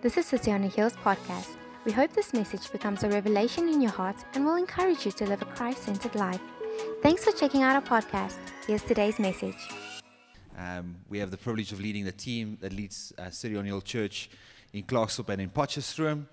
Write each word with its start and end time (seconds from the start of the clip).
This 0.00 0.16
is 0.16 0.26
City 0.26 0.52
on 0.52 0.62
a 0.62 0.68
Hills 0.68 0.92
podcast. 0.92 1.56
We 1.84 1.90
hope 1.90 2.12
this 2.12 2.32
message 2.32 2.70
becomes 2.70 3.02
a 3.02 3.08
revelation 3.08 3.68
in 3.68 3.80
your 3.80 3.90
heart 3.90 4.14
and 4.32 4.46
will 4.46 4.54
encourage 4.54 5.04
you 5.04 5.10
to 5.10 5.26
live 5.26 5.42
a 5.42 5.44
Christ 5.44 5.82
centered 5.82 6.14
life. 6.14 6.40
Thanks 7.02 7.24
for 7.24 7.32
checking 7.32 7.64
out 7.64 7.74
our 7.74 7.82
podcast. 8.00 8.36
Here's 8.64 8.84
today's 8.84 9.18
message. 9.18 9.56
Um, 10.56 10.94
we 11.08 11.18
have 11.18 11.32
the 11.32 11.36
privilege 11.36 11.72
of 11.72 11.80
leading 11.80 12.04
the 12.04 12.12
team 12.12 12.58
that 12.60 12.72
leads 12.72 13.12
uh, 13.18 13.30
City 13.30 13.56
on 13.56 13.64
Hill 13.64 13.80
Church 13.80 14.30
in 14.72 14.84
Klerksdorp 14.84 15.30
and 15.30 15.42
in 15.42 15.50
Potchefstroom. 15.50 16.26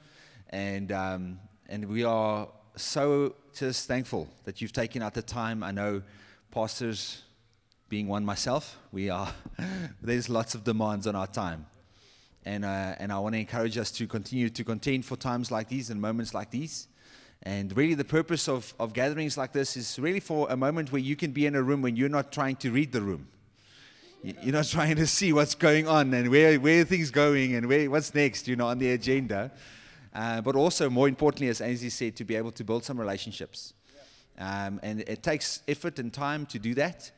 And, 0.51 0.91
um, 0.91 1.39
and 1.67 1.89
we 1.89 2.03
are 2.03 2.47
so 2.75 3.33
just 3.51 3.87
thankful 3.87 4.29
that 4.43 4.61
you've 4.61 4.73
taken 4.73 5.01
out 5.01 5.15
the 5.15 5.23
time. 5.23 5.63
I 5.63 5.71
know 5.71 6.03
pastors, 6.51 7.23
being 7.89 8.07
one 8.07 8.25
myself, 8.25 8.77
we 8.91 9.09
are, 9.09 9.33
there's 10.03 10.29
lots 10.29 10.53
of 10.53 10.63
demands 10.63 11.07
on 11.07 11.15
our 11.15 11.25
time. 11.25 11.65
And, 12.45 12.63
uh, 12.63 12.95
and 12.99 13.11
I 13.11 13.19
want 13.19 13.33
to 13.33 13.39
encourage 13.39 13.77
us 13.77 13.91
to 13.91 14.07
continue 14.07 14.49
to 14.49 14.63
contend 14.63 15.05
for 15.05 15.15
times 15.15 15.51
like 15.51 15.67
these 15.67 15.89
and 15.89 15.99
moments 15.99 16.33
like 16.33 16.51
these. 16.51 16.87
And 17.43 17.75
really, 17.75 17.93
the 17.95 18.05
purpose 18.05 18.47
of, 18.47 18.73
of 18.79 18.93
gatherings 18.93 19.37
like 19.37 19.51
this 19.51 19.75
is 19.75 19.99
really 19.99 20.19
for 20.19 20.47
a 20.49 20.57
moment 20.57 20.91
where 20.91 21.01
you 21.01 21.15
can 21.15 21.31
be 21.31 21.45
in 21.45 21.55
a 21.55 21.61
room 21.61 21.81
when 21.81 21.95
you're 21.95 22.09
not 22.09 22.31
trying 22.31 22.55
to 22.57 22.71
read 22.71 22.91
the 22.91 23.01
room. 23.01 23.27
You're 24.23 24.53
not 24.53 24.65
trying 24.69 24.95
to 24.95 25.07
see 25.07 25.33
what's 25.33 25.55
going 25.55 25.87
on 25.87 26.13
and 26.13 26.29
where, 26.29 26.59
where 26.59 26.83
things 26.85 27.11
going 27.11 27.55
and 27.55 27.67
where, 27.67 27.89
what's 27.89 28.13
next, 28.13 28.47
you 28.47 28.55
know, 28.55 28.67
on 28.67 28.79
the 28.79 28.91
agenda. 28.91 29.51
Uh, 30.13 30.41
but 30.41 30.55
also, 30.55 30.89
more 30.89 31.07
importantly, 31.07 31.49
as 31.49 31.61
Ainsley 31.61 31.89
said, 31.89 32.15
to 32.15 32.23
be 32.23 32.35
able 32.35 32.51
to 32.51 32.63
build 32.63 32.83
some 32.83 32.99
relationships. 32.99 33.73
Um, 34.37 34.79
and 34.81 35.01
it 35.01 35.23
takes 35.23 35.61
effort 35.67 35.99
and 35.99 36.11
time 36.11 36.45
to 36.47 36.59
do 36.59 36.73
that. 36.75 37.11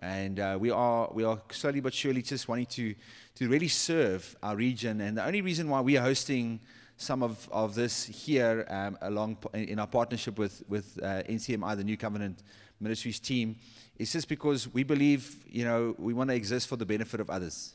And 0.00 0.38
uh, 0.38 0.58
we, 0.60 0.70
are, 0.70 1.08
we 1.12 1.24
are 1.24 1.40
slowly 1.50 1.80
but 1.80 1.94
surely 1.94 2.22
just 2.22 2.48
wanting 2.48 2.66
to, 2.66 2.94
to 3.36 3.48
really 3.48 3.68
serve 3.68 4.36
our 4.42 4.56
region. 4.56 5.00
And 5.00 5.16
the 5.16 5.24
only 5.24 5.40
reason 5.40 5.68
why 5.68 5.80
we 5.80 5.96
are 5.96 6.02
hosting 6.02 6.60
some 6.98 7.22
of, 7.22 7.48
of 7.50 7.74
this 7.74 8.06
here 8.06 8.66
um, 8.68 8.98
along 9.02 9.38
in 9.54 9.78
our 9.78 9.86
partnership 9.86 10.38
with, 10.38 10.62
with 10.68 10.98
uh, 11.02 11.22
NCMI, 11.28 11.76
the 11.76 11.84
New 11.84 11.96
Covenant 11.96 12.42
Ministries 12.80 13.20
team, 13.20 13.56
is 13.98 14.12
just 14.12 14.28
because 14.28 14.72
we 14.72 14.82
believe, 14.82 15.44
you 15.48 15.64
know, 15.64 15.94
we 15.98 16.12
want 16.12 16.30
to 16.30 16.36
exist 16.36 16.68
for 16.68 16.76
the 16.76 16.86
benefit 16.86 17.20
of 17.20 17.30
others. 17.30 17.74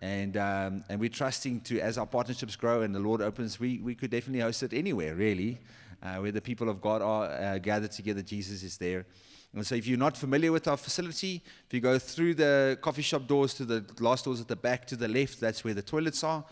And, 0.00 0.36
um, 0.36 0.84
and 0.88 1.00
we're 1.00 1.08
trusting 1.08 1.60
to, 1.62 1.80
as 1.80 1.98
our 1.98 2.06
partnerships 2.06 2.56
grow 2.56 2.82
and 2.82 2.94
the 2.94 3.00
Lord 3.00 3.22
opens, 3.22 3.60
we, 3.60 3.78
we 3.78 3.94
could 3.94 4.10
definitely 4.10 4.40
host 4.40 4.62
it 4.62 4.72
anywhere, 4.72 5.14
really, 5.14 5.60
uh, 6.02 6.16
where 6.16 6.32
the 6.32 6.40
people 6.40 6.68
of 6.68 6.80
God 6.80 7.00
are 7.00 7.30
uh, 7.30 7.58
gathered 7.58 7.92
together. 7.92 8.22
Jesus 8.22 8.62
is 8.62 8.76
there. 8.76 9.06
And 9.54 9.64
so, 9.64 9.76
if 9.76 9.86
you're 9.86 9.98
not 9.98 10.16
familiar 10.16 10.50
with 10.50 10.66
our 10.66 10.76
facility, 10.76 11.40
if 11.66 11.72
you 11.72 11.80
go 11.80 11.96
through 11.96 12.34
the 12.34 12.76
coffee 12.80 13.02
shop 13.02 13.28
doors 13.28 13.54
to 13.54 13.64
the 13.64 13.80
glass 13.80 14.22
doors 14.22 14.40
at 14.40 14.48
the 14.48 14.56
back 14.56 14.84
to 14.88 14.96
the 14.96 15.06
left, 15.06 15.38
that's 15.38 15.62
where 15.62 15.74
the 15.74 15.82
toilets 15.82 16.24
are. 16.24 16.44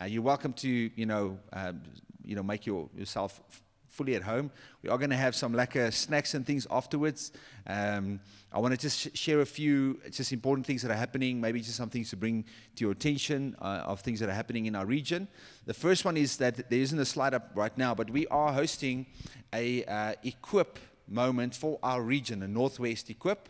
Uh, 0.00 0.06
you're 0.06 0.22
welcome 0.22 0.54
to, 0.54 0.68
you 0.68 1.04
know, 1.04 1.38
um, 1.52 1.82
you 2.24 2.34
know, 2.34 2.42
make 2.42 2.64
your, 2.64 2.88
yourself 2.96 3.40
fully 3.88 4.14
at 4.14 4.22
home. 4.22 4.50
We 4.82 4.88
are 4.88 4.96
going 4.96 5.10
to 5.10 5.16
have 5.16 5.34
some 5.34 5.52
lekker 5.52 5.92
snacks 5.92 6.34
and 6.34 6.46
things 6.46 6.66
afterwards. 6.70 7.32
Um, 7.66 8.20
I 8.52 8.58
want 8.58 8.72
to 8.72 8.80
just 8.80 9.00
sh- 9.00 9.18
share 9.18 9.40
a 9.40 9.46
few 9.46 10.00
just 10.10 10.32
important 10.32 10.66
things 10.66 10.82
that 10.82 10.90
are 10.90 10.96
happening, 10.96 11.40
maybe 11.40 11.60
just 11.60 11.76
some 11.76 11.90
things 11.90 12.10
to 12.10 12.16
bring 12.16 12.44
to 12.76 12.84
your 12.84 12.92
attention 12.92 13.54
uh, 13.60 13.82
of 13.84 14.00
things 14.00 14.20
that 14.20 14.28
are 14.30 14.34
happening 14.34 14.66
in 14.66 14.74
our 14.74 14.86
region. 14.86 15.28
The 15.66 15.74
first 15.74 16.04
one 16.04 16.16
is 16.16 16.36
that 16.38 16.70
there 16.70 16.80
isn't 16.80 16.98
a 16.98 17.04
slide 17.04 17.34
up 17.34 17.50
right 17.54 17.76
now, 17.76 17.94
but 17.94 18.08
we 18.08 18.26
are 18.28 18.52
hosting 18.52 19.06
a 19.52 19.84
uh, 19.84 20.14
equip 20.24 20.78
moment 21.08 21.54
for 21.54 21.78
our 21.82 22.02
region, 22.02 22.42
a 22.42 22.48
Northwest 22.48 23.10
equip, 23.10 23.48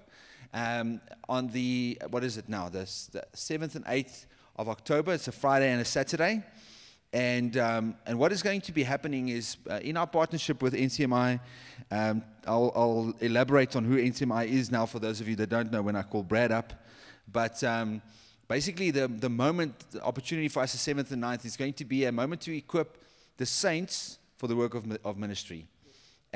um, 0.53 1.01
on 1.29 1.49
the 1.49 1.99
what 2.11 2.25
is 2.25 2.37
it 2.37 2.49
now? 2.49 2.69
The, 2.69 2.81
the 3.13 3.25
7th 3.35 3.75
and 3.75 3.85
8th 3.85 4.27
of 4.57 4.69
October. 4.69 5.13
It's 5.13 5.29
a 5.29 5.33
Friday 5.33 5.71
and 5.71 5.81
a 5.81 5.85
Saturday. 5.85 6.43
And, 7.13 7.57
um, 7.57 7.95
and 8.05 8.19
what 8.19 8.33
is 8.33 8.43
going 8.43 8.61
to 8.63 8.73
be 8.73 8.83
happening 8.83 9.29
is 9.29 9.57
uh, 9.71 9.81
in 9.83 9.97
our 9.97 10.07
partnership 10.07 10.61
with 10.61 10.75
NCMI, 10.75 11.41
um, 11.91 12.23
I'll, 12.47 12.73
I'll, 12.75 13.15
elaborate 13.21 13.77
on 13.77 13.85
who 13.85 13.97
NCMI 13.97 14.49
is 14.49 14.71
now 14.71 14.87
for 14.87 14.99
those 14.99 15.21
of 15.21 15.29
you 15.29 15.37
that 15.37 15.49
don't 15.49 15.71
know 15.71 15.83
when 15.83 15.97
I 15.97 16.03
call 16.03 16.23
Brad 16.23 16.53
up. 16.53 16.73
But 17.31 17.63
um, 17.65 18.03
basically, 18.49 18.91
the, 18.91 19.09
the 19.09 19.31
moment, 19.31 19.85
the 19.93 20.03
opportunity 20.03 20.49
for 20.49 20.61
us 20.61 20.73
the 20.73 20.95
7th 20.95 21.11
and 21.13 21.23
9th 21.23 21.45
is 21.45 21.57
going 21.57 21.73
to 21.75 21.85
be 21.85 22.05
a 22.05 22.13
moment 22.13 22.41
to 22.43 22.57
equip 22.57 23.03
the 23.37 23.47
saints 23.47 24.19
for 24.37 24.47
the 24.47 24.57
work 24.57 24.75
of, 24.75 24.85
of 25.05 25.17
ministry. 25.17 25.67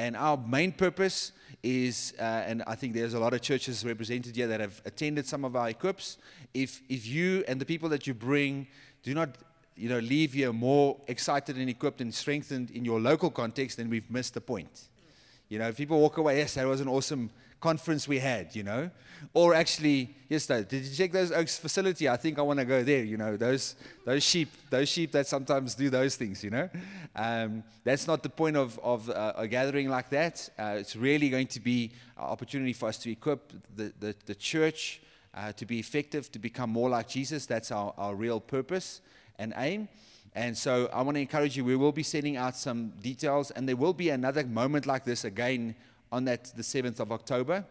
And 0.00 0.16
our 0.16 0.38
main 0.38 0.72
purpose 0.72 1.32
is, 1.62 2.14
uh, 2.18 2.22
and 2.22 2.62
I 2.66 2.74
think 2.74 2.94
there's 2.94 3.12
a 3.12 3.20
lot 3.20 3.34
of 3.34 3.42
churches 3.42 3.84
represented 3.84 4.34
here 4.34 4.46
that 4.46 4.58
have 4.58 4.80
attended 4.86 5.26
some 5.26 5.44
of 5.44 5.54
our 5.54 5.68
equips. 5.68 6.16
If, 6.54 6.80
if 6.88 7.06
you 7.06 7.44
and 7.46 7.60
the 7.60 7.66
people 7.66 7.90
that 7.90 8.06
you 8.06 8.14
bring 8.14 8.66
do 9.02 9.12
not 9.12 9.36
you 9.76 9.90
know, 9.90 9.98
leave 9.98 10.32
here 10.32 10.54
more 10.54 10.96
excited 11.06 11.58
and 11.58 11.68
equipped 11.68 12.00
and 12.00 12.14
strengthened 12.14 12.70
in 12.70 12.82
your 12.82 12.98
local 12.98 13.30
context, 13.30 13.76
then 13.76 13.90
we've 13.90 14.10
missed 14.10 14.32
the 14.32 14.40
point. 14.40 14.88
You 15.50 15.58
know, 15.58 15.68
if 15.68 15.76
people 15.76 16.00
walk 16.00 16.16
away, 16.16 16.38
yes, 16.38 16.54
that 16.54 16.66
was 16.66 16.80
an 16.80 16.88
awesome 16.88 17.28
conference 17.60 18.08
we 18.08 18.18
had, 18.18 18.54
you 18.56 18.62
know. 18.62 18.90
Or 19.34 19.54
actually, 19.54 20.14
yes, 20.28 20.46
though, 20.46 20.62
did 20.62 20.84
you 20.84 20.94
check 20.94 21.12
those 21.12 21.30
Oaks 21.30 21.58
facility? 21.58 22.08
I 22.08 22.16
think 22.16 22.38
I 22.38 22.42
want 22.42 22.58
to 22.58 22.64
go 22.64 22.82
there, 22.82 23.04
you 23.04 23.16
know, 23.16 23.36
those, 23.36 23.76
those 24.04 24.22
sheep, 24.22 24.48
those 24.70 24.88
sheep 24.88 25.12
that 25.12 25.26
sometimes 25.26 25.74
do 25.74 25.90
those 25.90 26.16
things, 26.16 26.42
you 26.42 26.50
know. 26.50 26.68
Um, 27.14 27.62
that's 27.84 28.06
not 28.06 28.22
the 28.22 28.30
point 28.30 28.56
of, 28.56 28.78
of 28.82 29.10
uh, 29.10 29.34
a 29.36 29.46
gathering 29.46 29.88
like 29.88 30.08
that. 30.10 30.48
Uh, 30.58 30.76
it's 30.78 30.96
really 30.96 31.28
going 31.28 31.48
to 31.48 31.60
be 31.60 31.92
an 32.16 32.24
opportunity 32.24 32.72
for 32.72 32.88
us 32.88 32.98
to 32.98 33.10
equip 33.10 33.52
the, 33.76 33.92
the, 34.00 34.14
the 34.26 34.34
church 34.34 35.02
uh, 35.34 35.52
to 35.52 35.66
be 35.66 35.78
effective, 35.78 36.32
to 36.32 36.38
become 36.38 36.70
more 36.70 36.88
like 36.88 37.08
Jesus. 37.08 37.46
That's 37.46 37.70
our, 37.70 37.92
our 37.98 38.14
real 38.14 38.40
purpose 38.40 39.00
and 39.38 39.52
aim. 39.56 39.88
And 40.34 40.56
so 40.56 40.88
I 40.92 41.02
want 41.02 41.16
to 41.16 41.20
encourage 41.20 41.56
you, 41.56 41.64
we 41.64 41.76
will 41.76 41.92
be 41.92 42.04
sending 42.04 42.36
out 42.36 42.56
some 42.56 42.90
details, 43.02 43.50
and 43.50 43.68
there 43.68 43.76
will 43.76 43.92
be 43.92 44.10
another 44.10 44.44
moment 44.44 44.86
like 44.86 45.04
this 45.04 45.24
again 45.24 45.74
on 46.12 46.24
that 46.24 46.52
the 46.56 46.62
7th 46.62 47.00
of 47.00 47.12
October 47.12 47.64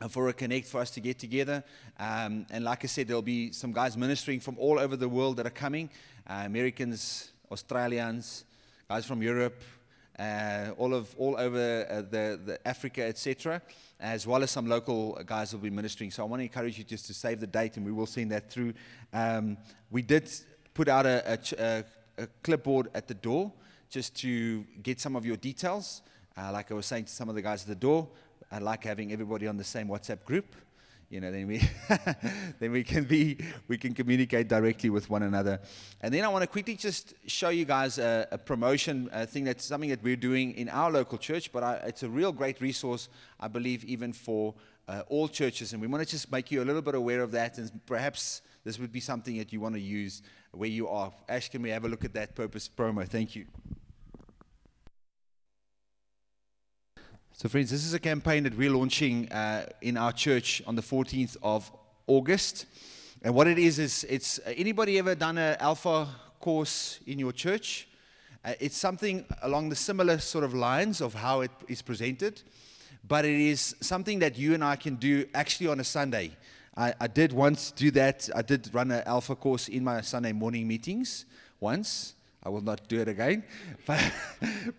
uh, 0.00 0.08
for 0.08 0.28
a 0.28 0.32
connect 0.32 0.68
for 0.68 0.80
us 0.80 0.90
to 0.90 1.00
get 1.00 1.18
together. 1.18 1.64
Um, 1.98 2.46
and 2.50 2.64
like 2.64 2.84
I 2.84 2.86
said, 2.86 3.08
there'll 3.08 3.22
be 3.22 3.52
some 3.52 3.72
guys 3.72 3.96
ministering 3.96 4.40
from 4.40 4.58
all 4.58 4.78
over 4.78 4.96
the 4.96 5.08
world 5.08 5.38
that 5.38 5.46
are 5.46 5.50
coming 5.50 5.90
uh, 6.28 6.42
Americans, 6.44 7.30
Australians, 7.50 8.44
guys 8.88 9.06
from 9.06 9.22
Europe, 9.22 9.62
uh, 10.18 10.70
all, 10.78 10.94
of, 10.94 11.14
all 11.18 11.36
over 11.38 11.86
uh, 11.88 12.02
the, 12.02 12.40
the 12.44 12.58
Africa, 12.66 13.04
etc., 13.04 13.62
as 14.00 14.26
well 14.26 14.42
as 14.42 14.50
some 14.50 14.66
local 14.66 15.18
guys 15.26 15.52
will 15.52 15.60
be 15.60 15.70
ministering. 15.70 16.10
So 16.10 16.22
I 16.22 16.26
want 16.26 16.40
to 16.40 16.44
encourage 16.44 16.78
you 16.78 16.84
just 16.84 17.06
to 17.06 17.14
save 17.14 17.40
the 17.40 17.46
date, 17.46 17.76
and 17.76 17.86
we 17.86 17.92
will 17.92 18.06
send 18.06 18.32
that 18.32 18.50
through. 18.50 18.74
Um, 19.12 19.56
we 19.90 20.02
did 20.02 20.30
put 20.74 20.88
out 20.88 21.06
a, 21.06 21.38
a, 21.58 21.84
a, 22.18 22.26
clipboard 22.42 22.90
at 22.94 23.08
the 23.08 23.14
door 23.14 23.52
just 23.88 24.14
to 24.16 24.64
get 24.82 25.00
some 25.00 25.16
of 25.16 25.24
your 25.24 25.36
details. 25.36 26.02
Uh, 26.36 26.52
like 26.52 26.70
I 26.70 26.74
was 26.74 26.86
saying 26.86 27.04
to 27.04 27.12
some 27.12 27.28
of 27.28 27.34
the 27.34 27.42
guys 27.42 27.62
at 27.62 27.68
the 27.68 27.74
door, 27.74 28.08
I 28.50 28.58
like 28.58 28.84
having 28.84 29.12
everybody 29.12 29.46
on 29.46 29.56
the 29.56 29.64
same 29.64 29.88
WhatsApp 29.88 30.24
group. 30.24 30.54
You 31.08 31.20
know, 31.20 31.30
then 31.30 31.46
we 31.46 31.62
then 32.58 32.72
we 32.72 32.82
can 32.82 33.04
be 33.04 33.38
we 33.68 33.78
can 33.78 33.94
communicate 33.94 34.48
directly 34.48 34.90
with 34.90 35.08
one 35.08 35.22
another. 35.22 35.60
And 36.00 36.12
then 36.12 36.24
I 36.24 36.28
want 36.28 36.42
to 36.42 36.48
quickly 36.48 36.74
just 36.74 37.14
show 37.26 37.48
you 37.48 37.64
guys 37.64 37.98
a, 37.98 38.26
a 38.32 38.38
promotion 38.38 39.08
a 39.12 39.24
thing 39.24 39.44
that's 39.44 39.64
something 39.64 39.90
that 39.90 40.02
we're 40.02 40.16
doing 40.16 40.52
in 40.54 40.68
our 40.68 40.90
local 40.90 41.16
church, 41.16 41.52
but 41.52 41.62
I, 41.62 41.74
it's 41.86 42.02
a 42.02 42.08
real 42.08 42.32
great 42.32 42.60
resource, 42.60 43.08
I 43.38 43.46
believe, 43.46 43.84
even 43.84 44.12
for 44.12 44.54
uh, 44.88 45.02
all 45.08 45.28
churches. 45.28 45.72
And 45.72 45.80
we 45.80 45.86
want 45.86 46.02
to 46.02 46.10
just 46.10 46.30
make 46.32 46.50
you 46.50 46.60
a 46.62 46.66
little 46.66 46.82
bit 46.82 46.96
aware 46.96 47.22
of 47.22 47.30
that, 47.32 47.58
and 47.58 47.70
perhaps 47.86 48.42
this 48.64 48.78
would 48.80 48.92
be 48.92 49.00
something 49.00 49.38
that 49.38 49.52
you 49.52 49.60
want 49.60 49.76
to 49.76 49.80
use 49.80 50.22
where 50.50 50.68
you 50.68 50.88
are. 50.88 51.12
Ash, 51.28 51.48
can 51.48 51.62
we 51.62 51.70
have 51.70 51.84
a 51.84 51.88
look 51.88 52.04
at 52.04 52.14
that 52.14 52.34
purpose 52.34 52.68
promo? 52.68 53.06
Thank 53.06 53.36
you. 53.36 53.46
So, 57.38 57.50
friends, 57.50 57.70
this 57.70 57.84
is 57.84 57.92
a 57.92 57.98
campaign 57.98 58.44
that 58.44 58.56
we're 58.56 58.70
launching 58.70 59.30
uh, 59.30 59.66
in 59.82 59.98
our 59.98 60.10
church 60.10 60.62
on 60.66 60.74
the 60.74 60.80
14th 60.80 61.36
of 61.42 61.70
August. 62.06 62.64
And 63.20 63.34
what 63.34 63.46
it 63.46 63.58
is, 63.58 63.78
is 63.78 64.06
it's 64.08 64.38
uh, 64.38 64.54
anybody 64.56 64.98
ever 64.98 65.14
done 65.14 65.36
an 65.36 65.58
alpha 65.60 66.08
course 66.40 66.98
in 67.06 67.18
your 67.18 67.32
church? 67.32 67.88
Uh, 68.42 68.54
it's 68.58 68.78
something 68.78 69.26
along 69.42 69.68
the 69.68 69.76
similar 69.76 70.16
sort 70.16 70.44
of 70.44 70.54
lines 70.54 71.02
of 71.02 71.12
how 71.12 71.42
it 71.42 71.50
is 71.68 71.82
presented, 71.82 72.40
but 73.06 73.26
it 73.26 73.38
is 73.38 73.76
something 73.82 74.18
that 74.20 74.38
you 74.38 74.54
and 74.54 74.64
I 74.64 74.76
can 74.76 74.94
do 74.94 75.26
actually 75.34 75.66
on 75.66 75.78
a 75.78 75.84
Sunday. 75.84 76.34
I, 76.74 76.94
I 76.98 77.06
did 77.06 77.34
once 77.34 77.70
do 77.70 77.90
that. 77.90 78.30
I 78.34 78.40
did 78.40 78.70
run 78.72 78.90
an 78.90 79.02
alpha 79.04 79.36
course 79.36 79.68
in 79.68 79.84
my 79.84 80.00
Sunday 80.00 80.32
morning 80.32 80.66
meetings 80.66 81.26
once. 81.60 82.14
I 82.46 82.48
will 82.48 82.60
not 82.60 82.86
do 82.86 83.00
it 83.00 83.08
again. 83.08 83.42
But, 83.86 84.12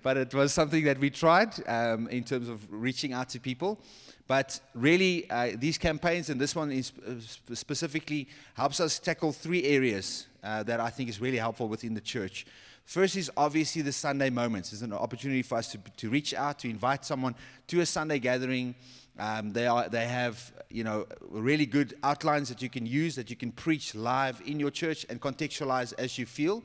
but 0.01 0.17
it 0.17 0.33
was 0.33 0.53
something 0.53 0.85
that 0.85 0.99
we 0.99 1.09
tried 1.09 1.51
um, 1.67 2.07
in 2.07 2.23
terms 2.23 2.47
of 2.47 2.65
reaching 2.71 3.11
out 3.11 3.27
to 3.29 3.39
people. 3.39 3.79
But 4.25 4.59
really, 4.73 5.29
uh, 5.29 5.51
these 5.57 5.77
campaigns, 5.77 6.29
and 6.29 6.39
this 6.39 6.55
one 6.55 6.71
is 6.71 6.93
uh, 7.05 7.15
specifically, 7.53 8.29
helps 8.53 8.79
us 8.79 8.99
tackle 8.99 9.33
three 9.33 9.63
areas 9.65 10.27
uh, 10.43 10.63
that 10.63 10.79
I 10.79 10.89
think 10.89 11.09
is 11.09 11.19
really 11.19 11.37
helpful 11.37 11.67
within 11.67 11.93
the 11.93 12.01
church. 12.01 12.45
First 12.85 13.17
is 13.17 13.29
obviously 13.35 13.81
the 13.81 13.91
Sunday 13.91 14.29
moments. 14.29 14.71
It's 14.71 14.81
an 14.81 14.93
opportunity 14.93 15.41
for 15.41 15.57
us 15.57 15.69
to, 15.73 15.77
to 15.97 16.09
reach 16.09 16.33
out, 16.33 16.59
to 16.59 16.69
invite 16.69 17.03
someone 17.03 17.35
to 17.67 17.81
a 17.81 17.85
Sunday 17.85 18.19
gathering 18.19 18.75
um, 19.19 19.51
they, 19.51 19.65
are, 19.65 19.89
they 19.89 20.05
have, 20.05 20.53
you 20.69 20.83
know, 20.83 21.07
really 21.29 21.65
good 21.65 21.97
outlines 22.03 22.49
that 22.49 22.61
you 22.61 22.69
can 22.69 22.85
use, 22.85 23.15
that 23.15 23.29
you 23.29 23.35
can 23.35 23.51
preach 23.51 23.95
live 23.95 24.41
in 24.45 24.59
your 24.59 24.69
church 24.69 25.05
and 25.09 25.19
contextualize 25.19 25.93
as 25.97 26.17
you 26.17 26.25
feel. 26.25 26.63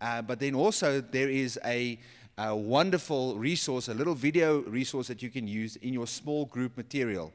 Uh, 0.00 0.22
but 0.22 0.38
then 0.38 0.54
also, 0.54 1.00
there 1.00 1.28
is 1.28 1.58
a, 1.64 1.98
a 2.36 2.54
wonderful 2.54 3.36
resource, 3.36 3.88
a 3.88 3.94
little 3.94 4.14
video 4.14 4.60
resource 4.62 5.08
that 5.08 5.22
you 5.22 5.30
can 5.30 5.46
use 5.48 5.76
in 5.76 5.92
your 5.92 6.06
small 6.06 6.44
group 6.46 6.76
material. 6.76 7.32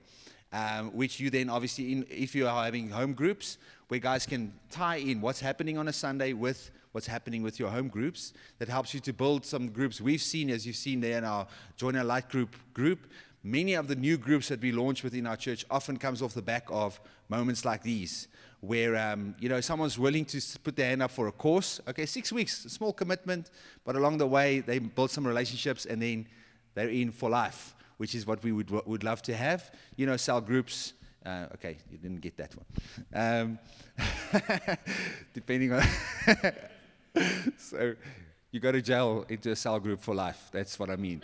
Um, 0.51 0.95
which 0.95 1.19
you 1.19 1.31
then 1.31 1.49
obviously, 1.49 1.91
in, 1.91 2.05
if 2.11 2.35
you 2.35 2.47
are 2.47 2.63
having 2.63 2.87
home 2.87 3.13
groups, 3.13 3.57
where 3.87 3.99
guys 3.99 4.27
can 4.27 4.53
tie 4.69 4.97
in 4.97 5.19
what's 5.19 5.39
happening 5.39 5.79
on 5.79 5.87
a 5.87 5.93
Sunday 5.93 6.33
with 6.33 6.69
what's 6.91 7.07
happening 7.07 7.41
with 7.41 7.59
your 7.59 7.69
home 7.69 7.87
groups. 7.87 8.33
That 8.59 8.69
helps 8.69 8.93
you 8.93 8.99
to 8.99 9.13
build 9.13 9.45
some 9.45 9.69
groups. 9.69 9.99
We've 9.99 10.21
seen, 10.21 10.51
as 10.51 10.65
you've 10.65 10.75
seen 10.75 11.01
there 11.01 11.17
in 11.17 11.25
our 11.25 11.47
Join 11.75 11.95
Our 11.95 12.03
Light 12.03 12.29
group 12.29 12.55
group, 12.73 13.07
many 13.43 13.73
of 13.73 13.87
the 13.87 13.95
new 13.95 14.15
groups 14.15 14.47
that 14.49 14.61
we 14.61 14.71
launch 14.71 15.03
within 15.03 15.25
our 15.25 15.35
church 15.35 15.65
often 15.71 15.97
comes 15.97 16.21
off 16.21 16.35
the 16.35 16.41
back 16.41 16.65
of 16.69 16.99
moments 17.29 17.65
like 17.65 17.81
these 17.81 18.27
where 18.63 18.95
um, 18.95 19.35
you 19.39 19.49
know 19.49 19.59
someone's 19.59 19.99
willing 19.99 20.23
to 20.23 20.41
put 20.63 20.73
their 20.77 20.87
hand 20.87 21.03
up 21.03 21.11
for 21.11 21.27
a 21.27 21.31
course 21.33 21.81
okay 21.85 22.05
six 22.05 22.31
weeks 22.31 22.63
small 22.71 22.93
commitment 22.93 23.51
but 23.83 23.97
along 23.97 24.17
the 24.17 24.25
way 24.25 24.61
they 24.61 24.79
build 24.79 25.11
some 25.11 25.27
relationships 25.27 25.85
and 25.85 26.01
then 26.01 26.25
they're 26.73 26.87
in 26.87 27.11
for 27.11 27.29
life 27.29 27.75
which 27.97 28.15
is 28.15 28.25
what 28.25 28.41
we 28.41 28.53
would, 28.53 28.71
would 28.87 29.03
love 29.03 29.21
to 29.21 29.35
have 29.35 29.69
you 29.97 30.05
know 30.05 30.15
cell 30.15 30.39
groups 30.39 30.93
uh, 31.25 31.47
okay 31.53 31.75
you 31.91 31.97
didn't 31.97 32.21
get 32.21 32.37
that 32.37 32.55
one 32.55 32.65
um, 33.13 33.59
depending 35.33 35.73
on 35.73 35.83
so 37.57 37.93
you 38.53 38.61
go 38.61 38.71
to 38.71 38.81
jail 38.81 39.25
into 39.27 39.51
a 39.51 39.55
cell 39.55 39.79
group 39.79 39.99
for 39.99 40.13
life. 40.13 40.49
That's 40.51 40.77
what 40.77 40.91
I 40.91 40.95
mean. 40.95 41.23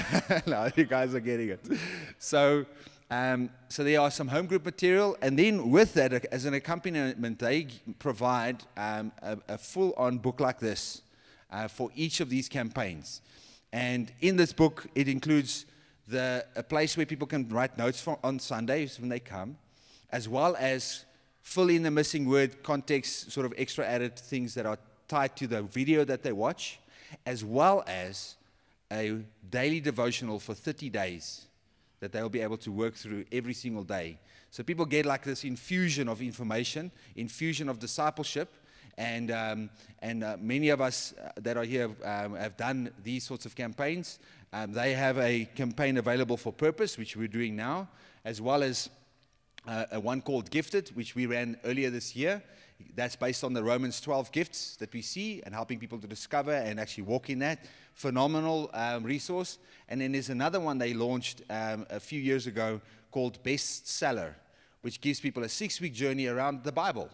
now 0.46 0.66
you 0.74 0.86
guys 0.86 1.14
are 1.14 1.20
getting 1.20 1.50
it. 1.50 1.60
So, 2.18 2.64
um, 3.10 3.50
so 3.68 3.82
there 3.82 4.00
are 4.00 4.10
some 4.10 4.28
home 4.28 4.46
group 4.46 4.64
material, 4.64 5.16
and 5.20 5.36
then 5.36 5.70
with 5.70 5.94
that, 5.94 6.26
as 6.26 6.44
an 6.44 6.54
accompaniment, 6.54 7.40
they 7.40 7.66
provide 7.98 8.62
um, 8.76 9.10
a, 9.20 9.36
a 9.48 9.58
full-on 9.58 10.18
book 10.18 10.38
like 10.38 10.60
this 10.60 11.02
uh, 11.50 11.66
for 11.66 11.90
each 11.96 12.20
of 12.20 12.30
these 12.30 12.48
campaigns. 12.48 13.20
And 13.72 14.12
in 14.20 14.36
this 14.36 14.52
book, 14.52 14.86
it 14.94 15.08
includes 15.08 15.66
the, 16.06 16.46
a 16.54 16.62
place 16.62 16.96
where 16.96 17.04
people 17.04 17.26
can 17.26 17.48
write 17.48 17.76
notes 17.76 18.00
for, 18.00 18.16
on 18.22 18.38
Sundays 18.38 19.00
when 19.00 19.08
they 19.08 19.20
come, 19.20 19.56
as 20.10 20.28
well 20.28 20.54
as 20.56 21.04
fill 21.42 21.68
in 21.68 21.82
the 21.82 21.90
missing 21.90 22.28
word, 22.28 22.62
context, 22.62 23.32
sort 23.32 23.44
of 23.44 23.52
extra 23.56 23.84
added 23.84 24.16
things 24.16 24.54
that 24.54 24.66
are 24.66 24.78
tied 25.08 25.34
to 25.34 25.48
the 25.48 25.62
video 25.62 26.04
that 26.04 26.22
they 26.22 26.32
watch, 26.32 26.78
as 27.26 27.44
well 27.44 27.82
as 27.88 28.36
a 28.92 29.18
daily 29.50 29.80
devotional 29.80 30.38
for 30.38 30.54
30 30.54 30.90
days 30.90 31.46
that 32.00 32.12
they'll 32.12 32.28
be 32.28 32.40
able 32.40 32.56
to 32.58 32.72
work 32.72 32.94
through 32.94 33.24
every 33.30 33.54
single 33.54 33.84
day. 33.84 34.18
So 34.50 34.62
people 34.62 34.84
get 34.84 35.06
like 35.06 35.22
this 35.22 35.44
infusion 35.44 36.08
of 36.08 36.20
information, 36.20 36.90
infusion 37.14 37.68
of 37.68 37.78
discipleship, 37.78 38.52
and, 38.98 39.30
um, 39.30 39.70
and 40.00 40.24
uh, 40.24 40.36
many 40.40 40.70
of 40.70 40.80
us 40.80 41.14
uh, 41.22 41.30
that 41.36 41.56
are 41.56 41.64
here 41.64 41.90
um, 42.04 42.34
have 42.34 42.56
done 42.56 42.90
these 43.02 43.24
sorts 43.24 43.46
of 43.46 43.54
campaigns. 43.54 44.18
Um, 44.52 44.72
they 44.72 44.94
have 44.94 45.18
a 45.18 45.44
campaign 45.54 45.96
available 45.98 46.36
for 46.36 46.52
purpose, 46.52 46.98
which 46.98 47.16
we're 47.16 47.28
doing 47.28 47.54
now, 47.54 47.88
as 48.24 48.40
well 48.40 48.62
as 48.62 48.90
uh, 49.66 49.84
a 49.92 50.00
one 50.00 50.20
called 50.20 50.50
Gifted, 50.50 50.88
which 50.96 51.14
we 51.14 51.26
ran 51.26 51.56
earlier 51.64 51.90
this 51.90 52.16
year. 52.16 52.42
That's 52.94 53.16
based 53.16 53.44
on 53.44 53.52
the 53.52 53.62
Romans 53.62 54.00
12 54.00 54.32
gifts 54.32 54.76
that 54.76 54.92
we 54.92 55.02
see 55.02 55.42
and 55.44 55.54
helping 55.54 55.78
people 55.78 55.98
to 55.98 56.06
discover 56.06 56.52
and 56.52 56.80
actually 56.80 57.04
walk 57.04 57.30
in 57.30 57.38
that. 57.40 57.66
Phenomenal 57.94 58.70
um, 58.72 59.04
resource. 59.04 59.58
And 59.88 60.00
then 60.00 60.12
there's 60.12 60.30
another 60.30 60.60
one 60.60 60.78
they 60.78 60.94
launched 60.94 61.42
um, 61.50 61.86
a 61.90 62.00
few 62.00 62.20
years 62.20 62.46
ago 62.46 62.80
called 63.10 63.42
Bestseller, 63.42 64.34
which 64.82 65.00
gives 65.00 65.20
people 65.20 65.42
a 65.42 65.48
six 65.48 65.80
week 65.80 65.94
journey 65.94 66.26
around 66.26 66.64
the 66.64 66.72
Bible. 66.72 67.08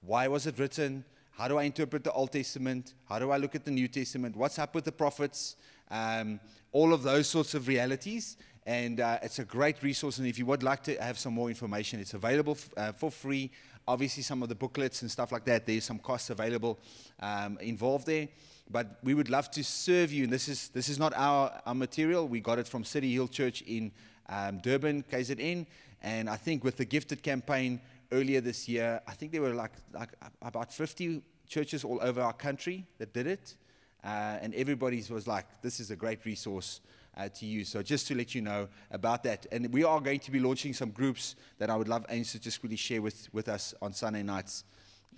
Why 0.00 0.28
was 0.28 0.46
it 0.46 0.58
written? 0.58 1.04
How 1.30 1.48
do 1.48 1.58
I 1.58 1.64
interpret 1.64 2.04
the 2.04 2.12
Old 2.12 2.32
Testament? 2.32 2.94
How 3.08 3.18
do 3.18 3.30
I 3.30 3.36
look 3.36 3.54
at 3.54 3.64
the 3.64 3.70
New 3.70 3.88
Testament? 3.88 4.36
What's 4.36 4.58
up 4.58 4.74
with 4.74 4.84
the 4.84 4.92
prophets? 4.92 5.56
Um, 5.90 6.40
all 6.72 6.92
of 6.92 7.02
those 7.02 7.28
sorts 7.28 7.54
of 7.54 7.68
realities. 7.68 8.36
And 8.66 9.00
uh, 9.00 9.18
it's 9.22 9.38
a 9.38 9.44
great 9.44 9.82
resource. 9.82 10.18
And 10.18 10.26
if 10.26 10.38
you 10.38 10.46
would 10.46 10.62
like 10.62 10.82
to 10.84 11.00
have 11.00 11.18
some 11.18 11.34
more 11.34 11.48
information, 11.48 12.00
it's 12.00 12.14
available 12.14 12.54
f- 12.54 12.70
uh, 12.76 12.92
for 12.92 13.10
free 13.12 13.52
Obviously, 13.88 14.24
some 14.24 14.42
of 14.42 14.48
the 14.48 14.54
booklets 14.54 15.02
and 15.02 15.10
stuff 15.10 15.30
like 15.30 15.44
that, 15.44 15.64
there's 15.64 15.84
some 15.84 16.00
costs 16.00 16.30
available 16.30 16.78
um, 17.20 17.56
involved 17.60 18.06
there. 18.06 18.28
But 18.70 18.98
we 19.02 19.14
would 19.14 19.30
love 19.30 19.50
to 19.52 19.62
serve 19.62 20.12
you. 20.12 20.24
And 20.24 20.32
this 20.32 20.48
is, 20.48 20.68
this 20.70 20.88
is 20.88 20.98
not 20.98 21.12
our, 21.14 21.60
our 21.64 21.74
material. 21.74 22.26
We 22.26 22.40
got 22.40 22.58
it 22.58 22.66
from 22.66 22.84
City 22.84 23.12
Hill 23.12 23.28
Church 23.28 23.62
in 23.62 23.92
um, 24.28 24.58
Durban, 24.58 25.04
KZN. 25.10 25.66
And 26.02 26.28
I 26.28 26.36
think 26.36 26.64
with 26.64 26.76
the 26.76 26.84
gifted 26.84 27.22
campaign 27.22 27.80
earlier 28.12 28.40
this 28.40 28.68
year, 28.68 29.00
I 29.06 29.12
think 29.12 29.32
there 29.32 29.42
were 29.42 29.54
like, 29.54 29.72
like 29.92 30.10
about 30.42 30.72
50 30.72 31.22
churches 31.46 31.84
all 31.84 31.98
over 32.02 32.20
our 32.20 32.32
country 32.32 32.86
that 32.98 33.12
did 33.12 33.26
it. 33.26 33.56
Uh, 34.04 34.38
and 34.40 34.54
everybody 34.54 35.02
was 35.10 35.26
like, 35.26 35.46
this 35.62 35.80
is 35.80 35.90
a 35.90 35.96
great 35.96 36.24
resource 36.24 36.80
uh, 37.16 37.28
to 37.28 37.46
use. 37.46 37.68
So 37.68 37.82
just 37.82 38.06
to 38.08 38.14
let 38.14 38.34
you 38.34 38.42
know 38.42 38.68
about 38.90 39.22
that. 39.24 39.46
And 39.50 39.72
we 39.72 39.84
are 39.84 40.00
going 40.00 40.20
to 40.20 40.30
be 40.30 40.38
launching 40.38 40.74
some 40.74 40.90
groups 40.90 41.34
that 41.58 41.70
I 41.70 41.76
would 41.76 41.88
love 41.88 42.06
Ains 42.08 42.32
to 42.32 42.38
just 42.38 42.62
really 42.62 42.76
share 42.76 43.00
with, 43.00 43.28
with 43.32 43.48
us 43.48 43.74
on 43.80 43.92
Sunday 43.92 44.22
nights 44.22 44.64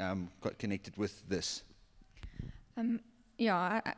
um, 0.00 0.30
connected 0.58 0.96
with 0.96 1.28
this. 1.28 1.64
Um, 2.76 3.00
yeah, 3.38 3.56
I, 3.56 3.92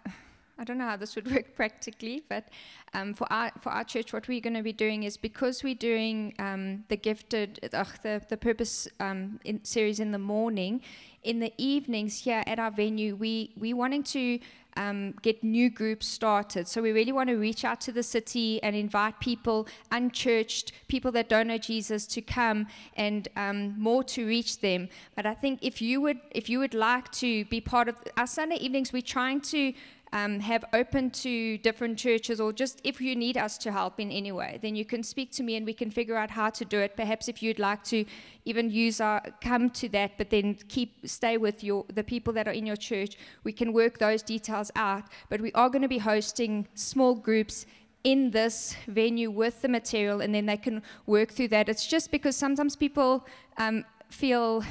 I, 0.59 0.65
don't 0.65 0.79
know 0.79 0.85
how 0.85 0.97
this 0.97 1.17
would 1.17 1.31
work 1.35 1.57
practically, 1.57 2.23
but 2.29 2.49
um, 2.93 3.15
for, 3.15 3.27
our, 3.33 3.51
for 3.61 3.71
our 3.71 3.85
church, 3.85 4.13
what 4.13 4.29
we're 4.29 4.41
going 4.41 4.55
to 4.55 4.63
be 4.63 4.73
doing 4.73 5.03
is 5.05 5.17
because 5.17 5.65
we're 5.65 5.75
doing 5.75 6.35
um, 6.39 6.85
the 6.89 6.97
gifted, 6.97 7.59
uh, 7.73 7.85
the, 8.03 8.23
the 8.29 8.37
purpose 8.37 8.87
um, 9.01 9.41
in 9.45 9.65
series 9.65 9.99
in 9.99 10.13
the 10.13 10.19
morning, 10.19 10.83
in 11.23 11.41
the 11.41 11.53
evenings 11.57 12.21
here 12.21 12.43
at 12.47 12.59
our 12.59 12.71
venue, 12.71 13.17
we, 13.17 13.53
we 13.57 13.73
wanting 13.73 14.03
to 14.03 14.39
um, 14.77 15.15
get 15.23 15.43
new 15.43 15.71
groups 15.71 16.07
started. 16.07 16.69
So 16.69 16.83
we 16.83 16.93
really 16.93 17.13
want 17.13 17.29
to 17.29 17.37
reach 17.37 17.65
out 17.65 17.81
to 17.83 17.93
the 17.93 18.03
city 18.03 18.63
and 18.63 18.75
invite 18.77 19.21
people, 19.21 19.67
unchurched, 19.91 20.73
people 20.89 21.13
that 21.13 21.29
don't 21.29 21.49
know 21.49 21.59
Jesus, 21.59 22.07
to 22.09 22.23
come 22.23 22.67
and 22.97 23.29
um, 23.37 23.75
more 23.79 24.05
to 24.05 24.27
reach 24.27 24.61
them. 24.61 24.89
But 25.17 25.27
I 25.27 25.35
think 25.35 25.61
if 25.63 25.81
you 25.83 26.01
would, 26.01 26.21
if 26.31 26.49
you 26.49 26.59
would 26.59 26.75
like 26.75 27.11
to 27.13 27.45
be 27.47 27.61
part 27.61 27.89
of 27.89 27.97
our 28.17 28.27
Sunday 28.27 28.57
evenings, 28.57 28.93
we're 28.93 29.03
trying 29.03 29.41
to 29.43 29.73
um, 30.13 30.41
have 30.41 30.65
open 30.73 31.11
to 31.11 31.59
different 31.59 31.99
churches, 31.99 32.41
or 32.41 32.53
just 32.53 32.81
if 32.85 33.01
you 33.01 33.15
need 33.15 33.37
us 33.37 33.57
to 33.59 33.71
help 33.71 34.01
in 34.01 34.11
any 34.11 34.33
way, 34.33 34.59
then 34.61 34.75
you 34.75 34.85
can 34.85 35.03
speak 35.03 35.31
to 35.33 35.43
me 35.43 35.57
and 35.57 35.65
we 35.65 35.73
can 35.73 35.91
figure 35.91 36.17
out 36.17 36.31
how 36.31 36.51
to 36.51 36.65
do 36.65 36.79
it. 36.79 36.97
Perhaps 36.97 37.29
if 37.29 37.43
you'd 37.43 37.59
like 37.59 37.85
to 37.85 38.05
even 38.45 38.71
use 38.71 39.01
our 39.01 39.23
come 39.41 39.71
to 39.71 39.89
that, 39.91 40.19
but 40.19 40.31
then 40.31 40.55
keep 40.69 41.09
stay 41.09 41.37
with 41.37 41.63
your 41.63 41.85
the 41.95 42.03
people 42.03 42.33
that 42.33 42.49
are 42.49 42.53
in 42.53 42.67
your 42.67 42.77
church, 42.77 43.17
we 43.45 43.53
can 43.53 43.73
work 43.73 43.99
those 43.99 44.23
details 44.23 44.71
out. 44.75 45.05
But 45.29 45.41
we 45.41 45.53
are 45.53 45.69
going 45.69 45.83
to 45.83 45.89
be 45.89 45.99
hosting 45.99 46.67
small 46.75 47.15
groups 47.15 47.67
in 48.03 48.31
this 48.31 48.75
venue 48.89 49.31
with 49.31 49.63
the 49.63 49.69
material, 49.69 50.23
and 50.23 50.35
then 50.35 50.47
they 50.47 50.57
can 50.57 50.83
work 51.07 51.31
through 51.31 51.49
that. 51.49 51.69
It's 51.69 51.87
just 51.87 52.11
because 52.11 52.35
sometimes 52.35 52.75
people 52.75 53.27
um, 53.59 53.85
feel 54.09 54.65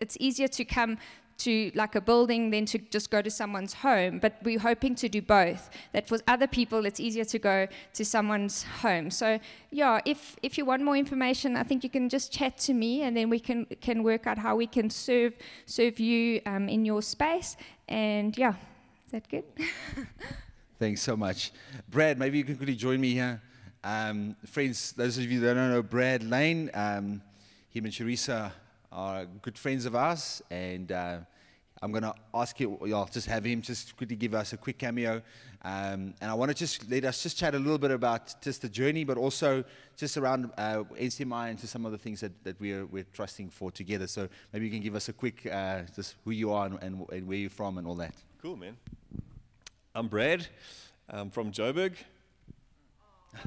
it's 0.00 0.16
easier 0.20 0.48
to 0.48 0.64
come 0.64 0.96
to 1.38 1.70
like 1.74 1.94
a 1.94 2.00
building 2.00 2.50
than 2.50 2.64
to 2.66 2.78
just 2.78 3.10
go 3.10 3.20
to 3.22 3.30
someone's 3.30 3.74
home. 3.74 4.18
But 4.18 4.38
we're 4.42 4.58
hoping 4.58 4.94
to 4.96 5.08
do 5.08 5.20
both. 5.22 5.70
That 5.92 6.08
for 6.08 6.18
other 6.26 6.46
people, 6.46 6.86
it's 6.86 7.00
easier 7.00 7.24
to 7.24 7.38
go 7.38 7.68
to 7.94 8.04
someone's 8.04 8.62
home. 8.62 9.10
So 9.10 9.38
yeah, 9.70 10.00
if 10.04 10.36
if 10.42 10.58
you 10.58 10.64
want 10.64 10.82
more 10.82 10.96
information, 10.96 11.56
I 11.56 11.62
think 11.62 11.84
you 11.84 11.90
can 11.90 12.08
just 12.08 12.32
chat 12.32 12.58
to 12.58 12.74
me, 12.74 13.02
and 13.02 13.16
then 13.16 13.30
we 13.30 13.40
can 13.40 13.66
can 13.80 14.02
work 14.02 14.26
out 14.26 14.38
how 14.38 14.56
we 14.56 14.66
can 14.66 14.90
serve 14.90 15.34
serve 15.66 15.98
you 16.00 16.40
um, 16.46 16.68
in 16.68 16.84
your 16.84 17.02
space. 17.02 17.56
And 17.88 18.36
yeah, 18.36 18.54
is 19.06 19.12
that 19.12 19.28
good? 19.28 19.44
Thanks 20.78 21.00
so 21.00 21.16
much, 21.16 21.52
Brad. 21.88 22.18
Maybe 22.18 22.38
you 22.38 22.44
can 22.44 22.56
quickly 22.56 22.76
join 22.76 23.00
me 23.00 23.12
here. 23.12 23.40
Um, 23.82 24.36
friends, 24.44 24.92
those 24.92 25.16
of 25.16 25.30
you 25.30 25.40
that 25.40 25.54
don't 25.54 25.70
know 25.70 25.82
Brad 25.82 26.22
Lane, 26.22 26.70
um, 26.74 27.22
him 27.70 27.84
and 27.84 27.94
Teresa 27.94 28.52
are 28.92 29.26
good 29.42 29.58
friends 29.58 29.86
of 29.86 29.94
ours, 29.94 30.42
and 30.50 30.90
uh, 30.92 31.18
I'm 31.82 31.92
going 31.92 32.04
to 32.04 32.14
ask 32.32 32.58
you, 32.58 32.78
I'll 32.94 33.06
just 33.06 33.26
have 33.28 33.44
him 33.44 33.60
just 33.60 33.96
quickly 33.96 34.16
give 34.16 34.34
us 34.34 34.52
a 34.54 34.56
quick 34.56 34.78
cameo. 34.78 35.20
Um, 35.62 36.14
and 36.20 36.30
I 36.30 36.34
want 36.34 36.50
to 36.50 36.54
just 36.54 36.90
let 36.90 37.04
us 37.04 37.22
just 37.22 37.36
chat 37.36 37.54
a 37.54 37.58
little 37.58 37.76
bit 37.76 37.90
about 37.90 38.40
just 38.40 38.62
the 38.62 38.68
journey, 38.68 39.04
but 39.04 39.18
also 39.18 39.62
just 39.96 40.16
around 40.16 40.50
uh, 40.56 40.84
NCMI 40.98 41.50
and 41.50 41.58
to 41.58 41.66
some 41.66 41.84
of 41.84 41.92
the 41.92 41.98
things 41.98 42.20
that, 42.20 42.32
that 42.44 42.58
we're, 42.60 42.86
we're 42.86 43.06
trusting 43.12 43.50
for 43.50 43.70
together. 43.70 44.06
So 44.06 44.28
maybe 44.52 44.64
you 44.66 44.70
can 44.72 44.80
give 44.80 44.94
us 44.94 45.10
a 45.10 45.12
quick, 45.12 45.46
uh, 45.52 45.82
just 45.94 46.14
who 46.24 46.30
you 46.30 46.52
are 46.52 46.66
and, 46.66 46.82
and, 46.82 47.06
and, 47.10 47.26
where 47.28 47.36
you're 47.36 47.50
from 47.50 47.76
and 47.78 47.86
all 47.86 47.96
that. 47.96 48.14
Cool, 48.40 48.56
man. 48.56 48.76
I'm 49.94 50.08
Brad. 50.08 50.46
I'm 51.10 51.30
from 51.30 51.52
Joburg. 51.52 51.94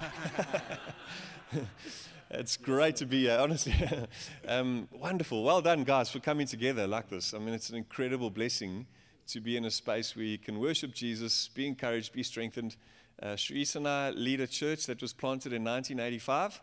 It's 2.31 2.57
great 2.57 2.95
to 2.97 3.07
be 3.07 3.23
here, 3.23 3.39
honestly. 3.39 3.73
um, 4.47 4.87
wonderful. 4.91 5.43
Well 5.43 5.61
done, 5.61 5.83
guys, 5.83 6.11
for 6.11 6.19
coming 6.19 6.45
together 6.45 6.85
like 6.85 7.09
this. 7.09 7.33
I 7.33 7.39
mean, 7.39 7.55
it's 7.55 7.71
an 7.71 7.75
incredible 7.75 8.29
blessing 8.29 8.85
to 9.29 9.41
be 9.41 9.57
in 9.57 9.65
a 9.65 9.71
space 9.71 10.15
where 10.15 10.25
you 10.25 10.37
can 10.37 10.59
worship 10.59 10.93
Jesus, 10.93 11.47
be 11.47 11.65
encouraged, 11.65 12.13
be 12.13 12.21
strengthened. 12.21 12.75
Uh, 13.19 13.35
Shrees 13.35 13.75
and 13.75 13.87
I 13.87 14.11
lead 14.11 14.41
a 14.41 14.47
church 14.47 14.85
that 14.85 15.01
was 15.01 15.11
planted 15.11 15.53
in 15.53 15.63
1985. 15.63 16.61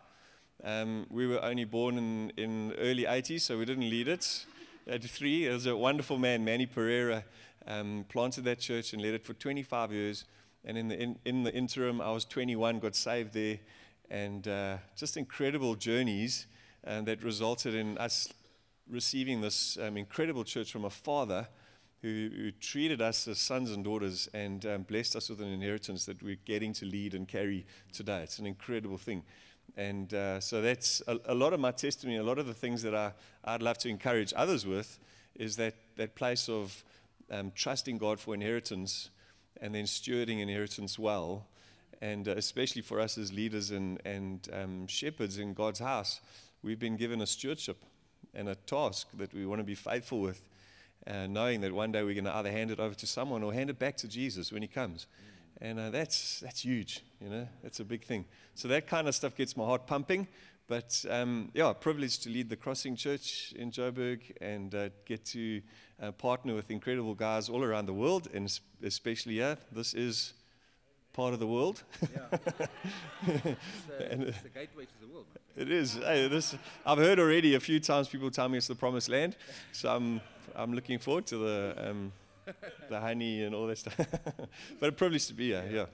Um, 0.62 1.04
we 1.10 1.26
were 1.26 1.44
only 1.44 1.64
born 1.64 1.98
in, 1.98 2.30
in 2.36 2.72
early 2.78 3.02
80s, 3.02 3.40
so 3.40 3.58
we 3.58 3.64
didn't 3.64 3.90
lead 3.90 4.06
it. 4.06 4.46
83, 4.86 5.46
there 5.46 5.52
was 5.52 5.66
a 5.66 5.76
wonderful 5.76 6.16
man, 6.16 6.44
Manny 6.44 6.66
Pereira, 6.66 7.24
um, 7.66 8.04
planted 8.08 8.44
that 8.44 8.60
church 8.60 8.92
and 8.92 9.02
led 9.02 9.14
it 9.14 9.24
for 9.24 9.34
25 9.34 9.90
years. 9.90 10.26
And 10.64 10.78
in 10.78 10.86
the, 10.86 10.96
in, 10.96 11.18
in 11.24 11.42
the 11.42 11.52
interim, 11.52 12.00
I 12.00 12.12
was 12.12 12.24
21, 12.24 12.78
got 12.78 12.94
saved 12.94 13.34
there, 13.34 13.58
and 14.10 14.46
uh, 14.48 14.76
just 14.96 15.16
incredible 15.16 15.74
journeys 15.74 16.46
and 16.84 17.06
that 17.06 17.22
resulted 17.22 17.74
in 17.74 17.98
us 17.98 18.28
receiving 18.88 19.40
this 19.40 19.76
um, 19.82 19.96
incredible 19.96 20.44
church 20.44 20.70
from 20.70 20.84
a 20.84 20.90
father 20.90 21.48
who, 22.02 22.30
who, 22.36 22.50
treated 22.52 23.00
us 23.00 23.26
as 23.26 23.38
sons 23.38 23.72
and 23.72 23.84
daughters 23.84 24.28
and 24.32 24.64
um, 24.66 24.82
blessed 24.82 25.16
us 25.16 25.28
with 25.28 25.40
an 25.40 25.48
inheritance 25.48 26.04
that 26.04 26.22
we're 26.22 26.38
getting 26.44 26.72
to 26.72 26.84
lead 26.84 27.14
and 27.14 27.26
carry 27.26 27.66
today. 27.92 28.22
It's 28.22 28.38
an 28.38 28.46
incredible 28.46 28.98
thing. 28.98 29.22
And 29.76 30.12
uh, 30.14 30.40
so 30.40 30.62
that's 30.62 31.02
a, 31.08 31.18
a, 31.26 31.34
lot 31.34 31.52
of 31.52 31.58
my 31.58 31.72
testimony, 31.72 32.18
a 32.18 32.22
lot 32.22 32.38
of 32.38 32.46
the 32.46 32.54
things 32.54 32.82
that 32.82 32.94
I, 32.94 33.12
I'd 33.44 33.62
love 33.62 33.78
to 33.78 33.88
encourage 33.88 34.32
others 34.36 34.66
with 34.66 34.98
is 35.34 35.56
that, 35.56 35.74
that 35.96 36.14
place 36.14 36.48
of 36.48 36.84
um, 37.30 37.50
trusting 37.54 37.98
God 37.98 38.20
for 38.20 38.34
inheritance 38.34 39.10
and 39.60 39.74
then 39.74 39.84
stewarding 39.84 40.40
inheritance 40.40 40.98
well. 40.98 41.46
And 42.00 42.28
uh, 42.28 42.32
especially 42.32 42.82
for 42.82 43.00
us 43.00 43.16
as 43.18 43.32
leaders 43.32 43.70
and, 43.70 44.00
and 44.04 44.48
um, 44.52 44.86
shepherds 44.86 45.38
in 45.38 45.54
God's 45.54 45.80
house, 45.80 46.20
we've 46.62 46.78
been 46.78 46.96
given 46.96 47.20
a 47.22 47.26
stewardship 47.26 47.78
and 48.34 48.48
a 48.48 48.54
task 48.54 49.08
that 49.14 49.32
we 49.32 49.46
want 49.46 49.60
to 49.60 49.64
be 49.64 49.74
faithful 49.74 50.20
with, 50.20 50.42
uh, 51.06 51.26
knowing 51.26 51.60
that 51.62 51.72
one 51.72 51.92
day 51.92 52.02
we're 52.02 52.14
going 52.14 52.24
to 52.24 52.36
either 52.36 52.50
hand 52.50 52.70
it 52.70 52.78
over 52.78 52.94
to 52.94 53.06
someone 53.06 53.42
or 53.42 53.52
hand 53.52 53.70
it 53.70 53.78
back 53.78 53.96
to 53.98 54.08
Jesus 54.08 54.52
when 54.52 54.62
He 54.62 54.68
comes. 54.68 55.06
And 55.60 55.80
uh, 55.80 55.90
that's, 55.90 56.40
that's 56.40 56.60
huge, 56.60 57.02
you 57.20 57.30
know, 57.30 57.48
that's 57.62 57.80
a 57.80 57.84
big 57.84 58.04
thing. 58.04 58.26
So 58.54 58.68
that 58.68 58.86
kind 58.86 59.08
of 59.08 59.14
stuff 59.14 59.34
gets 59.34 59.56
my 59.56 59.64
heart 59.64 59.86
pumping. 59.86 60.28
But 60.68 61.04
um, 61.08 61.50
yeah, 61.54 61.72
privileged 61.72 62.24
to 62.24 62.30
lead 62.30 62.50
the 62.50 62.56
Crossing 62.56 62.96
Church 62.96 63.54
in 63.56 63.70
Joburg 63.70 64.20
and 64.40 64.74
uh, 64.74 64.88
get 65.04 65.24
to 65.26 65.62
uh, 66.02 66.10
partner 66.12 66.54
with 66.54 66.70
incredible 66.70 67.14
guys 67.14 67.48
all 67.48 67.62
around 67.62 67.86
the 67.86 67.94
world, 67.94 68.28
and 68.34 68.52
especially 68.82 69.34
here. 69.34 69.56
This 69.70 69.94
is 69.94 70.34
part 71.16 71.32
of 71.32 71.40
the 71.40 71.46
world. 71.46 71.82
Yeah. 72.02 72.38
it's, 73.26 74.42
the, 74.42 74.48
gateway 74.54 74.84
to 74.84 75.00
the 75.00 75.06
world. 75.12 75.24
It 75.56 75.70
is. 75.70 75.94
Hey, 75.94 76.28
this, 76.28 76.54
I've 76.84 76.98
heard 76.98 77.18
already 77.18 77.54
a 77.54 77.60
few 77.60 77.80
times 77.80 78.06
people 78.06 78.30
tell 78.30 78.48
me 78.50 78.58
it's 78.58 78.68
the 78.68 78.74
promised 78.74 79.08
land. 79.08 79.34
So 79.72 79.88
I'm, 79.88 80.20
I'm 80.54 80.74
looking 80.74 80.98
forward 80.98 81.26
to 81.28 81.38
the, 81.38 81.88
um, 81.88 82.12
the 82.90 83.00
honey 83.00 83.44
and 83.44 83.54
all 83.54 83.66
that 83.66 83.78
stuff. 83.78 83.96
but 84.80 84.88
a 84.90 84.92
privilege 84.92 85.26
to 85.28 85.34
be 85.34 85.48
here, 85.48 85.64
yeah. 85.72 85.86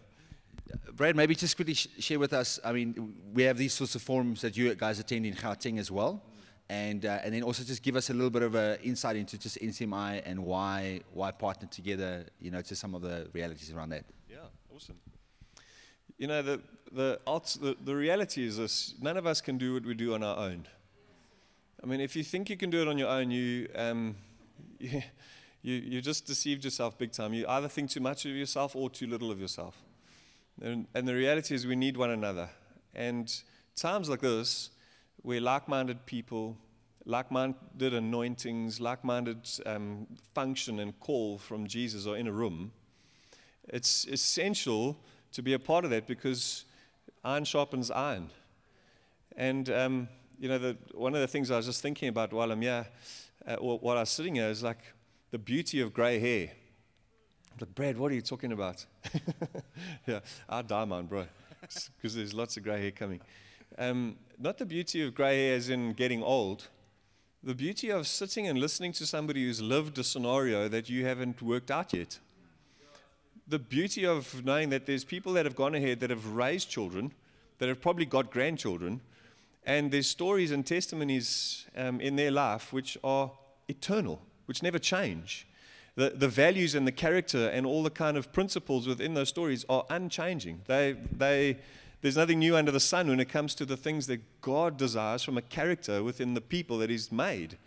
Brad, 0.92 1.14
maybe 1.14 1.34
just 1.36 1.54
quickly 1.54 1.74
sh- 1.74 1.88
share 2.00 2.18
with 2.18 2.32
us. 2.32 2.58
I 2.64 2.72
mean, 2.72 3.14
we 3.32 3.44
have 3.44 3.56
these 3.56 3.74
sorts 3.74 3.94
of 3.94 4.02
forums 4.02 4.40
that 4.40 4.56
you 4.56 4.74
guys 4.74 4.98
attend 4.98 5.24
in 5.24 5.34
Gauteng 5.34 5.78
as 5.78 5.90
well. 5.90 6.20
And, 6.68 7.04
uh, 7.04 7.18
and 7.22 7.34
then 7.34 7.42
also 7.42 7.62
just 7.62 7.82
give 7.82 7.96
us 7.96 8.10
a 8.10 8.14
little 8.14 8.30
bit 8.30 8.42
of 8.42 8.54
an 8.54 8.78
insight 8.82 9.16
into 9.16 9.38
just 9.38 9.58
NCMI 9.60 10.22
and 10.24 10.44
why, 10.44 11.02
why 11.12 11.30
partner 11.30 11.68
together, 11.68 12.26
you 12.40 12.50
know, 12.50 12.62
to 12.62 12.74
some 12.74 12.94
of 12.94 13.02
the 13.02 13.28
realities 13.32 13.70
around 13.72 13.90
that. 13.90 14.04
Yeah, 14.28 14.38
awesome. 14.74 14.96
You 16.22 16.28
know, 16.28 16.40
the, 16.40 16.60
the, 16.92 17.18
the, 17.26 17.76
the 17.84 17.96
reality 17.96 18.46
is 18.46 18.56
this 18.56 18.94
none 19.00 19.16
of 19.16 19.26
us 19.26 19.40
can 19.40 19.58
do 19.58 19.74
what 19.74 19.84
we 19.84 19.92
do 19.92 20.14
on 20.14 20.22
our 20.22 20.36
own. 20.36 20.68
I 21.82 21.86
mean, 21.88 22.00
if 22.00 22.14
you 22.14 22.22
think 22.22 22.48
you 22.48 22.56
can 22.56 22.70
do 22.70 22.80
it 22.80 22.86
on 22.86 22.96
your 22.96 23.08
own, 23.08 23.32
you, 23.32 23.68
um, 23.74 24.14
you, 24.78 25.02
you, 25.62 26.00
just 26.00 26.24
deceived 26.24 26.64
yourself 26.64 26.96
big 26.96 27.10
time. 27.10 27.34
You 27.34 27.44
either 27.48 27.66
think 27.66 27.90
too 27.90 27.98
much 27.98 28.24
of 28.24 28.30
yourself 28.30 28.76
or 28.76 28.88
too 28.88 29.08
little 29.08 29.32
of 29.32 29.40
yourself. 29.40 29.82
And, 30.62 30.86
and 30.94 31.08
the 31.08 31.14
reality 31.16 31.56
is, 31.56 31.66
we 31.66 31.74
need 31.74 31.96
one 31.96 32.10
another. 32.10 32.50
And 32.94 33.28
times 33.74 34.08
like 34.08 34.20
this, 34.20 34.70
where 35.22 35.40
like 35.40 35.66
minded 35.66 36.06
people, 36.06 36.56
like 37.04 37.32
minded 37.32 37.94
anointings, 37.94 38.80
like 38.80 39.02
minded 39.02 39.50
um, 39.66 40.06
function 40.36 40.78
and 40.78 41.00
call 41.00 41.38
from 41.38 41.66
Jesus 41.66 42.06
are 42.06 42.16
in 42.16 42.28
a 42.28 42.32
room, 42.32 42.70
it's 43.68 44.06
essential 44.06 44.96
to 45.32 45.42
be 45.42 45.54
a 45.54 45.58
part 45.58 45.84
of 45.84 45.90
that 45.90 46.06
because 46.06 46.64
iron 47.24 47.44
sharpens 47.44 47.90
iron. 47.90 48.30
And, 49.36 49.70
um, 49.70 50.08
you 50.38 50.48
know, 50.48 50.58
the, 50.58 50.76
one 50.92 51.14
of 51.14 51.20
the 51.20 51.26
things 51.26 51.50
I 51.50 51.56
was 51.56 51.66
just 51.66 51.82
thinking 51.82 52.08
about 52.08 52.32
while 52.32 52.50
I'm 52.50 52.60
here, 52.60 52.86
uh, 53.46 53.56
while 53.56 53.96
I 53.96 54.00
was 54.00 54.10
sitting 54.10 54.34
here, 54.34 54.48
is 54.48 54.62
like 54.62 54.78
the 55.30 55.38
beauty 55.38 55.80
of 55.80 55.94
grey 55.94 56.18
hair. 56.18 56.50
But 57.58 57.74
Brad, 57.74 57.98
what 57.98 58.12
are 58.12 58.14
you 58.14 58.22
talking 58.22 58.52
about? 58.52 58.84
yeah, 60.06 60.20
I'll 60.48 60.62
dye 60.62 60.84
mine, 60.84 61.06
bro, 61.06 61.26
because 61.60 62.14
there's 62.14 62.34
lots 62.34 62.56
of 62.56 62.62
grey 62.62 62.80
hair 62.80 62.90
coming. 62.90 63.20
Um, 63.78 64.16
not 64.38 64.58
the 64.58 64.66
beauty 64.66 65.02
of 65.06 65.14
grey 65.14 65.46
hair 65.46 65.56
as 65.56 65.68
in 65.68 65.92
getting 65.92 66.22
old, 66.22 66.68
the 67.42 67.54
beauty 67.54 67.90
of 67.90 68.06
sitting 68.06 68.46
and 68.46 68.58
listening 68.58 68.92
to 68.92 69.06
somebody 69.06 69.44
who's 69.44 69.60
lived 69.60 69.98
a 69.98 70.04
scenario 70.04 70.68
that 70.68 70.88
you 70.88 71.04
haven't 71.04 71.42
worked 71.42 71.70
out 71.70 71.92
yet 71.92 72.18
the 73.52 73.58
beauty 73.58 74.06
of 74.06 74.42
knowing 74.46 74.70
that 74.70 74.86
there's 74.86 75.04
people 75.04 75.34
that 75.34 75.44
have 75.44 75.54
gone 75.54 75.74
ahead 75.74 76.00
that 76.00 76.08
have 76.08 76.26
raised 76.28 76.70
children, 76.70 77.12
that 77.58 77.68
have 77.68 77.82
probably 77.82 78.06
got 78.06 78.30
grandchildren, 78.30 79.02
and 79.66 79.90
there's 79.90 80.06
stories 80.06 80.50
and 80.50 80.66
testimonies 80.66 81.66
um, 81.76 82.00
in 82.00 82.16
their 82.16 82.30
life 82.30 82.72
which 82.72 82.96
are 83.04 83.30
eternal, 83.68 84.22
which 84.46 84.62
never 84.62 84.78
change. 84.78 85.46
The, 85.96 86.14
the 86.16 86.28
values 86.28 86.74
and 86.74 86.86
the 86.86 86.92
character 86.92 87.48
and 87.48 87.66
all 87.66 87.82
the 87.82 87.90
kind 87.90 88.16
of 88.16 88.32
principles 88.32 88.86
within 88.86 89.12
those 89.12 89.28
stories 89.28 89.66
are 89.68 89.84
unchanging. 89.90 90.62
They, 90.66 90.96
they, 91.14 91.58
there's 92.00 92.16
nothing 92.16 92.38
new 92.38 92.56
under 92.56 92.70
the 92.72 92.80
sun 92.80 93.08
when 93.08 93.20
it 93.20 93.28
comes 93.28 93.54
to 93.56 93.66
the 93.66 93.76
things 93.76 94.06
that 94.06 94.40
God 94.40 94.78
desires 94.78 95.22
from 95.22 95.36
a 95.36 95.42
character 95.42 96.02
within 96.02 96.32
the 96.32 96.40
people 96.40 96.78
that 96.78 96.88
He's 96.88 97.12
made. 97.12 97.58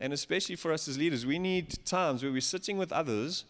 And 0.00 0.14
especially 0.14 0.56
for 0.56 0.72
us 0.72 0.88
as 0.88 0.96
leaders, 0.96 1.26
we 1.26 1.38
need 1.38 1.84
times 1.84 2.22
where 2.22 2.32
we're 2.32 2.40
sitting 2.40 2.78
with 2.78 2.92
others 2.92 3.44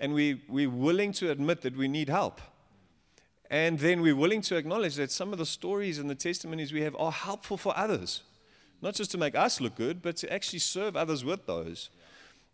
and 0.00 0.14
we, 0.14 0.42
we're 0.48 0.70
willing 0.70 1.12
to 1.12 1.30
admit 1.30 1.60
that 1.62 1.76
we 1.76 1.86
need 1.86 2.08
help. 2.08 2.40
And 3.50 3.78
then 3.78 4.00
we're 4.00 4.16
willing 4.16 4.42
to 4.42 4.56
acknowledge 4.56 4.94
that 4.96 5.10
some 5.10 5.32
of 5.32 5.38
the 5.38 5.46
stories 5.46 5.98
and 5.98 6.08
the 6.08 6.14
testimonies 6.14 6.72
we 6.72 6.82
have 6.82 6.96
are 6.96 7.12
helpful 7.12 7.56
for 7.56 7.76
others. 7.76 8.22
Not 8.80 8.94
just 8.94 9.10
to 9.10 9.18
make 9.18 9.34
us 9.34 9.60
look 9.60 9.74
good, 9.76 10.00
but 10.00 10.16
to 10.18 10.32
actually 10.32 10.60
serve 10.60 10.96
others 10.96 11.24
with 11.24 11.46
those. 11.46 11.90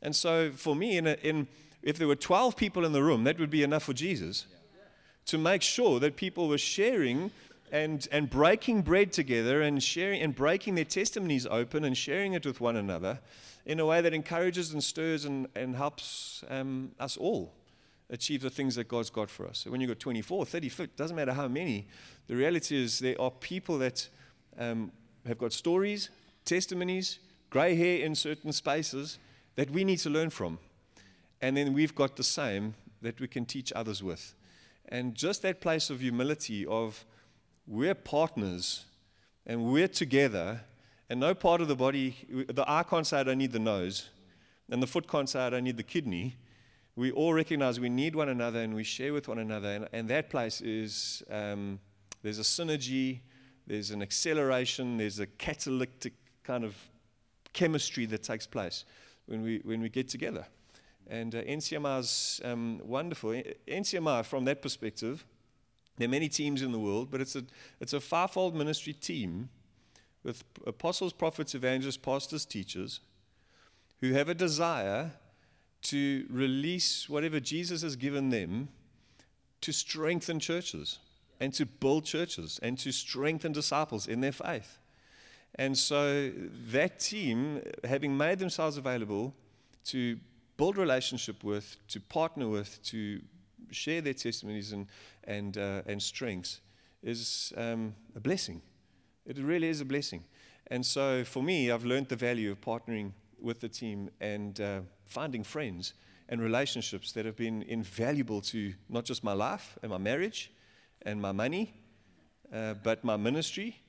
And 0.02 0.16
so 0.16 0.50
for 0.50 0.74
me, 0.74 0.96
in, 0.96 1.06
a, 1.06 1.12
in 1.22 1.46
if 1.82 1.98
there 1.98 2.08
were 2.08 2.16
12 2.16 2.56
people 2.56 2.84
in 2.84 2.92
the 2.92 3.02
room, 3.02 3.24
that 3.24 3.38
would 3.38 3.50
be 3.50 3.62
enough 3.62 3.84
for 3.84 3.92
Jesus 3.92 4.46
to 5.26 5.38
make 5.38 5.62
sure 5.62 6.00
that 6.00 6.16
people 6.16 6.48
were 6.48 6.58
sharing 6.58 7.30
and, 7.72 8.06
and 8.12 8.30
breaking 8.30 8.82
bread 8.82 9.12
together 9.12 9.62
and 9.62 9.82
sharing 9.82 10.20
and 10.20 10.34
breaking 10.34 10.74
their 10.74 10.84
testimonies 10.84 11.46
open 11.46 11.84
and 11.84 11.96
sharing 11.96 12.32
it 12.32 12.46
with 12.46 12.60
one 12.60 12.76
another 12.76 13.20
in 13.64 13.80
a 13.80 13.86
way 13.86 14.00
that 14.00 14.14
encourages 14.14 14.72
and 14.72 14.82
stirs 14.82 15.24
and, 15.24 15.48
and 15.56 15.76
helps 15.76 16.44
um, 16.48 16.92
us 17.00 17.16
all 17.16 17.52
achieve 18.10 18.40
the 18.40 18.50
things 18.50 18.76
that 18.76 18.86
God's 18.86 19.10
got 19.10 19.28
for 19.28 19.46
us. 19.46 19.58
So 19.58 19.70
when 19.70 19.80
you've 19.80 19.88
got 19.88 19.98
24, 19.98 20.46
30, 20.46 20.68
50, 20.68 20.92
doesn't 20.96 21.16
matter 21.16 21.32
how 21.32 21.48
many, 21.48 21.88
the 22.28 22.36
reality 22.36 22.76
is 22.76 23.00
there 23.00 23.20
are 23.20 23.30
people 23.30 23.78
that 23.78 24.08
um, 24.58 24.92
have 25.26 25.38
got 25.38 25.52
stories, 25.52 26.10
testimonies, 26.44 27.18
grey 27.50 27.74
hair 27.74 28.04
in 28.04 28.14
certain 28.14 28.52
spaces 28.52 29.18
that 29.56 29.70
we 29.70 29.84
need 29.84 29.98
to 29.98 30.10
learn 30.10 30.30
from. 30.30 30.58
And 31.40 31.56
then 31.56 31.72
we've 31.72 31.94
got 31.94 32.16
the 32.16 32.24
same 32.24 32.74
that 33.02 33.20
we 33.20 33.28
can 33.28 33.44
teach 33.44 33.72
others 33.74 34.02
with. 34.02 34.34
And 34.88 35.14
just 35.14 35.42
that 35.42 35.60
place 35.60 35.90
of 35.90 36.00
humility 36.00 36.64
of 36.64 37.04
we're 37.66 37.94
partners 37.94 38.84
and 39.46 39.72
we're 39.72 39.88
together 39.88 40.60
and 41.08 41.20
no 41.20 41.34
part 41.34 41.60
of 41.60 41.68
the 41.68 41.76
body, 41.76 42.16
the 42.48 42.64
eye 42.66 42.82
can't 42.82 43.06
say, 43.06 43.20
I 43.20 43.22
don't 43.22 43.38
need 43.38 43.52
the 43.52 43.60
nose, 43.60 44.08
and 44.68 44.82
the 44.82 44.86
foot 44.86 45.08
can't 45.08 45.28
say, 45.28 45.40
I 45.40 45.50
don't 45.50 45.64
need 45.64 45.76
the 45.76 45.84
kidney. 45.84 46.36
We 46.96 47.12
all 47.12 47.32
recognize 47.32 47.78
we 47.78 47.88
need 47.88 48.16
one 48.16 48.28
another 48.28 48.60
and 48.60 48.74
we 48.74 48.82
share 48.82 49.12
with 49.12 49.28
one 49.28 49.38
another. 49.38 49.68
And, 49.68 49.88
and 49.92 50.08
that 50.08 50.30
place 50.30 50.60
is 50.60 51.22
um, 51.30 51.78
there's 52.22 52.38
a 52.38 52.42
synergy, 52.42 53.20
there's 53.66 53.90
an 53.90 54.02
acceleration, 54.02 54.96
there's 54.96 55.20
a 55.20 55.26
catalytic 55.26 56.14
kind 56.42 56.64
of 56.64 56.74
chemistry 57.52 58.06
that 58.06 58.22
takes 58.22 58.46
place 58.46 58.84
when 59.26 59.42
we, 59.42 59.60
when 59.64 59.80
we 59.80 59.88
get 59.88 60.08
together. 60.08 60.46
And 61.06 61.34
uh, 61.34 61.42
NCMI 61.42 62.00
is 62.00 62.40
um, 62.44 62.80
wonderful. 62.82 63.30
NCMI, 63.68 64.24
from 64.24 64.44
that 64.46 64.60
perspective, 64.60 65.24
there 65.96 66.06
are 66.06 66.10
many 66.10 66.28
teams 66.28 66.62
in 66.62 66.72
the 66.72 66.78
world, 66.78 67.10
but 67.10 67.20
it's 67.20 67.36
a, 67.36 67.44
it's 67.80 67.92
a 67.92 68.00
fivefold 68.00 68.54
ministry 68.54 68.92
team 68.92 69.48
with 70.22 70.44
apostles, 70.66 71.12
prophets, 71.12 71.54
evangelists, 71.54 71.96
pastors, 71.96 72.44
teachers 72.44 73.00
who 74.00 74.12
have 74.12 74.28
a 74.28 74.34
desire 74.34 75.12
to 75.82 76.26
release 76.28 77.08
whatever 77.08 77.40
Jesus 77.40 77.82
has 77.82 77.96
given 77.96 78.30
them 78.30 78.68
to 79.60 79.72
strengthen 79.72 80.40
churches 80.40 80.98
and 81.40 81.52
to 81.54 81.64
build 81.64 82.04
churches 82.04 82.58
and 82.62 82.78
to 82.78 82.92
strengthen 82.92 83.52
disciples 83.52 84.06
in 84.06 84.20
their 84.20 84.32
faith. 84.32 84.78
And 85.54 85.76
so 85.76 86.30
that 86.70 87.00
team, 87.00 87.62
having 87.84 88.16
made 88.16 88.38
themselves 88.38 88.76
available 88.76 89.34
to 89.86 90.18
build 90.56 90.76
relationship 90.76 91.44
with, 91.44 91.76
to 91.88 92.00
partner 92.00 92.48
with, 92.48 92.82
to 92.84 93.20
share 93.70 94.00
their 94.00 94.14
testimonies 94.14 94.72
and, 94.72 94.86
and, 95.24 95.58
uh, 95.58 95.82
and 95.86 96.02
strengths, 96.02 96.60
is 97.02 97.52
um, 97.56 97.94
a 98.14 98.20
blessing. 98.20 98.60
It 99.24 99.38
really 99.38 99.68
is 99.68 99.80
a 99.80 99.84
blessing. 99.84 100.24
And 100.68 100.84
so 100.84 101.24
for 101.24 101.42
me, 101.42 101.70
I've 101.70 101.84
learned 101.84 102.08
the 102.08 102.16
value 102.16 102.50
of 102.50 102.60
partnering 102.60 103.12
with 103.40 103.60
the 103.60 103.68
team 103.68 104.10
and 104.20 104.60
uh, 104.60 104.80
finding 105.04 105.44
friends 105.44 105.94
and 106.28 106.40
relationships 106.40 107.12
that 107.12 107.24
have 107.24 107.36
been 107.36 107.62
invaluable 107.62 108.40
to 108.40 108.74
not 108.88 109.04
just 109.04 109.22
my 109.22 109.32
life 109.32 109.78
and 109.82 109.90
my 109.90 109.98
marriage 109.98 110.50
and 111.02 111.20
my 111.20 111.32
money, 111.32 111.74
uh, 112.52 112.74
but 112.82 113.04
my 113.04 113.16
ministry 113.16 113.80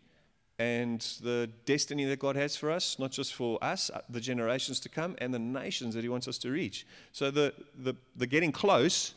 and 0.60 1.02
the 1.22 1.50
destiny 1.66 2.06
that 2.06 2.20
God 2.20 2.36
has 2.36 2.56
for 2.56 2.72
us, 2.72 2.98
not 2.98 3.12
just 3.12 3.34
for 3.34 3.64
us, 3.64 3.92
uh, 3.92 4.02
the 4.10 4.20
generations 4.20 4.80
to 4.82 4.90
come, 4.90 5.16
and 5.20 5.34
the 5.34 5.40
nations 5.40 5.94
that 5.94 6.04
He 6.04 6.10
wants 6.10 6.28
us 6.28 6.38
to 6.40 6.52
reach. 6.52 6.88
So 7.12 7.30
the, 7.30 7.54
the, 7.78 7.96
the 8.16 8.26
getting 8.26 8.52
close 8.52 9.14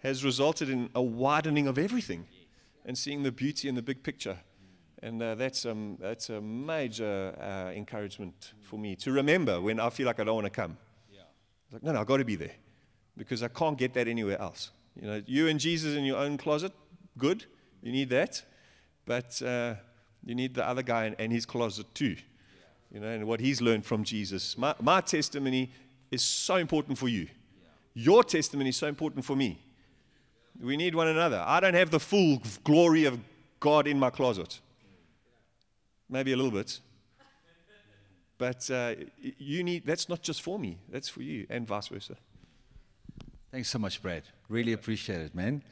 has 0.00 0.24
resulted 0.24 0.68
in 0.70 0.90
a 0.94 1.02
widening 1.02 1.66
of 1.66 1.78
everything 1.78 2.26
and 2.84 2.96
seeing 2.96 3.22
the 3.22 3.32
beauty 3.32 3.68
in 3.68 3.74
the 3.74 3.82
big 3.82 4.02
picture. 4.02 4.38
And 5.02 5.22
uh, 5.22 5.34
that's, 5.36 5.64
um, 5.64 5.96
that's 6.00 6.30
a 6.30 6.40
major 6.40 7.34
uh, 7.40 7.70
encouragement 7.70 8.52
for 8.62 8.78
me 8.78 8.96
to 8.96 9.12
remember 9.12 9.60
when 9.60 9.78
I 9.78 9.90
feel 9.90 10.06
like 10.06 10.18
I 10.18 10.24
don't 10.24 10.34
want 10.34 10.46
to 10.46 10.50
come. 10.50 10.76
Yeah. 11.12 11.20
Like, 11.72 11.82
no, 11.82 11.92
no, 11.92 12.00
I've 12.00 12.06
got 12.06 12.16
to 12.16 12.24
be 12.24 12.36
there 12.36 12.54
because 13.16 13.42
I 13.42 13.48
can't 13.48 13.78
get 13.78 13.94
that 13.94 14.08
anywhere 14.08 14.40
else. 14.40 14.70
You 15.00 15.06
know, 15.06 15.22
you 15.26 15.48
and 15.48 15.60
Jesus 15.60 15.94
in 15.96 16.04
your 16.04 16.16
own 16.16 16.36
closet, 16.36 16.72
good, 17.16 17.44
you 17.82 17.92
need 17.92 18.10
that. 18.10 18.42
But 19.06 19.40
uh, 19.42 19.74
you 20.24 20.34
need 20.34 20.54
the 20.54 20.66
other 20.66 20.82
guy 20.82 21.14
and 21.18 21.32
his 21.32 21.46
closet 21.46 21.86
too. 21.94 22.16
You 22.92 23.00
know, 23.00 23.08
and 23.08 23.26
what 23.26 23.40
he's 23.40 23.60
learned 23.60 23.84
from 23.84 24.02
Jesus. 24.02 24.56
My, 24.56 24.74
my 24.80 25.00
testimony 25.00 25.70
is 26.10 26.22
so 26.22 26.56
important 26.56 26.98
for 26.98 27.08
you. 27.08 27.28
Your 27.94 28.24
testimony 28.24 28.70
is 28.70 28.76
so 28.76 28.86
important 28.86 29.24
for 29.24 29.36
me. 29.36 29.62
We 30.60 30.76
need 30.76 30.94
one 30.94 31.08
another. 31.08 31.42
I 31.46 31.60
don't 31.60 31.74
have 31.74 31.90
the 31.90 32.00
full 32.00 32.42
glory 32.64 33.04
of 33.04 33.18
God 33.60 33.86
in 33.86 33.98
my 33.98 34.10
closet. 34.10 34.60
Maybe 36.08 36.32
a 36.32 36.36
little 36.36 36.50
bit. 36.50 36.80
But 38.38 38.70
uh, 38.70 38.94
you 39.20 39.64
need, 39.64 39.84
that's 39.84 40.08
not 40.08 40.22
just 40.22 40.42
for 40.42 40.58
me, 40.58 40.78
that's 40.88 41.08
for 41.08 41.22
you, 41.22 41.46
and 41.50 41.66
vice 41.66 41.88
versa. 41.88 42.16
Thanks 43.50 43.68
so 43.68 43.78
much, 43.78 44.00
Brad. 44.00 44.22
Really 44.48 44.72
appreciate 44.72 45.20
it, 45.20 45.34
man. 45.34 45.62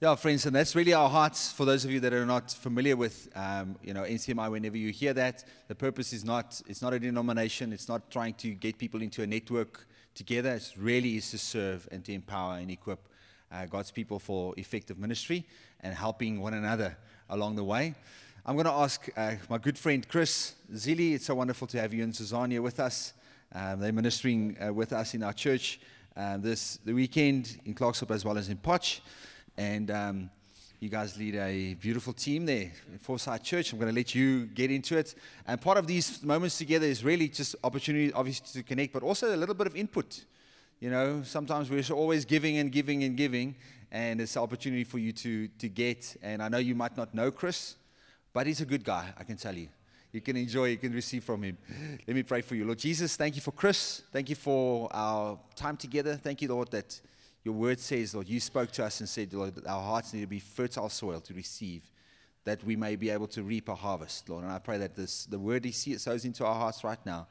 Yeah, 0.00 0.14
friends, 0.16 0.44
and 0.44 0.54
that's 0.54 0.74
really 0.74 0.92
our 0.92 1.08
hearts. 1.08 1.50
For 1.50 1.64
those 1.64 1.84
of 1.84 1.90
you 1.90 2.00
that 2.00 2.12
are 2.12 2.26
not 2.26 2.50
familiar 2.50 2.96
with, 2.96 3.30
um, 3.34 3.76
you 3.82 3.94
know, 3.94 4.02
NCMI, 4.02 4.50
whenever 4.50 4.76
you 4.76 4.90
hear 4.90 5.14
that, 5.14 5.44
the 5.68 5.74
purpose 5.74 6.12
is 6.12 6.24
not, 6.24 6.60
it's 6.66 6.82
not 6.82 6.92
a 6.92 6.98
denomination. 6.98 7.72
It's 7.72 7.88
not 7.88 8.10
trying 8.10 8.34
to 8.34 8.50
get 8.50 8.76
people 8.76 9.00
into 9.00 9.22
a 9.22 9.26
network 9.26 9.86
together. 10.14 10.54
It 10.54 10.72
really 10.76 11.16
is 11.16 11.30
to 11.30 11.38
serve 11.38 11.88
and 11.90 12.04
to 12.04 12.12
empower 12.12 12.58
and 12.58 12.70
equip 12.70 13.08
uh, 13.54 13.66
God's 13.66 13.90
people 13.90 14.18
for 14.18 14.54
effective 14.56 14.98
ministry 14.98 15.46
and 15.80 15.94
helping 15.94 16.40
one 16.40 16.54
another 16.54 16.96
along 17.30 17.56
the 17.56 17.64
way. 17.64 17.94
I'm 18.44 18.56
going 18.56 18.66
to 18.66 18.72
ask 18.72 19.08
uh, 19.16 19.36
my 19.48 19.58
good 19.58 19.78
friend 19.78 20.06
Chris 20.06 20.54
Zilli. 20.72 21.14
It's 21.14 21.26
so 21.26 21.34
wonderful 21.34 21.66
to 21.68 21.80
have 21.80 21.94
you 21.94 22.02
and 22.02 22.14
Susanna 22.14 22.60
with 22.60 22.80
us. 22.80 23.14
Um, 23.52 23.80
they're 23.80 23.92
ministering 23.92 24.56
uh, 24.60 24.72
with 24.72 24.92
us 24.92 25.14
in 25.14 25.22
our 25.22 25.32
church 25.32 25.80
um, 26.16 26.42
this 26.42 26.78
the 26.84 26.92
weekend 26.92 27.60
in 27.64 27.74
Klerksdorp 27.74 28.14
as 28.14 28.24
well 28.24 28.36
as 28.36 28.48
in 28.48 28.56
Potch. 28.56 29.00
And 29.56 29.90
um, 29.90 30.30
you 30.80 30.88
guys 30.88 31.16
lead 31.16 31.36
a 31.36 31.74
beautiful 31.74 32.12
team 32.12 32.44
there 32.44 32.70
in 32.92 32.98
Foresight 32.98 33.42
Church. 33.42 33.72
I'm 33.72 33.78
going 33.78 33.90
to 33.90 33.96
let 33.96 34.14
you 34.14 34.46
get 34.46 34.70
into 34.70 34.98
it. 34.98 35.14
And 35.46 35.60
part 35.60 35.78
of 35.78 35.86
these 35.86 36.22
moments 36.22 36.58
together 36.58 36.86
is 36.86 37.04
really 37.04 37.28
just 37.28 37.56
opportunity, 37.64 38.12
obviously, 38.12 38.62
to 38.62 38.66
connect, 38.66 38.92
but 38.92 39.02
also 39.02 39.34
a 39.34 39.38
little 39.38 39.54
bit 39.54 39.66
of 39.66 39.76
input. 39.76 40.24
You 40.84 40.90
know, 40.90 41.22
sometimes 41.22 41.70
we're 41.70 41.82
always 41.96 42.26
giving 42.26 42.58
and 42.58 42.70
giving 42.70 43.04
and 43.04 43.16
giving, 43.16 43.54
and 43.90 44.20
it's 44.20 44.36
an 44.36 44.42
opportunity 44.42 44.84
for 44.84 44.98
you 44.98 45.12
to, 45.12 45.48
to 45.48 45.68
get. 45.70 46.14
And 46.22 46.42
I 46.42 46.48
know 46.48 46.58
you 46.58 46.74
might 46.74 46.94
not 46.94 47.14
know 47.14 47.30
Chris, 47.30 47.76
but 48.34 48.46
he's 48.46 48.60
a 48.60 48.66
good 48.66 48.84
guy, 48.84 49.10
I 49.16 49.24
can 49.24 49.38
tell 49.38 49.54
you. 49.54 49.68
You 50.12 50.20
can 50.20 50.36
enjoy, 50.36 50.66
you 50.66 50.76
can 50.76 50.92
receive 50.92 51.24
from 51.24 51.42
him. 51.42 51.56
Let 52.06 52.14
me 52.14 52.22
pray 52.22 52.42
for 52.42 52.54
you. 52.54 52.66
Lord 52.66 52.80
Jesus, 52.80 53.16
thank 53.16 53.34
you 53.34 53.40
for 53.40 53.52
Chris. 53.52 54.02
Thank 54.12 54.28
you 54.28 54.36
for 54.36 54.90
our 54.92 55.38
time 55.56 55.78
together. 55.78 56.16
Thank 56.16 56.42
you, 56.42 56.48
Lord, 56.48 56.70
that 56.72 57.00
your 57.44 57.54
word 57.54 57.80
says, 57.80 58.14
Lord, 58.14 58.28
you 58.28 58.38
spoke 58.38 58.70
to 58.72 58.84
us 58.84 59.00
and 59.00 59.08
said, 59.08 59.32
Lord, 59.32 59.54
that 59.54 59.66
our 59.66 59.82
hearts 59.82 60.12
need 60.12 60.20
to 60.20 60.26
be 60.26 60.38
fertile 60.38 60.90
soil 60.90 61.20
to 61.20 61.32
receive, 61.32 61.80
that 62.44 62.62
we 62.62 62.76
may 62.76 62.96
be 62.96 63.08
able 63.08 63.28
to 63.28 63.42
reap 63.42 63.70
a 63.70 63.74
harvest, 63.74 64.28
Lord. 64.28 64.44
And 64.44 64.52
I 64.52 64.58
pray 64.58 64.76
that 64.76 64.94
this, 64.94 65.24
the 65.24 65.38
word 65.38 65.64
He 65.64 65.72
sows 65.72 66.26
into 66.26 66.44
our 66.44 66.54
hearts 66.54 66.84
right 66.84 67.00
now, 67.06 67.26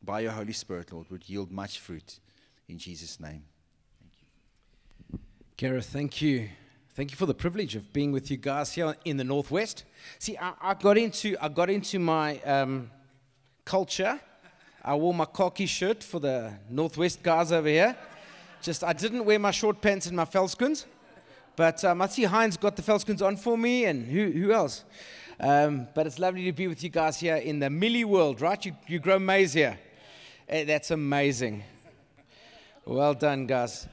by 0.00 0.20
your 0.20 0.30
Holy 0.30 0.52
Spirit, 0.52 0.92
Lord, 0.92 1.10
would 1.10 1.28
yield 1.28 1.50
much 1.50 1.80
fruit. 1.80 2.20
In 2.68 2.78
Jesus' 2.78 3.20
name. 3.20 3.44
Thank 4.00 4.12
you. 5.12 5.18
Gareth, 5.56 5.86
thank 5.86 6.22
you. 6.22 6.48
Thank 6.94 7.10
you 7.10 7.16
for 7.16 7.26
the 7.26 7.34
privilege 7.34 7.74
of 7.74 7.92
being 7.92 8.12
with 8.12 8.30
you 8.30 8.36
guys 8.36 8.72
here 8.72 8.94
in 9.04 9.16
the 9.16 9.24
Northwest. 9.24 9.84
See, 10.18 10.36
I, 10.38 10.52
I 10.60 10.74
got 10.74 10.96
into 10.96 11.36
I 11.40 11.48
got 11.48 11.68
into 11.68 11.98
my 11.98 12.38
um, 12.40 12.90
culture. 13.64 14.20
I 14.82 14.94
wore 14.94 15.14
my 15.14 15.24
khaki 15.24 15.66
shirt 15.66 16.04
for 16.04 16.20
the 16.20 16.52
Northwest 16.70 17.22
guys 17.22 17.52
over 17.52 17.68
here. 17.68 17.96
Just, 18.62 18.84
I 18.84 18.92
didn't 18.92 19.24
wear 19.24 19.38
my 19.38 19.50
short 19.50 19.80
pants 19.80 20.06
and 20.06 20.16
my 20.16 20.24
velschoens. 20.24 20.84
But 21.56 21.84
um, 21.84 22.02
I 22.02 22.06
see 22.06 22.24
Heinz 22.24 22.56
got 22.56 22.76
the 22.76 22.82
velschoens 22.82 23.20
on 23.20 23.36
for 23.36 23.56
me, 23.56 23.86
and 23.86 24.06
who, 24.06 24.30
who 24.30 24.52
else? 24.52 24.84
Um, 25.38 25.88
but 25.94 26.06
it's 26.06 26.18
lovely 26.18 26.44
to 26.44 26.52
be 26.52 26.66
with 26.66 26.82
you 26.82 26.90
guys 26.90 27.18
here 27.18 27.36
in 27.36 27.58
the 27.58 27.66
mielie 27.66 28.04
world, 28.04 28.40
right? 28.40 28.64
You, 28.64 28.76
you 28.86 28.98
grow 28.98 29.18
maize 29.18 29.52
here. 29.52 29.78
Hey, 30.46 30.64
that's 30.64 30.90
amazing. 30.90 31.64
Well 32.86 33.14
done, 33.14 33.46
guys. 33.46 33.88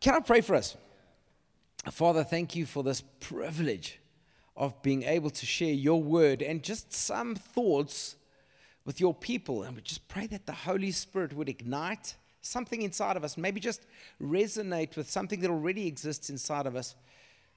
Can 0.00 0.14
I 0.14 0.20
pray 0.20 0.40
for 0.40 0.56
us? 0.56 0.76
Father, 1.92 2.24
thank 2.24 2.56
you 2.56 2.66
for 2.66 2.82
this 2.82 3.04
privilege 3.20 4.00
of 4.56 4.82
being 4.82 5.04
able 5.04 5.30
to 5.30 5.46
share 5.46 5.72
your 5.72 6.02
word 6.02 6.42
and 6.42 6.60
just 6.60 6.92
some 6.92 7.36
thoughts 7.36 8.16
with 8.84 8.98
your 8.98 9.14
people. 9.14 9.62
And 9.62 9.76
we 9.76 9.82
just 9.82 10.08
pray 10.08 10.26
that 10.26 10.46
the 10.46 10.52
Holy 10.52 10.90
Spirit 10.90 11.32
would 11.32 11.48
ignite 11.48 12.16
something 12.42 12.82
inside 12.82 13.16
of 13.16 13.22
us, 13.22 13.38
maybe 13.38 13.60
just 13.60 13.86
resonate 14.20 14.96
with 14.96 15.08
something 15.08 15.38
that 15.40 15.50
already 15.50 15.86
exists 15.86 16.30
inside 16.30 16.66
of 16.66 16.74
us 16.74 16.96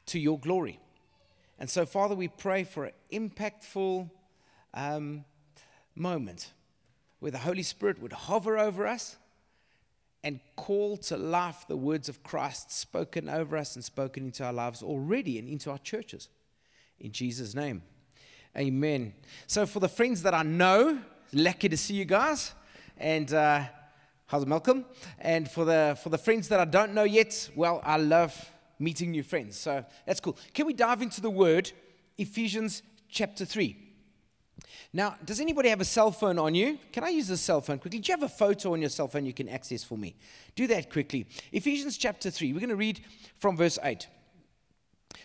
to 0.05 0.19
your 0.19 0.37
glory. 0.37 0.79
And 1.57 1.67
so, 1.67 1.87
Father, 1.87 2.13
we 2.13 2.27
pray 2.27 2.63
for 2.63 2.85
an 2.85 2.93
impactful 3.11 4.07
um, 4.75 5.25
moment 5.95 6.51
where 7.19 7.31
the 7.31 7.39
Holy 7.39 7.63
Spirit 7.63 7.99
would 7.99 8.13
hover 8.13 8.59
over 8.59 8.85
us 8.85 9.17
and 10.23 10.39
call 10.55 10.97
to 10.97 11.17
life 11.17 11.65
the 11.67 11.75
words 11.75 12.07
of 12.09 12.23
Christ 12.23 12.71
spoken 12.71 13.29
over 13.29 13.57
us 13.57 13.75
and 13.75 13.83
spoken 13.83 14.25
into 14.25 14.43
our 14.43 14.53
lives 14.53 14.81
already 14.81 15.37
and 15.37 15.49
into 15.49 15.69
our 15.69 15.77
churches. 15.79 16.29
In 16.99 17.11
Jesus' 17.11 17.53
name. 17.53 17.83
Amen. 18.57 19.13
So, 19.47 19.65
for 19.65 19.79
the 19.79 19.89
friends 19.89 20.23
that 20.23 20.33
I 20.33 20.43
know, 20.43 20.99
lucky 21.33 21.67
to 21.69 21.77
see 21.77 21.95
you 21.95 22.05
guys. 22.05 22.53
And 22.97 23.33
uh, 23.33 23.63
How's 24.27 24.45
Malcolm? 24.45 24.85
And 25.19 25.49
for 25.49 25.65
the, 25.65 25.97
for 26.01 26.09
the 26.09 26.17
friends 26.17 26.47
that 26.47 26.59
I 26.59 26.65
don't 26.65 26.93
know 26.93 27.03
yet, 27.03 27.49
well, 27.55 27.81
I 27.83 27.97
love 27.97 28.51
meeting 28.79 29.11
new 29.11 29.21
friends. 29.21 29.57
So 29.57 29.85
that's 30.07 30.19
cool. 30.19 30.37
Can 30.53 30.65
we 30.65 30.73
dive 30.73 31.01
into 31.01 31.21
the 31.21 31.29
word, 31.29 31.71
Ephesians 32.17 32.81
chapter 33.09 33.45
3? 33.45 33.82
Now, 34.91 35.15
does 35.25 35.39
anybody 35.39 35.69
have 35.69 35.81
a 35.81 35.85
cell 35.85 36.11
phone 36.11 36.37
on 36.37 36.55
you? 36.55 36.77
Can 36.91 37.03
I 37.03 37.09
use 37.09 37.27
the 37.27 37.37
cell 37.37 37.61
phone 37.61 37.79
quickly? 37.79 37.99
Do 37.99 38.11
you 38.11 38.13
have 38.13 38.23
a 38.23 38.33
photo 38.33 38.73
on 38.73 38.81
your 38.81 38.89
cell 38.89 39.07
phone 39.07 39.25
you 39.25 39.33
can 39.33 39.49
access 39.49 39.83
for 39.83 39.97
me? 39.97 40.15
Do 40.55 40.67
that 40.67 40.91
quickly. 40.91 41.25
Ephesians 41.51 41.97
chapter 41.97 42.29
3, 42.29 42.53
we're 42.53 42.59
going 42.59 42.69
to 42.69 42.75
read 42.75 43.01
from 43.37 43.57
verse 43.57 43.79
8. 43.83 44.07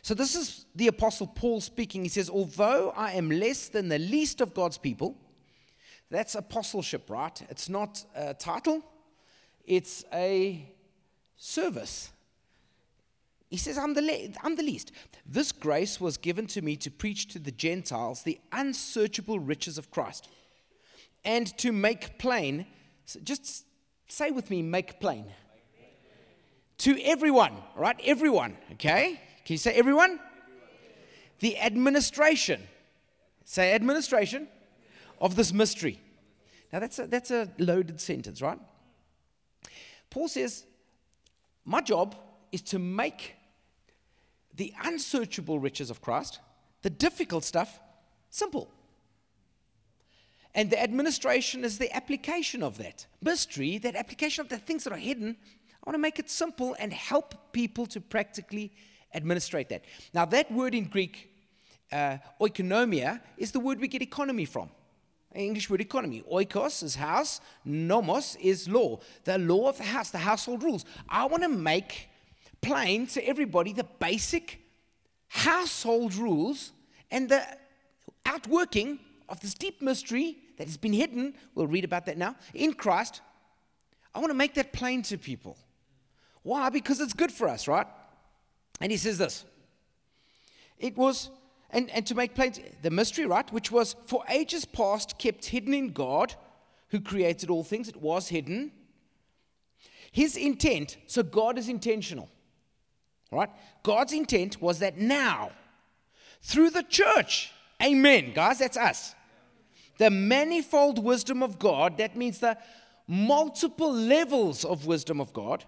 So, 0.03 0.15
this 0.15 0.35
is 0.35 0.67
the 0.75 0.89
Apostle 0.89 1.27
Paul 1.27 1.61
speaking. 1.61 2.03
He 2.03 2.09
says, 2.09 2.31
Although 2.31 2.93
I 2.97 3.13
am 3.13 3.31
less 3.31 3.69
than 3.69 3.89
the 3.89 3.99
least 3.99 4.41
of 4.41 4.55
God's 4.55 4.79
people, 4.79 5.17
that's 6.11 6.35
apostleship, 6.35 7.11
right? 7.11 7.41
It's 7.51 7.69
not 7.69 8.05
a 8.15 8.35
title, 8.35 8.83
it's 9.65 10.05
a 10.13 10.73
service. 11.37 12.11
He 13.49 13.57
says, 13.57 13.79
I'm 13.79 13.95
the, 13.95 14.03
le- 14.03 14.29
I'm 14.43 14.57
the 14.57 14.63
least. 14.63 14.93
This 15.25 15.53
grace 15.53 16.01
was 16.01 16.19
given 16.19 16.47
to 16.49 16.61
me 16.61 16.77
to 16.77 16.91
preach 16.91 17.29
to 17.29 17.39
the 17.39 17.51
Gentiles 17.51 18.23
the 18.23 18.39
unsearchable 18.53 19.39
riches 19.41 19.79
of 19.79 19.91
Christ 19.91 20.29
and 21.25 21.47
to 21.59 21.73
make 21.73 22.19
plain, 22.19 22.67
so 23.05 23.21
just 23.21 23.65
say 24.09 24.31
with 24.31 24.51
me, 24.51 24.63
make 24.63 25.01
plain. 25.01 25.27
To 26.79 26.99
everyone, 27.03 27.55
right? 27.75 27.97
Everyone, 28.05 28.57
okay? 28.73 29.21
Can 29.45 29.55
you 29.55 29.59
say 29.59 29.73
everyone? 29.73 30.11
everyone. 30.11 30.21
The 31.41 31.59
administration. 31.59 32.63
Say 33.45 33.73
administration 33.73 34.47
of 35.21 35.37
this 35.37 35.53
mystery. 35.53 36.01
Now, 36.73 36.81
that's 36.81 36.99
a, 36.99 37.07
that's 37.07 37.31
a 37.31 37.51
loaded 37.59 38.01
sentence, 38.01 38.43
right? 38.43 38.59
Paul 40.11 40.29
says, 40.29 40.65
My 41.65 41.81
job 41.81 42.15
is 42.53 42.63
to 42.63 42.79
make 42.79 43.35
the 44.59 44.75
unsearchable 44.85 45.59
riches 45.59 45.89
of 45.89 46.03
Christ, 46.03 46.41
the 46.83 46.91
difficult 46.91 47.45
stuff, 47.45 47.81
simple. 48.29 48.69
And 50.55 50.69
the 50.71 50.83
administration 50.83 51.65
is 51.65 51.79
the 51.79 51.95
application 51.97 52.63
of 52.63 52.77
that 52.79 53.07
mystery, 53.23 53.79
that 53.79 53.95
application 53.95 54.43
of 54.43 54.49
the 54.49 54.59
things 54.59 54.85
that 54.85 54.93
are 54.93 54.97
hidden. 54.97 55.37
I 55.75 55.89
want 55.89 55.95
to 55.95 56.01
make 56.01 56.19
it 56.19 56.29
simple 56.29 56.77
and 56.81 56.93
help 56.93 57.53
people 57.53 57.87
to 57.87 58.01
practically 58.01 58.73
administrate 59.15 59.69
that. 59.69 59.85
Now, 60.13 60.25
that 60.25 60.51
word 60.51 60.75
in 60.75 60.85
Greek, 60.85 61.31
uh, 61.93 62.19
oikonomia, 62.41 63.21
is 63.37 63.53
the 63.53 63.61
word 63.61 63.81
we 63.81 63.87
get 63.87 64.03
economy 64.03 64.45
from. 64.45 64.71
English 65.35 65.71
word 65.71 65.81
economy. 65.81 66.25
Oikos 66.33 66.83
is 66.83 66.97
house, 66.97 67.41
nomos 67.65 68.37
is 68.41 68.69
law. 68.69 68.99
The 69.23 69.39
law 69.39 69.69
of 69.69 69.77
the 69.77 69.85
house, 69.85 70.11
the 70.11 70.19
household 70.19 70.65
rules. 70.65 70.85
I 71.09 71.27
want 71.27 71.45
to 71.45 71.49
make 71.49 72.08
plain 72.61 73.07
to 73.09 73.27
everybody 73.27 73.73
the 73.73 73.87
basic 73.99 74.61
household 75.29 76.15
rules 76.15 76.73
and 77.11 77.29
the 77.29 77.43
outworking 78.27 78.99
of 79.29 79.41
this 79.41 79.55
deep 79.55 79.83
mystery 79.83 80.39
that 80.57 80.67
has 80.67 80.77
been 80.77 80.93
hidden. 80.93 81.35
We'll 81.55 81.67
read 81.67 81.85
about 81.85 82.07
that 82.07 82.19
now 82.19 82.37
in 82.55 82.75
Christ. 82.75 83.21
I 84.15 84.19
want 84.19 84.31
to 84.31 84.35
make 84.35 84.55
that 84.55 84.73
plain 84.73 85.03
to 85.03 85.19
people. 85.19 85.57
Why? 86.43 86.71
Because 86.71 87.01
it's 87.01 87.13
good 87.13 87.33
for 87.33 87.49
us, 87.49 87.69
right? 87.69 87.87
And 88.81 88.91
he 88.91 88.99
says 88.99 89.19
this 89.19 89.45
it 90.79 90.97
was 90.97 91.31
and, 91.71 91.91
and 91.91 92.07
to 92.07 92.15
make 92.15 92.35
plain 92.35 92.55
the 92.83 92.91
mystery, 92.91 93.27
right, 93.27 93.51
which 93.53 93.71
was 93.71 93.95
for 94.07 94.25
ages 94.29 94.65
past 94.65 95.19
kept 95.19 95.45
hidden 95.45 95.75
in 95.75 95.93
God 95.93 96.35
who 96.89 97.01
created 97.01 97.51
all 97.51 97.63
things, 97.63 97.89
it 97.89 97.97
was 97.97 98.29
hidden. 98.29 98.73
His 100.11 100.37
intent, 100.37 100.97
so 101.07 101.23
God 101.23 101.59
is 101.59 101.69
intentional, 101.69 102.31
right? 103.31 103.51
God's 103.83 104.13
intent 104.13 104.61
was 104.61 104.79
that 104.79 104.99
now, 104.99 105.51
through 106.43 106.71
the 106.71 106.83
church, 106.83 107.53
amen, 107.83 108.33
guys, 108.35 108.59
that's 108.59 108.77
us. 108.77 109.15
The 109.99 110.11
manifold 110.11 111.03
wisdom 111.03 111.43
of 111.43 111.59
God, 111.59 111.99
that 111.99 112.17
means 112.17 112.39
the 112.39 112.57
multiple 113.07 113.93
levels 113.93 114.65
of 114.65 114.87
wisdom 114.87 115.21
of 115.21 115.33
God 115.33 115.65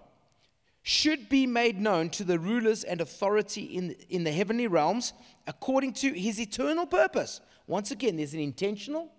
should 0.83 1.29
be 1.29 1.45
made 1.45 1.79
known 1.79 2.09
to 2.09 2.23
the 2.23 2.39
rulers 2.39 2.83
and 2.83 3.01
authority 3.01 3.63
in, 3.63 3.95
in 4.09 4.23
the 4.23 4.31
heavenly 4.31 4.67
realms 4.67 5.13
according 5.45 5.93
to 5.93 6.11
his 6.13 6.39
eternal 6.39 6.85
purpose. 6.85 7.41
Once 7.67 7.91
again, 7.91 8.17
there's 8.17 8.33
an 8.33 8.39
intentional 8.39 9.11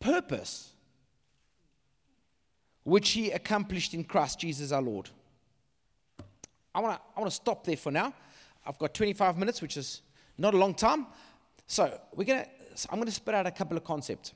purpose 0.00 0.72
which 2.84 3.10
he 3.10 3.30
accomplished 3.30 3.94
in 3.94 4.04
Christ 4.04 4.38
Jesus 4.40 4.70
our 4.70 4.82
Lord. 4.82 5.10
I 6.76 6.80
want 6.80 6.94
to 6.94 7.00
I 7.16 7.20
wanna 7.20 7.30
stop 7.30 7.64
there 7.64 7.76
for 7.76 7.90
now. 7.90 8.12
I've 8.66 8.78
got 8.78 8.92
25 8.92 9.38
minutes, 9.38 9.62
which 9.62 9.76
is 9.76 10.02
not 10.36 10.54
a 10.54 10.58
long 10.58 10.74
time. 10.74 11.06
So 11.66 11.98
we're 12.14 12.24
gonna, 12.24 12.46
I'm 12.90 12.96
going 12.96 13.06
to 13.06 13.12
spit 13.12 13.34
out 13.34 13.46
a 13.46 13.50
couple 13.50 13.76
of 13.76 13.84
concepts 13.84 14.32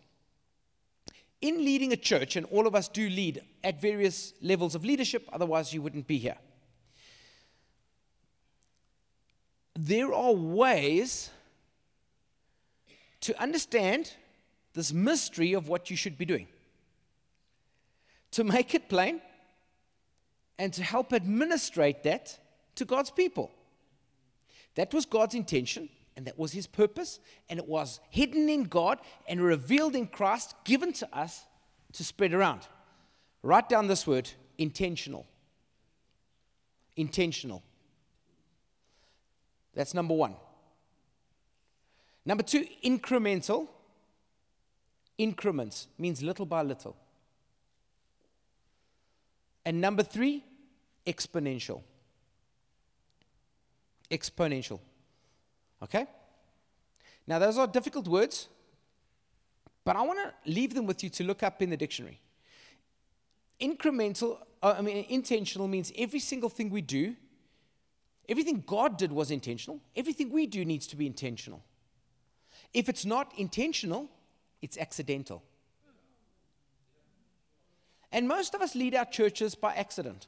in 1.41 1.65
leading 1.65 1.93
a 1.93 1.97
church, 1.97 2.37
and 2.37 2.47
all 2.47 2.67
of 2.67 2.75
us 2.75 2.89
do 2.89 3.09
lead 3.09 3.43
at 3.65 3.81
various 3.81 4.35
levels 4.43 4.75
of 4.75 4.85
leadership, 4.85 5.29
otherwise, 5.33 5.73
you 5.73 5.81
wouldn't 5.81 6.07
be 6.07 6.19
here. 6.19 6.37
There 9.75 10.13
are 10.13 10.33
ways 10.33 11.31
to 13.23 13.41
understand 13.41 14.13
this 14.75 14.93
mystery 14.93 15.55
of 15.55 15.69
what 15.69 15.91
you 15.91 15.97
should 15.97 16.19
be 16.19 16.27
doing, 16.27 16.47
to 18.33 18.45
make 18.45 18.75
it 18.75 18.89
plain, 18.89 19.23
and 20.61 20.75
to 20.75 20.83
help 20.83 21.15
administrate 21.15 22.03
that 22.03 22.39
to 22.75 22.85
God's 22.85 23.11
people. 23.11 23.51
That 24.75 24.93
was 24.93 25.07
God's 25.07 25.35
intention. 25.35 25.89
And 26.17 26.27
that 26.27 26.39
was 26.39 26.53
his 26.53 26.67
purpose. 26.67 27.19
And 27.49 27.59
it 27.59 27.67
was 27.67 27.99
hidden 28.11 28.47
in 28.51 28.65
God 28.65 28.99
and 29.27 29.41
revealed 29.41 29.97
in 29.97 30.07
Christ, 30.07 30.55
given 30.65 30.93
to 30.93 31.09
us 31.17 31.47
to 31.95 32.05
spread 32.05 32.35
around. 32.35 32.61
Write 33.43 33.71
down 33.71 33.87
this 33.87 34.07
word 34.07 34.31
intentional. 34.59 35.27
Intentional. 36.95 37.63
That's 39.75 39.95
number 39.95 40.13
one. 40.13 40.35
Number 42.27 42.43
two, 42.43 42.67
incremental. 42.85 43.67
Increments 45.17 45.89
means 45.97 46.23
little 46.23 46.45
by 46.45 46.61
little. 46.61 46.97
And 49.65 49.81
number 49.81 50.03
three, 50.03 50.45
exponential. 51.11 51.83
Exponential. 54.11 54.81
Okay? 55.83 56.07
Now, 57.27 57.39
those 57.39 57.59
are 57.59 57.67
difficult 57.67 58.09
words, 58.09 58.49
but 59.85 59.97
I 59.97 60.03
want 60.03 60.19
to 60.19 60.51
leave 60.51 60.75
them 60.75 60.87
with 60.87 61.03
you 61.03 61.11
to 61.11 61.25
look 61.25 61.43
up 61.43 61.63
in 61.63 61.71
the 61.71 61.77
dictionary. 61.77 62.21
Incremental, 63.61 64.39
uh, 64.63 64.75
I 64.79 64.83
mean, 64.83 65.05
intentional 65.09 65.69
means 65.69 65.93
every 65.97 66.21
single 66.21 66.49
thing 66.49 66.71
we 66.71 66.81
do, 66.81 67.15
everything 68.29 68.63
God 68.67 68.97
did 68.97 69.13
was 69.13 69.31
intentional. 69.31 69.81
Everything 69.95 70.31
we 70.31 70.47
do 70.47 70.65
needs 70.65 70.87
to 70.89 70.97
be 70.97 71.07
intentional. 71.07 71.63
If 72.73 72.89
it's 72.89 73.05
not 73.05 73.33
intentional, 73.37 74.09
it's 74.63 74.79
accidental. 74.79 75.43
And 78.13 78.27
most 78.27 78.55
of 78.55 78.61
us 78.61 78.75
lead 78.75 78.95
our 78.95 79.05
churches 79.05 79.55
by 79.55 79.75
accident. 79.75 80.27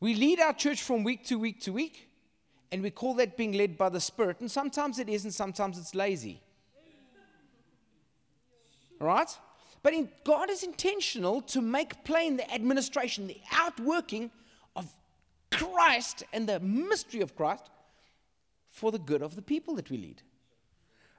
We 0.00 0.14
lead 0.14 0.40
our 0.40 0.54
church 0.54 0.82
from 0.82 1.04
week 1.04 1.24
to 1.26 1.38
week 1.38 1.60
to 1.62 1.72
week. 1.72 2.08
And 2.72 2.82
we 2.82 2.90
call 2.90 3.14
that 3.14 3.36
being 3.36 3.52
led 3.52 3.76
by 3.76 3.88
the 3.88 4.00
Spirit. 4.00 4.40
And 4.40 4.50
sometimes 4.50 4.98
it 4.98 5.08
is, 5.08 5.24
and 5.24 5.34
sometimes 5.34 5.76
it's 5.76 5.94
lazy. 5.94 6.40
Right? 9.00 9.28
But 9.82 9.94
in, 9.94 10.08
God 10.24 10.50
is 10.50 10.62
intentional 10.62 11.40
to 11.42 11.60
make 11.60 12.04
plain 12.04 12.36
the 12.36 12.52
administration, 12.52 13.26
the 13.26 13.40
outworking 13.52 14.30
of 14.76 14.92
Christ 15.50 16.22
and 16.32 16.48
the 16.48 16.60
mystery 16.60 17.22
of 17.22 17.34
Christ 17.34 17.70
for 18.70 18.92
the 18.92 18.98
good 18.98 19.22
of 19.22 19.36
the 19.36 19.42
people 19.42 19.74
that 19.76 19.90
we 19.90 19.96
lead. 19.96 20.22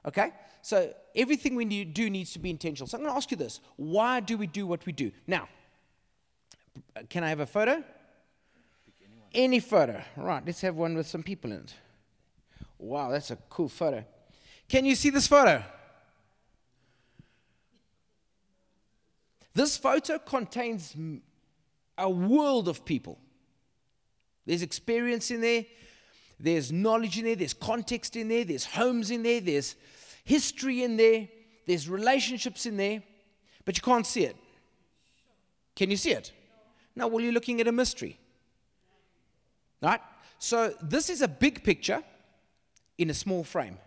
Okay? 0.06 0.30
So 0.62 0.94
everything 1.14 1.54
we 1.54 1.64
need, 1.64 1.92
do 1.92 2.08
needs 2.08 2.32
to 2.32 2.38
be 2.38 2.50
intentional. 2.50 2.86
So 2.86 2.96
I'm 2.96 3.02
going 3.02 3.12
to 3.12 3.16
ask 3.16 3.30
you 3.30 3.36
this 3.36 3.60
why 3.76 4.20
do 4.20 4.36
we 4.38 4.46
do 4.46 4.66
what 4.66 4.86
we 4.86 4.92
do? 4.92 5.10
Now, 5.26 5.48
can 7.10 7.24
I 7.24 7.28
have 7.28 7.40
a 7.40 7.46
photo? 7.46 7.84
Any 9.34 9.60
photo. 9.60 10.02
Right, 10.16 10.42
let's 10.44 10.60
have 10.60 10.76
one 10.76 10.94
with 10.94 11.06
some 11.06 11.22
people 11.22 11.52
in 11.52 11.58
it. 11.58 11.74
Wow, 12.78 13.10
that's 13.10 13.30
a 13.30 13.36
cool 13.48 13.68
photo. 13.68 14.04
Can 14.68 14.84
you 14.84 14.94
see 14.94 15.10
this 15.10 15.26
photo? 15.26 15.62
This 19.54 19.76
photo 19.76 20.18
contains 20.18 20.96
a 21.98 22.10
world 22.10 22.68
of 22.68 22.84
people. 22.84 23.18
There's 24.46 24.62
experience 24.62 25.30
in 25.30 25.40
there, 25.40 25.64
there's 26.40 26.72
knowledge 26.72 27.18
in 27.18 27.24
there, 27.24 27.36
there's 27.36 27.54
context 27.54 28.16
in 28.16 28.28
there, 28.28 28.44
there's 28.44 28.64
homes 28.64 29.10
in 29.10 29.22
there, 29.22 29.40
there's 29.40 29.76
history 30.24 30.82
in 30.82 30.96
there, 30.96 31.28
there's 31.66 31.88
relationships 31.88 32.66
in 32.66 32.76
there, 32.76 33.02
but 33.64 33.76
you 33.76 33.82
can't 33.82 34.06
see 34.06 34.24
it. 34.24 34.36
Can 35.76 35.90
you 35.90 35.96
see 35.96 36.10
it? 36.10 36.32
No, 36.96 37.06
well, 37.06 37.20
you're 37.20 37.32
looking 37.32 37.60
at 37.60 37.68
a 37.68 37.72
mystery. 37.72 38.18
Right? 39.82 40.00
So 40.38 40.74
this 40.80 41.10
is 41.10 41.22
a 41.22 41.28
big 41.28 41.64
picture 41.64 42.02
in 42.98 43.10
a 43.10 43.14
small 43.14 43.44
frame. 43.44 43.78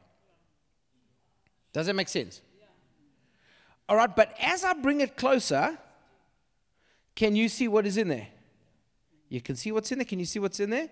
Does 1.73 1.87
that 1.87 1.95
make 1.95 2.09
sense? 2.09 2.41
All 3.87 3.95
right, 3.95 4.13
but 4.13 4.33
as 4.41 4.63
I 4.63 4.73
bring 4.73 5.01
it 5.01 5.15
closer, 5.15 5.77
can 7.15 7.35
you 7.35 7.47
see 7.49 7.67
what 7.67 7.85
is 7.85 7.97
in 7.97 8.09
there? 8.09 8.27
You 9.29 9.41
can 9.41 9.55
see 9.55 9.71
what's 9.71 9.91
in 9.91 9.99
there. 9.99 10.05
Can 10.05 10.19
you 10.19 10.25
see 10.25 10.39
what's 10.39 10.59
in 10.59 10.69
there? 10.69 10.89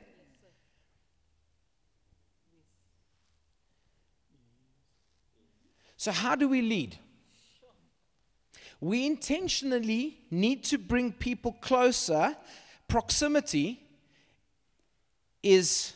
So, 5.98 6.12
how 6.12 6.36
do 6.36 6.50
we 6.50 6.62
lead? 6.62 6.98
We 8.82 9.06
intentionally 9.06 10.20
need 10.30 10.66
to 10.66 10.78
bring 10.78 11.14
people 11.14 11.54
closer. 11.62 12.36
Proximity 12.90 13.83
is 15.44 15.94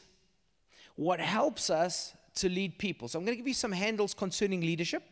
what 0.96 1.20
helps 1.20 1.70
us 1.70 2.14
to 2.36 2.50
lead 2.50 2.78
people. 2.78 3.08
So 3.08 3.18
I'm 3.18 3.26
going 3.26 3.36
to 3.36 3.38
give 3.38 3.48
you 3.48 3.54
some 3.54 3.72
handles 3.72 4.14
concerning 4.14 4.62
leadership. 4.62 5.04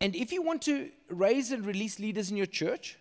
And 0.00 0.14
if 0.14 0.32
you 0.32 0.42
want 0.42 0.62
to 0.62 0.90
raise 1.08 1.52
and 1.52 1.66
release 1.66 1.98
leaders 1.98 2.30
in 2.30 2.36
your 2.36 2.46
church, 2.46 2.96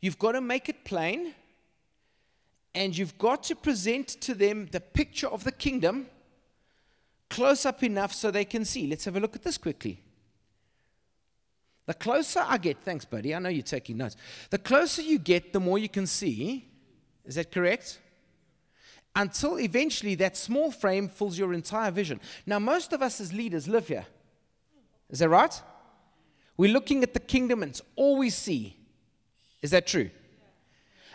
you've 0.00 0.18
got 0.18 0.32
to 0.32 0.40
make 0.40 0.68
it 0.68 0.84
plain 0.84 1.34
and 2.74 2.96
you've 2.96 3.16
got 3.16 3.42
to 3.44 3.56
present 3.56 4.08
to 4.20 4.34
them 4.34 4.68
the 4.70 4.80
picture 4.80 5.28
of 5.28 5.44
the 5.44 5.52
kingdom 5.52 6.06
close 7.30 7.64
up 7.64 7.82
enough 7.82 8.12
so 8.12 8.30
they 8.30 8.44
can 8.44 8.64
see. 8.64 8.86
Let's 8.86 9.04
have 9.06 9.16
a 9.16 9.20
look 9.20 9.34
at 9.34 9.42
this 9.42 9.56
quickly. 9.56 10.00
The 11.86 11.94
closer 11.94 12.44
I 12.44 12.58
get, 12.58 12.78
thanks, 12.82 13.04
buddy. 13.04 13.34
I 13.34 13.38
know 13.38 13.48
you're 13.48 13.62
taking 13.62 13.96
notes. 13.96 14.16
The 14.50 14.58
closer 14.58 15.02
you 15.02 15.18
get, 15.18 15.52
the 15.52 15.60
more 15.60 15.78
you 15.78 15.88
can 15.88 16.06
see. 16.06 16.68
Is 17.24 17.36
that 17.36 17.52
correct? 17.52 18.00
Until 19.14 19.58
eventually 19.58 20.16
that 20.16 20.36
small 20.36 20.70
frame 20.70 21.08
fills 21.08 21.38
your 21.38 21.54
entire 21.54 21.90
vision. 21.90 22.20
Now, 22.44 22.58
most 22.58 22.92
of 22.92 23.02
us 23.02 23.20
as 23.20 23.32
leaders 23.32 23.68
live 23.68 23.88
here. 23.88 24.06
Is 25.08 25.20
that 25.20 25.28
right? 25.28 25.62
We're 26.56 26.72
looking 26.72 27.02
at 27.02 27.14
the 27.14 27.20
kingdom 27.20 27.62
and 27.62 27.70
it's 27.70 27.82
all 27.94 28.18
we 28.18 28.30
see. 28.30 28.76
Is 29.62 29.70
that 29.70 29.86
true? 29.86 30.10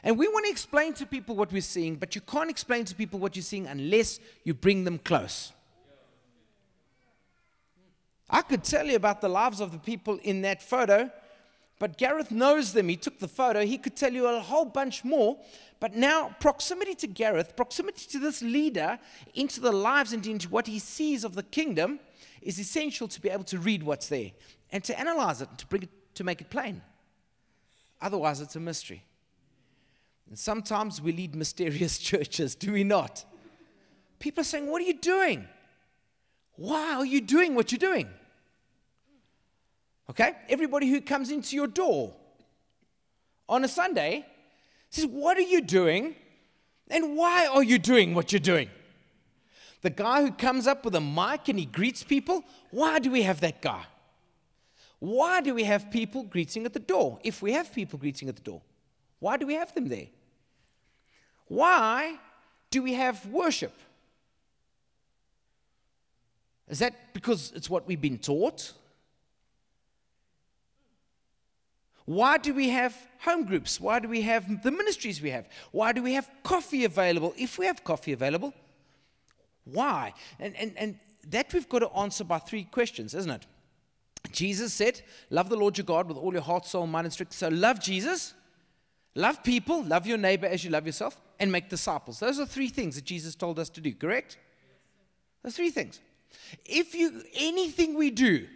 And 0.04 0.18
we 0.18 0.28
want 0.28 0.46
to 0.46 0.52
explain 0.52 0.94
to 0.94 1.06
people 1.06 1.36
what 1.36 1.52
we're 1.52 1.62
seeing, 1.62 1.96
but 1.96 2.16
you 2.16 2.22
can't 2.22 2.50
explain 2.50 2.86
to 2.86 2.96
people 2.96 3.20
what 3.20 3.36
you're 3.36 3.44
seeing 3.44 3.68
unless 3.68 4.20
you 4.44 4.54
bring 4.54 4.84
them 4.84 4.98
close. 4.98 5.52
I 8.32 8.42
could 8.42 8.64
tell 8.64 8.88
you 8.88 8.96
about 8.96 9.20
the 9.20 9.28
lives 9.28 9.60
of 9.60 9.74
the 9.74 9.78
people 9.78 10.18
in 10.24 10.42
that 10.44 10.64
photo, 10.64 11.12
but 11.80 11.98
Gareth 11.98 12.32
knows 12.32 12.72
them. 12.72 12.88
He 12.88 12.96
took 12.96 13.20
the 13.20 13.28
photo. 13.28 13.66
He 13.66 13.78
could 13.78 13.96
tell 13.96 14.14
you 14.14 14.26
a 14.28 14.40
whole 14.40 14.66
bunch 14.66 15.04
more. 15.04 15.38
But 15.82 15.96
now, 15.96 16.36
proximity 16.40 16.96
to 16.96 17.08
Gareth, 17.08 17.56
proximity 17.56 18.06
to 18.12 18.20
this 18.20 18.42
leader, 18.42 19.00
into 19.34 19.60
the 19.60 19.72
lives 19.72 20.14
and 20.14 20.26
into 20.26 20.48
what 20.48 20.68
he 20.68 20.80
sees 20.80 21.24
of 21.24 21.36
the 21.36 21.44
kingdom, 21.44 22.00
is 22.42 22.58
essential 22.58 23.08
to 23.10 23.20
be 23.20 23.30
able 23.30 23.44
to 23.46 23.60
read 23.60 23.84
what's 23.84 24.08
there 24.08 24.32
and 24.72 24.84
to 24.86 24.98
analyze 24.98 25.42
it 25.42 25.50
and 25.50 25.58
to 25.58 25.68
bring 25.68 25.84
it 25.84 25.90
to 26.16 26.24
make 26.24 26.40
it 26.40 26.50
plain. 26.50 26.82
Otherwise, 28.02 28.42
it's 28.42 28.56
a 28.56 28.60
mystery. 28.60 29.04
And 30.30 30.38
sometimes 30.40 31.02
we 31.02 31.12
lead 31.12 31.36
mysterious 31.36 31.98
churches, 32.10 32.56
do 32.56 32.72
we 32.72 32.84
not? 32.84 33.26
People 34.20 34.42
are 34.42 34.46
saying, 34.46 34.68
What 34.68 34.82
are 34.82 34.86
you 34.86 35.00
doing? 35.00 35.48
Why 36.56 36.94
are 36.94 37.06
you 37.06 37.22
doing 37.22 37.56
what 37.56 37.72
you're 37.72 37.80
doing? 37.80 38.08
Okay? 40.12 40.34
Everybody 40.50 40.90
who 40.90 41.00
comes 41.00 41.32
into 41.32 41.56
your 41.56 41.68
door 41.68 42.14
on 43.48 43.64
a 43.64 43.68
Sunday 43.68 44.26
says, 44.90 45.06
What 45.06 45.38
are 45.38 45.42
you 45.42 45.62
doing? 45.62 46.16
And 46.90 47.16
why 47.16 47.48
are 47.48 47.64
you 47.64 47.80
doing 47.80 48.14
what 48.14 48.34
you're 48.34 48.42
doing? 48.42 48.70
The 49.82 49.90
guy 49.90 50.22
who 50.22 50.32
comes 50.32 50.68
up 50.68 50.84
with 50.84 50.94
a 50.96 51.02
mic 51.02 51.48
and 51.48 51.58
he 51.58 51.66
greets 51.66 52.04
people, 52.04 52.44
why 52.70 53.00
do 53.00 53.10
we 53.10 53.22
have 53.22 53.40
that 53.40 53.62
guy? 53.62 53.86
Why 55.00 55.40
do 55.40 55.56
we 55.56 55.64
have 55.64 55.90
people 55.90 56.24
greeting 56.24 56.66
at 56.66 56.74
the 56.74 56.80
door? 56.80 57.18
If 57.24 57.42
we 57.42 57.54
have 57.54 57.74
people 57.74 57.98
greeting 57.98 58.28
at 58.28 58.36
the 58.36 58.42
door, 58.42 58.62
why 59.20 59.38
do 59.38 59.48
we 59.48 59.54
have 59.54 59.74
them 59.74 59.88
there? 59.88 60.08
Why 61.48 62.18
do 62.70 62.84
we 62.84 62.94
have 62.94 63.26
worship? 63.28 63.74
Is 66.68 66.80
that 66.80 67.14
because 67.14 67.54
it's 67.56 67.70
what 67.70 67.88
we've 67.88 68.02
been 68.02 68.18
taught? 68.18 68.74
Why 72.12 72.38
do 72.38 72.54
we 72.54 72.68
have 72.72 72.94
home 73.20 73.46
groups? 73.46 73.80
Why 73.80 74.00
do 74.00 74.10
we 74.10 74.22
have 74.24 74.64
the 74.64 74.72
ministries 74.72 75.22
we 75.22 75.30
have? 75.30 75.48
Why 75.72 75.94
do 75.94 76.04
we 76.04 76.12
have 76.16 76.30
coffee 76.44 76.84
available? 76.84 77.34
If 77.38 77.58
we 77.58 77.66
have 77.68 77.86
coffee 77.86 78.12
available, 78.12 78.54
why? 79.64 80.14
And, 80.38 80.54
and, 80.58 80.74
and 80.76 81.00
that 81.30 81.54
we've 81.54 81.70
got 81.70 81.80
to 81.80 81.90
answer 81.92 82.26
by 82.26 82.40
three 82.40 82.66
questions, 82.66 83.14
isn't 83.14 83.32
it? 83.32 83.46
Jesus 84.34 84.74
said, 84.74 85.02
Love 85.30 85.48
the 85.48 85.56
Lord 85.56 85.78
your 85.78 85.86
God 85.86 86.10
with 86.10 86.18
all 86.18 86.34
your 86.34 86.42
heart, 86.42 86.66
soul, 86.66 86.86
mind, 86.86 87.06
and 87.06 87.14
strength. 87.14 87.32
So 87.32 87.48
love 87.48 87.80
Jesus, 87.80 88.34
love 89.16 89.42
people, 89.42 89.82
love 89.82 90.06
your 90.06 90.18
neighbor 90.18 90.48
as 90.48 90.66
you 90.66 90.70
love 90.70 90.86
yourself, 90.86 91.18
and 91.40 91.50
make 91.50 91.70
disciples. 91.70 92.20
Those 92.20 92.42
are 92.42 92.46
three 92.46 92.68
things 92.68 92.96
that 92.96 93.06
Jesus 93.06 93.36
told 93.36 93.58
us 93.58 93.70
to 93.70 93.80
do, 93.80 93.94
correct? 93.94 94.38
Those 95.44 95.56
three 95.56 95.70
things. 95.70 96.02
If 96.66 96.94
you 96.94 97.24
anything 97.36 97.96
we 97.96 98.12
do 98.12 98.48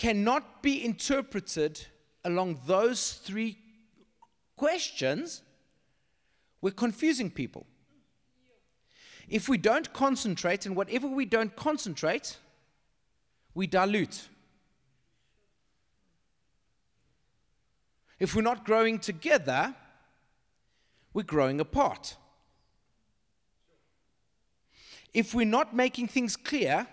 cannot 0.00 0.62
be 0.62 0.82
interpreted 0.82 1.78
along 2.24 2.58
those 2.64 3.12
three 3.12 3.58
questions, 4.56 5.42
we're 6.62 6.70
confusing 6.70 7.30
people. 7.30 7.66
If 9.28 9.46
we 9.46 9.58
don't 9.58 9.92
concentrate, 9.92 10.64
and 10.64 10.74
whatever 10.74 11.06
we 11.06 11.26
don't 11.26 11.54
concentrate, 11.54 12.38
we 13.52 13.66
dilute. 13.66 14.26
If 18.18 18.34
we're 18.34 18.40
not 18.40 18.64
growing 18.64 19.00
together, 19.00 19.74
we're 21.12 21.24
growing 21.24 21.60
apart. 21.60 22.16
If 25.12 25.34
we're 25.34 25.44
not 25.44 25.76
making 25.76 26.08
things 26.08 26.38
clear, 26.38 26.86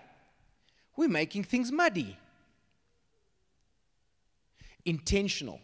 we're 0.94 1.08
making 1.08 1.44
things 1.44 1.72
muddy. 1.72 2.18
Intentional. 4.88 5.60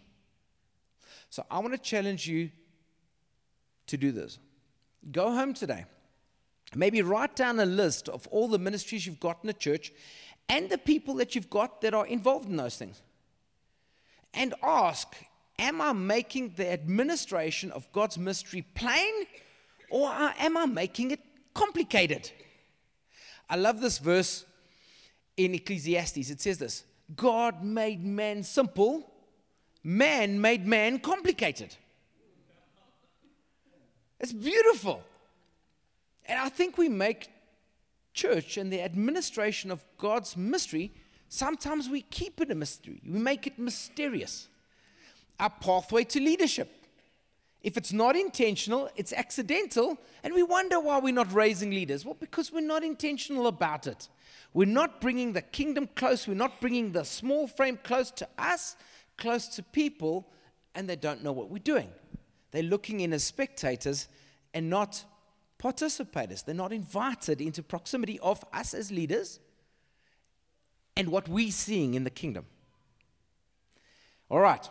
So 1.30 1.44
I 1.50 1.58
want 1.60 1.72
to 1.72 1.78
challenge 1.78 2.26
you 2.26 2.50
to 3.86 3.96
do 3.96 4.12
this. 4.12 4.38
Go 5.10 5.32
home 5.32 5.54
today. 5.54 5.86
Maybe 6.74 7.00
write 7.00 7.34
down 7.36 7.58
a 7.58 7.64
list 7.64 8.08
of 8.08 8.26
all 8.28 8.48
the 8.48 8.58
ministries 8.58 9.06
you've 9.06 9.20
got 9.20 9.38
in 9.42 9.46
the 9.46 9.54
church 9.54 9.92
and 10.48 10.68
the 10.68 10.78
people 10.78 11.14
that 11.14 11.34
you've 11.34 11.48
got 11.50 11.80
that 11.80 11.94
are 11.94 12.06
involved 12.06 12.48
in 12.48 12.56
those 12.56 12.76
things. 12.76 13.00
And 14.34 14.54
ask, 14.62 15.08
am 15.58 15.80
I 15.80 15.92
making 15.92 16.54
the 16.56 16.70
administration 16.70 17.70
of 17.70 17.90
God's 17.92 18.18
mystery 18.18 18.62
plain 18.74 19.14
or 19.88 20.10
am 20.10 20.56
I 20.56 20.66
making 20.66 21.12
it 21.12 21.20
complicated? 21.54 22.30
I 23.48 23.56
love 23.56 23.80
this 23.80 23.98
verse 23.98 24.44
in 25.36 25.54
Ecclesiastes. 25.54 26.30
It 26.30 26.40
says 26.40 26.58
this 26.58 26.84
God 27.14 27.62
made 27.62 28.04
man 28.04 28.42
simple, 28.42 29.10
man 29.84 30.40
made 30.40 30.66
man 30.66 30.98
complicated. 30.98 31.76
It's 34.18 34.32
beautiful. 34.32 35.02
And 36.26 36.40
I 36.40 36.48
think 36.48 36.78
we 36.78 36.88
make 36.88 37.28
church 38.14 38.56
and 38.56 38.72
the 38.72 38.80
administration 38.80 39.70
of 39.70 39.84
God's 39.98 40.36
mystery, 40.36 40.92
sometimes 41.28 41.88
we 41.88 42.02
keep 42.02 42.40
it 42.40 42.50
a 42.50 42.54
mystery. 42.54 43.02
We 43.06 43.18
make 43.18 43.46
it 43.46 43.58
mysterious. 43.58 44.48
Our 45.38 45.50
pathway 45.50 46.04
to 46.04 46.20
leadership. 46.20 46.70
If 47.62 47.76
it's 47.76 47.92
not 47.92 48.14
intentional, 48.14 48.90
it's 48.94 49.12
accidental, 49.12 49.98
and 50.22 50.34
we 50.34 50.42
wonder 50.42 50.78
why 50.78 50.98
we're 50.98 51.14
not 51.14 51.32
raising 51.32 51.70
leaders. 51.70 52.04
Well, 52.04 52.16
because 52.18 52.52
we're 52.52 52.60
not 52.60 52.84
intentional 52.84 53.46
about 53.46 53.86
it. 53.86 54.08
We're 54.52 54.66
not 54.66 55.00
bringing 55.00 55.32
the 55.32 55.42
kingdom 55.42 55.88
close, 55.96 56.28
we're 56.28 56.34
not 56.34 56.60
bringing 56.60 56.92
the 56.92 57.04
small 57.04 57.46
frame 57.46 57.78
close 57.82 58.10
to 58.12 58.28
us, 58.38 58.76
close 59.16 59.48
to 59.48 59.62
people, 59.62 60.28
and 60.74 60.88
they 60.88 60.96
don't 60.96 61.22
know 61.22 61.32
what 61.32 61.50
we're 61.50 61.58
doing. 61.58 61.90
They're 62.50 62.62
looking 62.62 63.00
in 63.00 63.12
as 63.12 63.24
spectators 63.24 64.08
and 64.52 64.70
not 64.70 65.04
participators. 65.58 66.44
They're 66.44 66.54
not 66.54 66.72
invited 66.72 67.40
into 67.40 67.62
proximity 67.62 68.18
of 68.20 68.44
us 68.52 68.74
as 68.74 68.90
leaders 68.92 69.40
and 70.96 71.08
what 71.08 71.28
we're 71.28 71.50
seeing 71.50 71.94
in 71.94 72.04
the 72.04 72.10
kingdom. 72.10 72.46
All 74.30 74.40
right. 74.40 74.68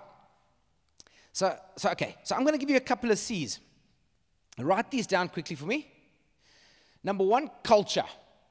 So, 1.32 1.58
so 1.75 1.89
okay. 1.91 2.15
So 2.23 2.36
I'm 2.36 2.43
going 2.43 2.53
to 2.53 2.60
give 2.60 2.69
you 2.69 2.77
a 2.77 2.82
couple 2.82 3.12
of 3.12 3.19
C's. 3.19 3.60
Write 4.58 4.91
these 4.91 5.08
down 5.08 5.29
quickly 5.29 5.56
for 5.56 5.65
me. 5.65 5.91
Number 7.03 7.23
one, 7.23 7.49
culture. 7.63 8.06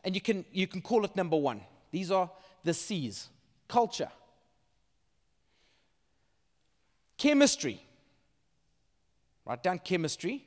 And 0.05 0.15
you 0.15 0.21
can, 0.21 0.45
you 0.53 0.67
can 0.67 0.83
call 0.83 1.05
it 1.05 1.15
number 1.15 1.37
one. 1.37 1.61
These 1.91 2.11
are 2.11 2.31
the 2.65 2.75
C's. 2.75 3.29
Culture. 3.69 4.11
Chemistry. 7.23 7.81
Write 9.47 9.63
down 9.63 9.79
chemistry. 9.79 10.45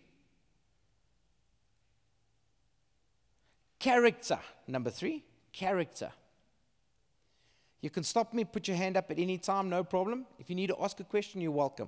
Character, 3.80 4.40
number 4.68 4.90
three, 4.90 5.24
character. 5.54 6.12
You 7.80 7.90
can 7.90 8.04
stop 8.04 8.34
me, 8.34 8.44
put 8.44 8.68
your 8.68 8.76
hand 8.76 8.98
up 8.98 9.10
at 9.10 9.18
any 9.18 9.38
time, 9.38 9.70
no 9.70 9.86
problem. 9.86 10.26
If 10.38 10.50
you 10.50 10.56
need 10.58 10.68
to 10.68 10.76
ask 10.82 11.00
a 11.00 11.06
question, 11.06 11.40
you're 11.40 11.52
welcome. 11.52 11.88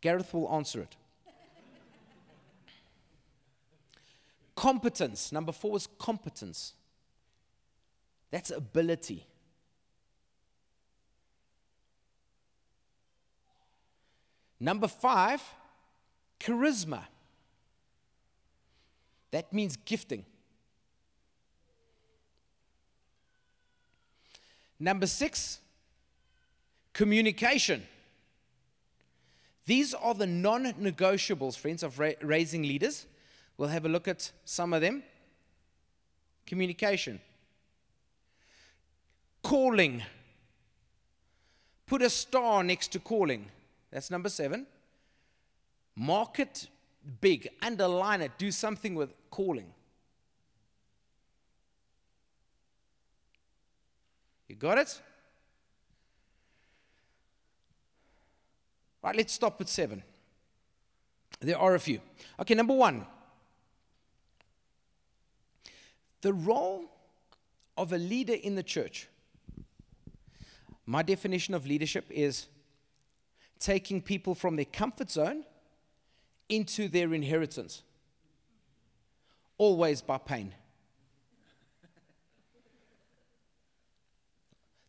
Gareth 0.00 0.32
will 0.32 0.50
answer 0.50 0.80
it. 0.80 0.96
competence, 4.56 5.30
number 5.30 5.52
four 5.52 5.76
is 5.76 5.88
competence. 5.98 6.72
That's 8.30 8.50
ability. 8.50 9.26
Number 14.64 14.88
five, 14.88 15.42
charisma. 16.40 17.02
That 19.30 19.52
means 19.52 19.76
gifting. 19.76 20.24
Number 24.80 25.06
six, 25.06 25.60
communication. 26.94 27.82
These 29.66 29.92
are 29.92 30.14
the 30.14 30.26
non 30.26 30.64
negotiables, 30.64 31.58
friends, 31.58 31.82
of 31.82 31.98
ra- 31.98 32.20
raising 32.22 32.62
leaders. 32.62 33.04
We'll 33.58 33.68
have 33.68 33.84
a 33.84 33.90
look 33.90 34.08
at 34.08 34.32
some 34.46 34.72
of 34.72 34.80
them. 34.80 35.02
Communication, 36.46 37.20
calling. 39.42 40.02
Put 41.86 42.00
a 42.00 42.08
star 42.08 42.64
next 42.64 42.92
to 42.92 42.98
calling. 42.98 43.50
That's 43.94 44.10
number 44.10 44.28
seven. 44.28 44.66
Mark 45.94 46.40
it 46.40 46.66
big, 47.20 47.48
underline 47.62 48.22
it, 48.22 48.32
do 48.38 48.50
something 48.50 48.96
with 48.96 49.14
calling. 49.30 49.72
You 54.48 54.56
got 54.56 54.78
it? 54.78 55.00
Right, 59.00 59.14
let's 59.14 59.32
stop 59.32 59.60
at 59.60 59.68
seven. 59.68 60.02
There 61.40 61.58
are 61.58 61.76
a 61.76 61.80
few. 61.80 62.00
Okay, 62.40 62.54
number 62.54 62.74
one. 62.74 63.06
The 66.22 66.32
role 66.32 66.86
of 67.76 67.92
a 67.92 67.98
leader 67.98 68.34
in 68.34 68.56
the 68.56 68.62
church. 68.64 69.06
My 70.84 71.02
definition 71.02 71.54
of 71.54 71.64
leadership 71.64 72.06
is 72.10 72.46
taking 73.64 74.02
people 74.02 74.34
from 74.34 74.56
their 74.56 74.66
comfort 74.66 75.10
zone 75.10 75.42
into 76.50 76.86
their 76.86 77.14
inheritance, 77.14 77.82
always 79.56 80.02
by 80.02 80.18
pain. 80.18 80.54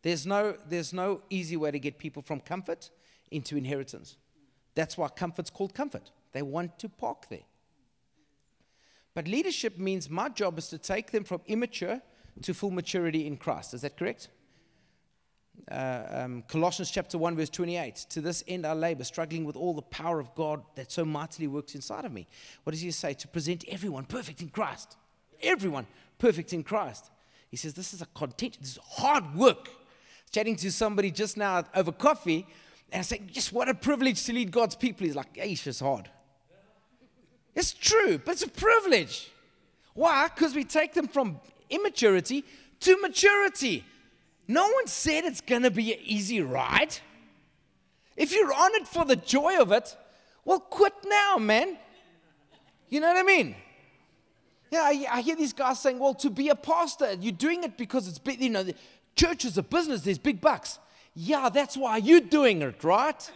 There's 0.02 0.28
no, 0.28 0.58
there's 0.68 0.92
no 0.92 1.22
easy 1.30 1.56
way 1.56 1.72
to 1.72 1.80
get 1.80 1.98
people 1.98 2.22
from 2.22 2.42
comfort 2.42 2.90
into 3.32 3.56
inheritance. 3.56 4.18
That's 4.76 4.98
why 4.98 5.08
comfort's 5.08 5.50
called 5.50 5.74
comfort. 5.74 6.12
They 6.34 6.42
want 6.42 6.78
to 6.80 6.90
park 6.90 7.30
there. 7.30 7.48
But 9.14 9.30
leadership 9.30 9.78
means 9.80 10.10
my 10.10 10.28
job 10.28 10.60
is 10.60 10.68
to 10.68 10.78
take 10.78 11.12
them 11.12 11.24
from 11.24 11.40
immature 11.48 12.02
to 12.42 12.54
full 12.54 12.72
maturity 12.72 13.26
in 13.26 13.38
Christ. 13.38 13.74
Is 13.74 13.82
that 13.82 13.96
correct? 13.98 14.28
Uh, 15.72 16.04
um, 16.10 16.44
Colossians 16.48 16.92
chapter 16.92 17.18
1, 17.18 17.36
verse 17.36 17.50
28. 17.50 17.96
To 18.10 18.22
this 18.22 18.44
end 18.48 18.66
I 18.66 18.74
labor, 18.74 19.04
struggling 19.04 19.46
with 19.46 19.56
all 19.56 19.74
the 19.74 19.82
power 19.82 20.20
of 20.20 20.34
God 20.36 20.64
that 20.76 20.92
so 20.92 21.04
mightily 21.04 21.48
works 21.48 21.76
inside 21.76 22.06
of 22.06 22.12
me. 22.12 22.28
What 22.64 22.72
does 22.72 22.82
he 22.82 22.92
say? 22.92 23.14
To 23.14 23.28
present 23.28 23.66
everyone 23.68 24.06
perfect 24.06 24.42
in 24.42 24.50
Christ. 24.50 24.96
Everyone 25.42 25.88
perfect 26.20 26.54
in 26.54 26.64
Christ. 26.64 27.10
He 27.50 27.58
says, 27.58 27.74
This 27.74 27.94
is 27.94 28.02
a 28.02 28.06
content, 28.08 28.58
this 28.62 28.72
is 28.72 28.80
hard 28.84 29.36
work. 29.36 29.70
Chatting 30.32 30.56
to 30.58 30.72
somebody 30.72 31.12
just 31.12 31.38
now 31.38 31.64
over 31.74 31.92
coffee, 31.92 32.46
and 32.92 33.00
I 33.00 33.04
say, 33.04 33.22
Just 33.32 33.54
what 33.54 33.70
a 33.70 33.74
privilege 33.74 34.24
to 34.26 34.34
lead 34.34 34.52
God's 34.52 34.76
people. 34.76 35.06
He's 35.06 35.16
like, 35.16 35.34
Aish, 35.36 35.52
it's 35.52 35.64
just 35.64 35.80
hard. 35.82 36.10
It's 37.56 37.74
true, 37.74 38.18
but 38.18 38.34
it's 38.34 38.44
a 38.44 38.50
privilege. 38.50 39.32
Why? 39.94 40.28
Because 40.28 40.54
we 40.54 40.66
take 40.66 40.94
them 40.94 41.08
from 41.08 41.40
immaturity 41.70 42.44
to 42.82 43.00
maturity. 43.02 43.84
No 44.48 44.64
one 44.64 44.88
said 44.88 45.26
it's 45.26 45.42
going 45.42 45.64
to 45.64 45.72
be 45.72 45.94
an 45.94 46.00
easy 46.04 46.42
ride. 46.42 46.98
If 48.16 48.32
you're 48.32 48.54
on 48.54 48.76
it 48.76 48.88
for 48.88 49.04
the 49.06 49.16
joy 49.16 49.60
of 49.60 49.72
it, 49.72 49.96
well, 50.44 50.60
quit 50.60 50.94
now, 51.06 51.38
man. 51.38 51.78
You 52.90 53.00
know 53.00 53.08
what 53.08 53.18
I 53.18 53.24
mean? 53.24 53.56
Yeah, 54.72 54.82
I, 54.84 55.06
I 55.12 55.22
hear 55.22 55.36
these 55.36 55.54
guys 55.54 55.80
saying, 55.80 56.00
well, 56.00 56.14
to 56.16 56.30
be 56.30 56.50
a 56.50 56.56
pastor, 56.56 57.14
you're 57.20 57.32
doing 57.32 57.64
it 57.64 57.78
because 57.78 58.08
it's 58.08 58.20
big, 58.20 58.42
you 58.42 58.50
know, 58.50 58.64
the 58.64 58.76
church 59.16 59.46
is 59.46 59.58
a 59.58 59.64
business, 59.64 60.02
there's 60.02 60.18
big 60.18 60.42
bucks. 60.42 60.80
Yeah, 61.14 61.50
that's 61.50 61.78
why 61.78 61.98
you're 61.98 62.20
doing 62.20 62.62
it, 62.62 62.84
right? 62.84 63.32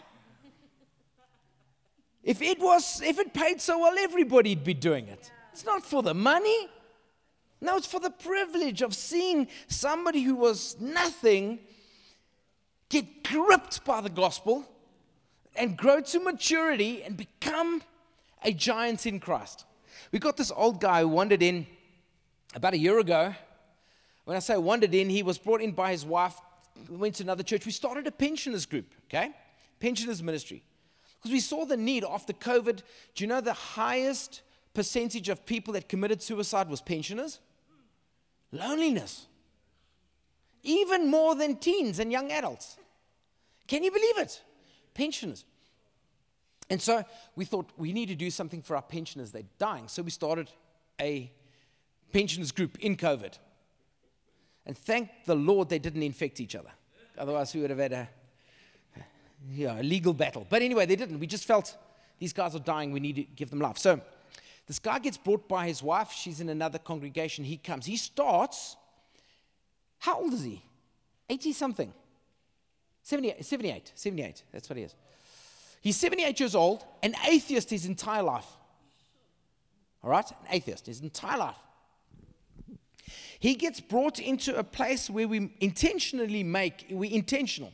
If 2.24 2.42
it 2.42 2.60
was, 2.60 3.02
if 3.02 3.18
it 3.18 3.34
paid 3.34 3.62
so 3.62 3.80
well, 3.80 3.98
everybody'd 3.98 4.64
be 4.64 4.74
doing 4.74 5.08
it. 5.08 5.32
It's 5.54 5.66
not 5.66 5.86
for 5.86 6.04
the 6.04 6.14
money. 6.14 6.68
No, 7.62 7.76
it's 7.78 7.88
for 7.88 8.00
the 8.00 8.10
privilege 8.10 8.82
of 8.82 8.96
seeing 8.96 9.48
somebody 9.68 10.22
who 10.22 10.36
was 10.36 10.80
nothing 10.80 11.60
get 12.90 13.24
gripped 13.24 13.84
by 13.86 14.02
the 14.02 14.10
gospel 14.10 14.66
and 15.56 15.78
grow 15.78 16.02
to 16.02 16.20
maturity 16.20 17.04
and 17.04 17.18
become 17.18 17.84
a 18.44 18.54
giant 18.54 19.06
in 19.06 19.20
Christ. 19.20 19.66
We 20.12 20.20
got 20.20 20.38
this 20.38 20.52
old 20.56 20.80
guy 20.80 21.02
who 21.02 21.10
wandered 21.10 21.44
in 21.44 21.68
about 22.56 22.74
a 22.74 22.78
year 22.78 22.98
ago. 23.00 23.36
When 24.24 24.38
I 24.38 24.40
say 24.40 24.58
wandered 24.58 24.94
in, 24.94 25.10
he 25.10 25.24
was 25.24 25.38
brought 25.38 25.62
in 25.62 25.72
by 25.72 25.92
his 25.92 26.06
wife, 26.06 26.36
went 26.90 27.16
to 27.16 27.24
another 27.24 27.44
church. 27.44 27.66
We 27.66 27.72
started 27.72 28.08
a 28.08 28.12
pensioners 28.12 28.66
group, 28.66 28.94
okay? 29.06 29.32
Pensioners 29.80 30.24
ministry. 30.24 30.64
Because 31.18 31.32
we 31.32 31.42
saw 31.42 31.66
the 31.66 31.76
need 31.76 32.06
after 32.06 32.32
COVID. 32.32 32.82
Do 33.16 33.24
you 33.24 33.28
know 33.28 33.42
the 33.42 33.54
highest 33.54 34.42
percentage 34.74 35.28
of 35.28 35.46
people 35.46 35.74
that 35.74 35.90
committed 35.90 36.22
suicide 36.22 36.70
was 36.70 36.80
pensioners? 36.80 37.40
Loneliness. 38.52 39.28
Even 40.64 41.10
more 41.10 41.36
than 41.36 41.56
teens 41.58 42.00
and 42.00 42.12
young 42.12 42.32
adults. 42.32 42.78
Can 43.68 43.84
you 43.84 43.92
believe 43.92 44.18
it? 44.18 44.42
Pensioners. 44.94 45.46
And 46.70 46.82
so 46.82 47.04
we 47.36 47.46
thought 47.46 47.70
we 47.78 47.94
need 47.94 48.08
to 48.08 48.16
do 48.16 48.30
something 48.30 48.62
for 48.62 48.76
our 48.76 48.82
pensioners. 48.82 49.32
They're 49.32 49.44
dying. 49.58 49.88
So 49.88 50.02
we 50.02 50.12
started 50.12 50.50
a 51.00 51.32
pensioners 52.12 52.52
group 52.52 52.78
in 52.80 52.96
COVID. 52.96 53.34
And 54.66 54.78
thank 54.78 55.10
the 55.26 55.36
Lord 55.36 55.70
they 55.70 55.80
didn't 55.80 56.04
infect 56.04 56.40
each 56.40 56.56
other. 56.56 56.72
Otherwise, 57.18 57.54
we 57.54 57.62
would 57.62 57.70
have 57.70 57.80
had 57.80 57.94
a, 57.94 58.10
yeah, 59.52 59.80
a 59.80 59.84
legal 59.84 60.14
battle. 60.14 60.46
But 60.48 60.62
anyway, 60.62 60.86
they 60.86 60.96
didn't. 60.96 61.20
We 61.20 61.28
just 61.28 61.46
felt 61.46 61.76
these 62.20 62.34
guys 62.34 62.56
are 62.56 62.60
dying. 62.60 62.92
We 62.92 63.00
need 63.00 63.16
to 63.16 63.24
give 63.24 63.50
them 63.50 63.60
life. 63.60 63.78
So 63.78 64.02
this 64.70 64.78
guy 64.78 65.00
gets 65.00 65.18
brought 65.18 65.50
by 65.50 65.68
his 65.68 65.82
wife. 65.82 66.12
She's 66.12 66.40
in 66.40 66.48
another 66.48 66.78
congregation. 66.78 67.44
He 67.44 67.58
comes. 67.58 67.88
He 67.88 67.98
starts. 67.98 68.78
How 69.98 70.20
old 70.20 70.32
is 70.32 70.44
he? 70.44 70.62
80 71.28 71.54
something. 71.54 71.92
78, 73.02 73.44
78, 73.44 73.92
78. 73.96 74.44
That's 74.52 74.70
what 74.70 74.78
he 74.78 74.84
is. 74.84 74.94
He's 75.82 75.98
78 75.98 76.40
years 76.40 76.54
old, 76.54 76.86
an 77.02 77.16
atheist 77.28 77.72
his 77.72 77.88
entire 77.88 78.22
life. 78.22 78.46
All 80.04 80.12
right? 80.12 80.30
An 80.30 80.48
atheist 80.52 80.86
his 80.86 81.02
entire 81.02 81.40
life. 81.40 81.58
He 83.40 83.56
gets 83.56 83.80
brought 83.80 84.20
into 84.20 84.56
a 84.56 84.64
place 84.64 85.10
where 85.10 85.28
we 85.28 85.50
intentionally 85.60 86.44
make, 86.44 86.86
we 86.92 87.12
intentional. 87.12 87.74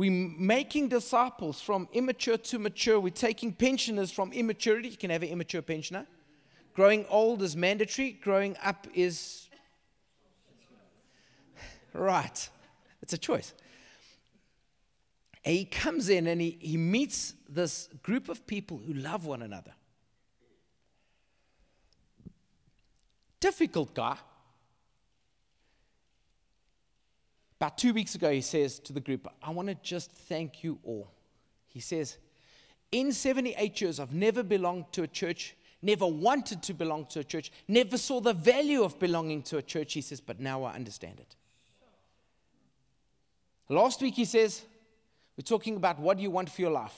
We're 0.00 0.10
making 0.10 0.88
disciples 0.88 1.60
from 1.60 1.86
immature 1.92 2.38
to 2.38 2.58
mature. 2.58 2.98
We're 2.98 3.10
taking 3.10 3.52
pensioners 3.52 4.10
from 4.10 4.32
immaturity. 4.32 4.88
You 4.88 4.96
can 4.96 5.10
have 5.10 5.22
an 5.22 5.28
immature 5.28 5.60
pensioner. 5.60 6.06
Growing 6.72 7.04
old 7.10 7.42
is 7.42 7.54
mandatory, 7.54 8.12
growing 8.12 8.56
up 8.64 8.86
is. 8.94 9.50
Right. 11.92 12.48
It's 13.02 13.12
a 13.12 13.18
choice. 13.18 13.52
And 15.44 15.54
he 15.54 15.66
comes 15.66 16.08
in 16.08 16.28
and 16.28 16.40
he, 16.40 16.56
he 16.58 16.78
meets 16.78 17.34
this 17.46 17.90
group 18.02 18.30
of 18.30 18.46
people 18.46 18.78
who 18.78 18.94
love 18.94 19.26
one 19.26 19.42
another. 19.42 19.74
Difficult 23.38 23.92
guy. 23.92 24.16
About 27.60 27.76
two 27.76 27.92
weeks 27.92 28.14
ago, 28.14 28.30
he 28.30 28.40
says 28.40 28.78
to 28.78 28.94
the 28.94 29.00
group, 29.00 29.28
I 29.42 29.50
want 29.50 29.68
to 29.68 29.74
just 29.82 30.12
thank 30.12 30.64
you 30.64 30.78
all. 30.82 31.10
He 31.68 31.80
says, 31.80 32.16
In 32.90 33.12
78 33.12 33.78
years, 33.82 34.00
I've 34.00 34.14
never 34.14 34.42
belonged 34.42 34.90
to 34.92 35.02
a 35.02 35.06
church, 35.06 35.54
never 35.82 36.06
wanted 36.06 36.62
to 36.62 36.72
belong 36.72 37.04
to 37.10 37.20
a 37.20 37.24
church, 37.24 37.52
never 37.68 37.98
saw 37.98 38.18
the 38.18 38.32
value 38.32 38.82
of 38.82 38.98
belonging 38.98 39.42
to 39.42 39.58
a 39.58 39.62
church. 39.62 39.92
He 39.92 40.00
says, 40.00 40.22
But 40.22 40.40
now 40.40 40.64
I 40.64 40.72
understand 40.72 41.20
it. 41.20 41.36
Last 43.68 44.00
week, 44.00 44.14
he 44.14 44.24
says, 44.24 44.64
We're 45.36 45.42
talking 45.42 45.76
about 45.76 45.98
what 45.98 46.18
you 46.18 46.30
want 46.30 46.48
for 46.48 46.62
your 46.62 46.70
life. 46.70 46.96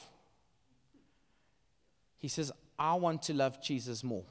He 2.18 2.28
says, 2.28 2.52
I 2.78 2.94
want 2.94 3.22
to 3.22 3.34
love 3.34 3.60
Jesus 3.60 4.04
more. 4.04 4.22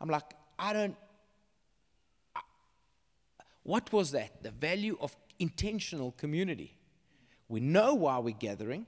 I'm 0.00 0.08
like, 0.08 0.32
I 0.58 0.72
don't 0.72 0.96
what 3.64 3.92
was 3.92 4.12
that? 4.12 4.42
The 4.42 4.50
value 4.50 4.96
of 5.00 5.16
intentional 5.38 6.12
community. 6.12 6.76
We 7.48 7.60
know 7.60 7.94
why 7.94 8.18
we're 8.18 8.34
gathering. 8.34 8.86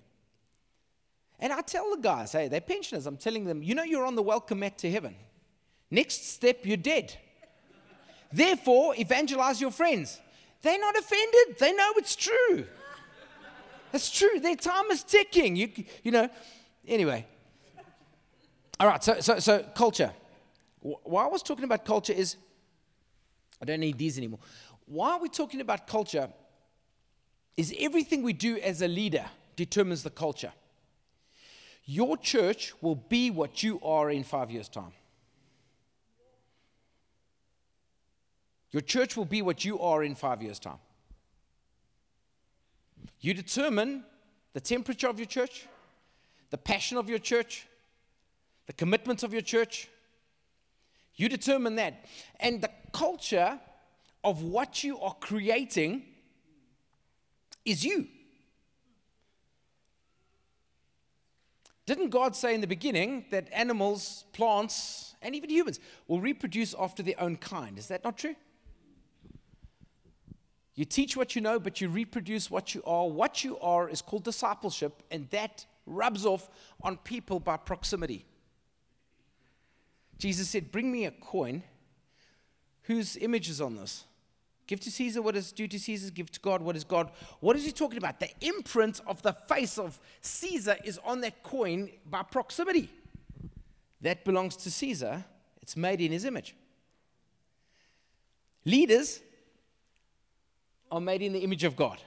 And 1.41 1.53
I 1.53 1.61
tell 1.62 1.91
the 1.91 2.01
guys, 2.01 2.33
hey, 2.33 2.49
they're 2.49 2.61
pensioners. 2.61 3.07
I'm 3.07 3.17
telling 3.17 3.45
them, 3.45 3.62
you 3.62 3.75
know, 3.75 3.83
you're 3.83 4.07
on 4.07 4.15
the 4.15 4.23
welcome 4.23 4.61
mat 4.61 4.79
to 4.79 4.91
heaven. 4.91 5.15
Next 5.91 6.33
step, 6.33 6.61
you're 6.65 6.77
dead. 6.77 7.15
Therefore, 8.33 8.95
evangelize 8.99 9.61
your 9.61 9.71
friends. 9.71 10.21
They're 10.62 10.79
not 10.79 10.97
offended. 10.97 11.59
They 11.59 11.73
know 11.73 11.93
it's 11.97 12.17
true. 12.17 12.67
It's 13.93 14.11
true. 14.11 14.41
Their 14.41 14.57
time 14.57 14.91
is 14.91 15.03
ticking. 15.03 15.57
You, 15.57 15.71
you 16.03 16.11
know. 16.11 16.29
Anyway. 16.87 17.27
All 18.81 18.89
right. 18.89 19.03
So, 19.03 19.21
so, 19.21 19.39
so 19.39 19.62
culture. 19.75 20.12
Why 20.81 21.24
I 21.24 21.29
was 21.29 21.43
talking 21.43 21.64
about 21.64 21.85
culture 21.85 22.12
is 22.12 22.37
I 23.61 23.64
don't 23.64 23.81
need 23.81 23.97
these 23.97 24.18
anymore 24.18 24.41
why 24.87 25.12
are 25.12 25.20
we 25.20 25.28
talking 25.28 25.61
about 25.61 25.87
culture? 25.87 26.28
Is 27.57 27.74
everything 27.78 28.22
we 28.22 28.32
do 28.32 28.59
as 28.59 28.82
a 28.82 28.89
leader 28.89 29.24
determines 29.57 30.03
the 30.03 30.11
culture. 30.11 30.53
Your 31.84 32.16
church 32.16 32.74
will 32.80 32.95
be 32.95 33.30
what 33.30 33.62
you 33.62 33.80
are 33.82 34.11
in 34.11 34.22
five 34.22 34.51
years' 34.51 34.68
time. 34.68 34.93
Your 38.70 38.82
church 38.82 39.16
will 39.16 39.24
be 39.24 39.41
what 39.41 39.64
you 39.64 39.80
are 39.80 40.05
in 40.05 40.14
five 40.14 40.43
years' 40.43 40.59
time. 40.59 40.78
You 43.20 43.32
determine 43.32 44.05
the 44.53 44.61
temperature 44.61 45.09
of 45.09 45.18
your 45.18 45.26
church, 45.26 45.66
the 46.51 46.59
passion 46.59 46.99
of 46.99 47.09
your 47.09 47.18
church, 47.18 47.66
the 48.66 48.72
commitment 48.72 49.22
of 49.22 49.32
your 49.32 49.43
church. 49.43 49.89
You 51.14 51.28
determine 51.28 51.76
that. 51.76 52.05
And 52.41 52.61
the 52.61 52.70
culture 52.93 53.59
of 54.27 54.43
what 54.43 54.83
you 54.83 54.99
are 54.99 55.14
creating 55.14 56.03
is 57.64 57.85
you. 57.85 58.09
Didn't 61.87 62.11
God 62.11 62.35
say 62.35 62.53
in 62.53 62.61
the 62.61 62.66
beginning 62.66 63.27
that 63.31 63.49
animals, 63.53 64.24
plants, 64.33 65.14
and 65.22 65.37
even 65.37 65.49
humans 65.49 65.79
will 66.09 66.20
reproduce 66.20 66.74
after 66.77 67.05
their 67.05 67.14
own 67.20 67.37
kind? 67.37 67.79
Is 67.79 67.87
that 67.87 68.03
not 68.03 68.18
true? 68.18 68.35
You 70.74 70.85
teach 70.85 71.16
what 71.16 71.37
you 71.37 71.41
know, 71.41 71.61
but 71.61 71.81
you 71.81 71.89
reproduce 71.89 72.51
what 72.51 72.74
you 72.74 72.83
are. 72.85 73.09
What 73.09 73.45
you 73.45 73.57
are 73.61 73.89
is 73.89 74.03
called 74.03 74.24
discipleship, 74.24 75.05
and 75.12 75.31
that 75.31 75.64
rubs 75.87 76.27
off 76.27 76.51
on 76.83 76.97
people 76.97 77.39
by 77.39 77.57
proximity. 77.57 78.27
Jesus 80.18 80.51
said, 80.51 80.72
Bring 80.72 80.91
me 80.91 81.05
a 81.05 81.12
coin. 81.12 81.62
Whose 82.83 83.16
image 83.16 83.49
is 83.49 83.61
on 83.61 83.77
this? 83.77 84.05
Give 84.67 84.81
to 84.81 84.91
Caesar 84.91 85.23
what 85.23 85.37
is 85.37 85.53
due 85.53 85.69
to 85.69 85.79
Caesar, 85.79 86.11
give 86.11 86.31
to 86.33 86.41
God 86.41 86.61
what 86.61 86.75
is 86.75 86.83
God. 86.83 87.11
What 87.41 87.55
is 87.57 87.64
he 87.64 87.71
talking 87.71 87.99
about? 87.99 88.19
The 88.19 88.31
imprint 88.41 89.01
of 89.07 89.23
the 89.23 89.33
face 89.33 89.79
of 89.79 90.01
Caesar 90.21 90.77
is 90.85 90.99
on 91.05 91.21
that 91.21 91.43
coin 91.43 91.91
by 92.05 92.23
proximity. 92.23 92.91
That 94.01 94.25
belongs 94.25 94.57
to 94.57 94.71
Caesar, 94.71 95.25
it's 95.62 95.77
made 95.77 96.01
in 96.01 96.11
his 96.11 96.25
image. 96.25 96.57
Leaders 98.64 99.21
are 100.91 101.01
made 101.01 101.23
in 101.23 101.33
the 101.33 101.41
image 101.41 101.62
of 101.62 101.77
God 101.77 102.03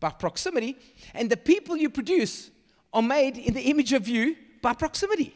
by 0.00 0.10
proximity, 0.10 0.76
and 1.14 1.30
the 1.30 1.36
people 1.36 1.76
you 1.76 1.88
produce 1.88 2.50
are 2.92 3.02
made 3.02 3.38
in 3.38 3.54
the 3.54 3.62
image 3.62 3.92
of 3.92 4.08
you 4.08 4.36
by 4.62 4.72
proximity. 4.72 5.34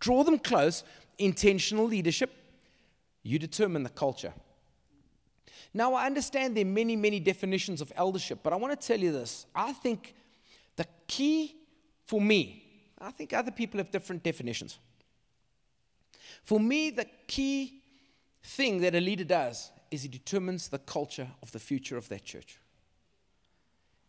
Draw 0.00 0.24
them 0.24 0.38
close, 0.38 0.84
intentional 1.18 1.84
leadership. 1.84 2.34
You 3.22 3.38
determine 3.38 3.82
the 3.82 3.90
culture. 3.90 4.32
Now, 5.74 5.94
I 5.94 6.06
understand 6.06 6.56
there 6.56 6.64
are 6.64 6.68
many, 6.68 6.96
many 6.96 7.20
definitions 7.20 7.80
of 7.80 7.92
eldership, 7.94 8.40
but 8.42 8.52
I 8.52 8.56
want 8.56 8.78
to 8.78 8.86
tell 8.86 8.98
you 8.98 9.12
this. 9.12 9.46
I 9.54 9.72
think 9.72 10.14
the 10.76 10.86
key 11.06 11.54
for 12.06 12.20
me, 12.20 12.64
I 12.98 13.10
think 13.10 13.32
other 13.32 13.50
people 13.50 13.78
have 13.78 13.90
different 13.90 14.22
definitions. 14.22 14.78
For 16.42 16.58
me, 16.58 16.90
the 16.90 17.06
key 17.26 17.82
thing 18.42 18.80
that 18.80 18.94
a 18.94 19.00
leader 19.00 19.24
does 19.24 19.70
is 19.90 20.02
he 20.02 20.08
determines 20.08 20.68
the 20.68 20.78
culture 20.78 21.28
of 21.42 21.52
the 21.52 21.58
future 21.58 21.96
of 21.96 22.08
that 22.08 22.24
church. 22.24 22.58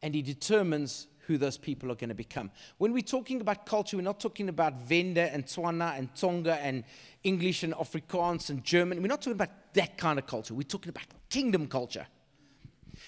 And 0.01 0.15
he 0.15 0.21
determines 0.21 1.07
who 1.29 1.37
those 1.37 1.57
people 1.57 1.89
are 1.91 1.95
going 1.95 2.09
to 2.09 2.15
become. 2.15 2.51
When 2.77 2.91
we're 2.91 3.01
talking 3.01 3.39
about 3.39 3.65
culture, 3.65 3.95
we're 3.95 4.03
not 4.03 4.19
talking 4.19 4.49
about 4.49 4.81
Venda 4.81 5.33
and 5.33 5.45
Tswana 5.45 5.97
and 5.97 6.13
Tonga 6.13 6.55
and 6.55 6.83
English 7.23 7.63
and 7.63 7.73
Afrikaans 7.73 8.49
and 8.49 8.63
German. 8.63 9.01
We're 9.01 9.07
not 9.07 9.21
talking 9.21 9.33
about 9.33 9.73
that 9.75 9.97
kind 9.97 10.19
of 10.19 10.27
culture. 10.27 10.53
We're 10.53 10.63
talking 10.63 10.89
about 10.89 11.05
kingdom 11.29 11.67
culture. 11.67 12.07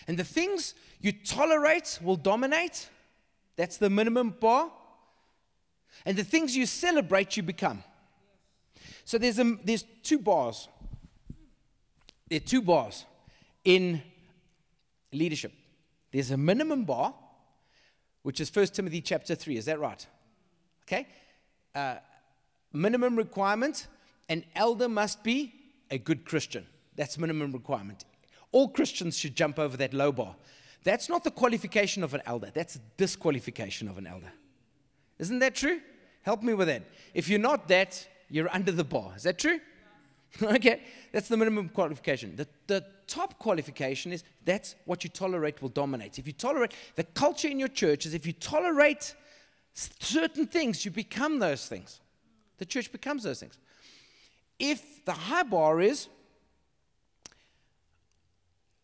And 0.07 0.17
the 0.17 0.24
things 0.24 0.74
you 1.01 1.11
tolerate 1.11 1.99
will 2.01 2.15
dominate. 2.15 2.88
That's 3.57 3.76
the 3.76 3.89
minimum 3.89 4.36
bar. 4.39 4.72
And 6.05 6.15
the 6.15 6.24
things 6.24 6.55
you 6.55 6.65
celebrate, 6.65 7.36
you 7.36 7.43
become. 7.43 7.84
So 9.03 9.17
there's, 9.17 9.39
a, 9.39 9.57
there's 9.65 9.84
two 10.03 10.19
bars 10.19 10.69
there 12.32 12.38
are 12.38 12.39
two 12.39 12.61
bars 12.61 13.03
in 13.65 14.01
leadership. 15.11 15.51
There's 16.13 16.32
a 16.32 16.38
minimum 16.38 16.86
bar, 16.86 17.13
which 18.24 18.39
is 18.39 18.53
1 18.53 18.67
Timothy 18.67 19.01
chapter 19.01 19.36
3. 19.36 19.57
Is 19.57 19.65
that 19.65 19.80
right? 19.80 20.05
Okay? 20.84 21.07
Uh, 21.74 21.95
minimum 22.74 23.15
requirement 23.15 23.88
an 24.30 24.45
elder 24.55 24.88
must 24.88 25.24
be 25.24 25.53
a 25.89 25.97
good 25.97 26.24
Christian. 26.24 26.65
That's 26.95 27.17
minimum 27.17 27.51
requirement. 27.51 28.05
All 28.53 28.69
Christians 28.69 29.17
should 29.17 29.36
jump 29.36 29.59
over 29.59 29.76
that 29.78 29.93
low 29.93 30.11
bar. 30.13 30.36
That's 30.84 31.09
not 31.09 31.24
the 31.24 31.32
qualification 31.32 32.01
of 32.03 32.13
an 32.13 32.22
elder, 32.26 32.49
that's 32.53 32.80
disqualification 32.97 33.88
of 33.88 33.97
an 33.97 34.07
elder. 34.07 34.32
Isn't 35.19 35.39
that 35.39 35.55
true? 35.55 35.82
Help 36.24 36.41
me 36.41 36.53
with 36.53 36.67
that. 36.67 36.84
If 37.13 37.30
you're 37.30 37.39
not 37.39 37.67
that, 37.67 38.07
you're 38.30 38.49
under 38.53 38.72
the 38.72 38.84
bar. 38.84 39.13
Is 39.15 39.24
that 39.24 39.38
true? 39.38 39.59
okay, 40.41 40.82
that's 41.11 41.28
the 41.28 41.38
minimum 41.38 41.69
qualification. 41.69 42.36
The, 42.36 42.47
the 42.67 42.86
top 43.12 43.38
qualification 43.39 44.14
is 44.14 44.24
that's 44.45 44.76
what 44.86 45.03
you 45.03 45.09
tolerate 45.09 45.62
will 45.62 45.70
dominate. 45.70 46.18
If 46.18 46.26
you 46.26 46.32
tolerate, 46.32 46.72
the 46.95 47.03
culture 47.03 47.49
in 47.49 47.59
your 47.59 47.68
church 47.68 48.05
is 48.05 48.14
if 48.14 48.26
you 48.26 48.32
tolerate 48.32 49.14
certain 49.74 50.47
things, 50.47 50.86
you 50.86 50.91
become 50.91 51.39
those 51.39 51.68
things. 51.68 51.99
The 52.57 52.66
church 52.66 52.89
becomes 52.89 53.24
those 53.24 53.41
things. 53.41 53.57
If 54.59 55.03
the 55.03 55.12
high 55.12 55.43
bar 55.43 55.82
is 55.82 56.07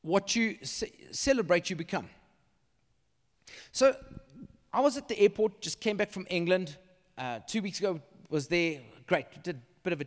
what 0.01 0.35
you 0.35 0.57
ce- 0.61 0.91
celebrate, 1.11 1.69
you 1.69 1.77
become. 1.77 2.09
So 3.71 3.95
I 4.73 4.81
was 4.81 4.97
at 4.97 5.07
the 5.07 5.17
airport, 5.19 5.61
just 5.61 5.79
came 5.79 5.95
back 5.95 6.11
from 6.11 6.27
England. 6.29 6.75
Uh, 7.17 7.39
two 7.47 7.61
weeks 7.61 7.79
ago, 7.79 8.01
was 8.29 8.47
there. 8.47 8.81
Great, 9.05 9.27
did 9.41 9.55
a 9.55 9.59
bit 9.83 9.93
of 9.93 10.01
a 10.01 10.05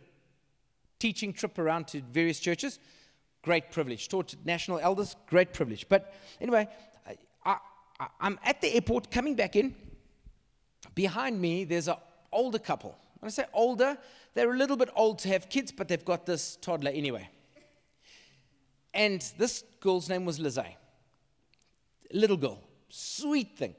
teaching 0.99 1.33
trip 1.33 1.57
around 1.57 1.87
to 1.87 2.01
various 2.01 2.39
churches. 2.39 2.77
Great 3.41 3.71
privilege. 3.71 4.07
Taught 4.07 4.35
national 4.45 4.79
elders, 4.79 5.15
great 5.27 5.53
privilege. 5.53 5.87
But 5.89 6.13
anyway, 6.39 6.67
I, 7.45 7.57
I'm 8.19 8.39
at 8.43 8.61
the 8.61 8.73
airport 8.73 9.11
coming 9.11 9.35
back 9.35 9.55
in. 9.55 9.75
Behind 10.95 11.39
me, 11.39 11.63
there's 11.63 11.87
an 11.87 11.95
older 12.31 12.59
couple. 12.59 12.97
When 13.19 13.27
I 13.27 13.31
say 13.31 13.45
older, 13.53 13.97
they're 14.33 14.51
a 14.51 14.57
little 14.57 14.77
bit 14.77 14.89
old 14.95 15.19
to 15.19 15.27
have 15.29 15.49
kids, 15.49 15.71
but 15.71 15.87
they've 15.87 16.03
got 16.03 16.25
this 16.25 16.57
toddler 16.57 16.91
anyway. 16.91 17.29
And 18.93 19.21
this 19.37 19.63
girl's 19.79 20.09
name 20.09 20.25
was 20.25 20.39
Lizzie. 20.39 20.77
Little 22.13 22.37
girl, 22.37 22.59
sweet 22.89 23.57
thing. 23.57 23.75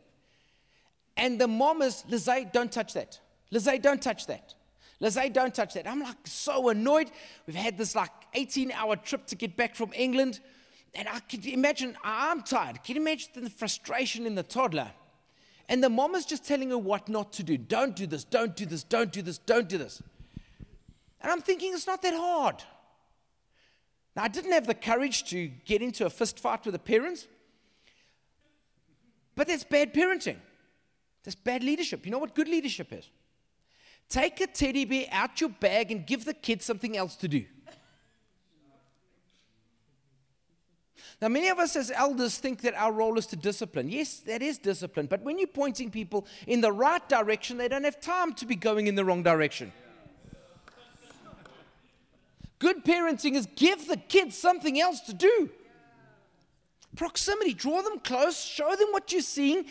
And 1.16 1.40
the 1.40 1.48
mom 1.48 1.82
is, 1.82 2.04
Lizzie, 2.08 2.46
don't 2.52 2.72
touch 2.72 2.94
that. 2.94 3.20
Lizzie, 3.50 3.78
don't 3.78 4.00
touch 4.00 4.26
that. 4.26 4.54
Lizzie, 5.02 5.30
don't 5.30 5.52
touch 5.52 5.74
that. 5.74 5.88
I'm 5.88 6.00
like 6.00 6.16
so 6.24 6.68
annoyed. 6.68 7.10
We've 7.48 7.56
had 7.56 7.76
this 7.76 7.96
like 7.96 8.12
18 8.34 8.70
hour 8.70 8.94
trip 8.94 9.26
to 9.26 9.34
get 9.34 9.56
back 9.56 9.74
from 9.74 9.92
England. 9.94 10.38
And 10.94 11.08
I 11.08 11.18
can 11.18 11.44
imagine, 11.44 11.96
I'm 12.04 12.40
tired. 12.42 12.84
Can 12.84 12.94
you 12.94 13.02
imagine 13.02 13.42
the 13.42 13.50
frustration 13.50 14.26
in 14.26 14.36
the 14.36 14.44
toddler? 14.44 14.92
And 15.68 15.82
the 15.82 15.88
mom 15.88 16.14
is 16.14 16.24
just 16.24 16.46
telling 16.46 16.70
her 16.70 16.78
what 16.78 17.08
not 17.08 17.32
to 17.32 17.42
do. 17.42 17.58
Don't 17.58 17.96
do 17.96 18.06
this, 18.06 18.22
don't 18.22 18.54
do 18.54 18.64
this, 18.64 18.84
don't 18.84 19.10
do 19.10 19.22
this, 19.22 19.38
don't 19.38 19.68
do 19.68 19.76
this. 19.76 20.00
And 21.20 21.32
I'm 21.32 21.40
thinking, 21.40 21.72
it's 21.74 21.86
not 21.86 22.00
that 22.02 22.14
hard. 22.14 22.62
Now, 24.14 24.22
I 24.22 24.28
didn't 24.28 24.52
have 24.52 24.68
the 24.68 24.74
courage 24.74 25.24
to 25.30 25.48
get 25.64 25.82
into 25.82 26.06
a 26.06 26.10
fist 26.10 26.38
fight 26.38 26.64
with 26.64 26.74
the 26.74 26.78
parents, 26.78 27.26
but 29.34 29.48
that's 29.48 29.64
bad 29.64 29.92
parenting. 29.92 30.36
That's 31.24 31.34
bad 31.34 31.64
leadership. 31.64 32.06
You 32.06 32.12
know 32.12 32.18
what 32.18 32.36
good 32.36 32.48
leadership 32.48 32.92
is? 32.92 33.08
Take 34.12 34.42
a 34.42 34.46
teddy 34.46 34.84
bear 34.84 35.06
out 35.10 35.40
your 35.40 35.48
bag 35.48 35.90
and 35.90 36.06
give 36.06 36.26
the 36.26 36.34
kid 36.34 36.60
something 36.60 36.98
else 36.98 37.16
to 37.16 37.28
do. 37.28 37.46
Now, 41.22 41.28
many 41.28 41.48
of 41.48 41.58
us 41.58 41.76
as 41.76 41.90
elders 41.90 42.36
think 42.36 42.60
that 42.60 42.74
our 42.74 42.92
role 42.92 43.16
is 43.16 43.26
to 43.28 43.36
discipline. 43.36 43.88
Yes, 43.88 44.18
that 44.26 44.42
is 44.42 44.58
discipline. 44.58 45.06
But 45.06 45.22
when 45.22 45.38
you're 45.38 45.48
pointing 45.48 45.90
people 45.90 46.26
in 46.46 46.60
the 46.60 46.70
right 46.70 47.08
direction, 47.08 47.56
they 47.56 47.68
don't 47.68 47.84
have 47.84 48.02
time 48.02 48.34
to 48.34 48.44
be 48.44 48.54
going 48.54 48.86
in 48.86 48.96
the 48.96 49.04
wrong 49.04 49.22
direction. 49.22 49.72
Good 52.58 52.84
parenting 52.84 53.34
is 53.34 53.48
give 53.56 53.88
the 53.88 53.96
kids 53.96 54.36
something 54.36 54.78
else 54.78 55.00
to 55.02 55.14
do. 55.14 55.48
Proximity, 56.96 57.54
draw 57.54 57.80
them 57.80 57.98
close, 58.00 58.38
show 58.38 58.76
them 58.76 58.88
what 58.90 59.10
you're 59.10 59.22
seeing. 59.22 59.64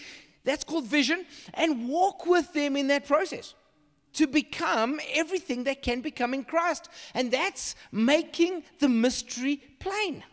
That's 0.46 0.64
called 0.64 0.86
vision, 0.86 1.28
and 1.54 1.88
walk 1.88 2.26
with 2.26 2.52
them 2.54 2.76
in 2.76 2.88
that 2.88 3.06
process 3.06 3.54
to 4.14 4.28
become 4.28 5.00
everything 5.14 5.64
they 5.64 5.76
can 5.76 6.02
become 6.02 6.34
in 6.34 6.44
Christ. 6.44 6.90
And 7.14 7.32
that's 7.32 7.76
making 7.92 8.64
the 8.80 8.90
mystery 8.90 9.62
plain. 9.80 10.24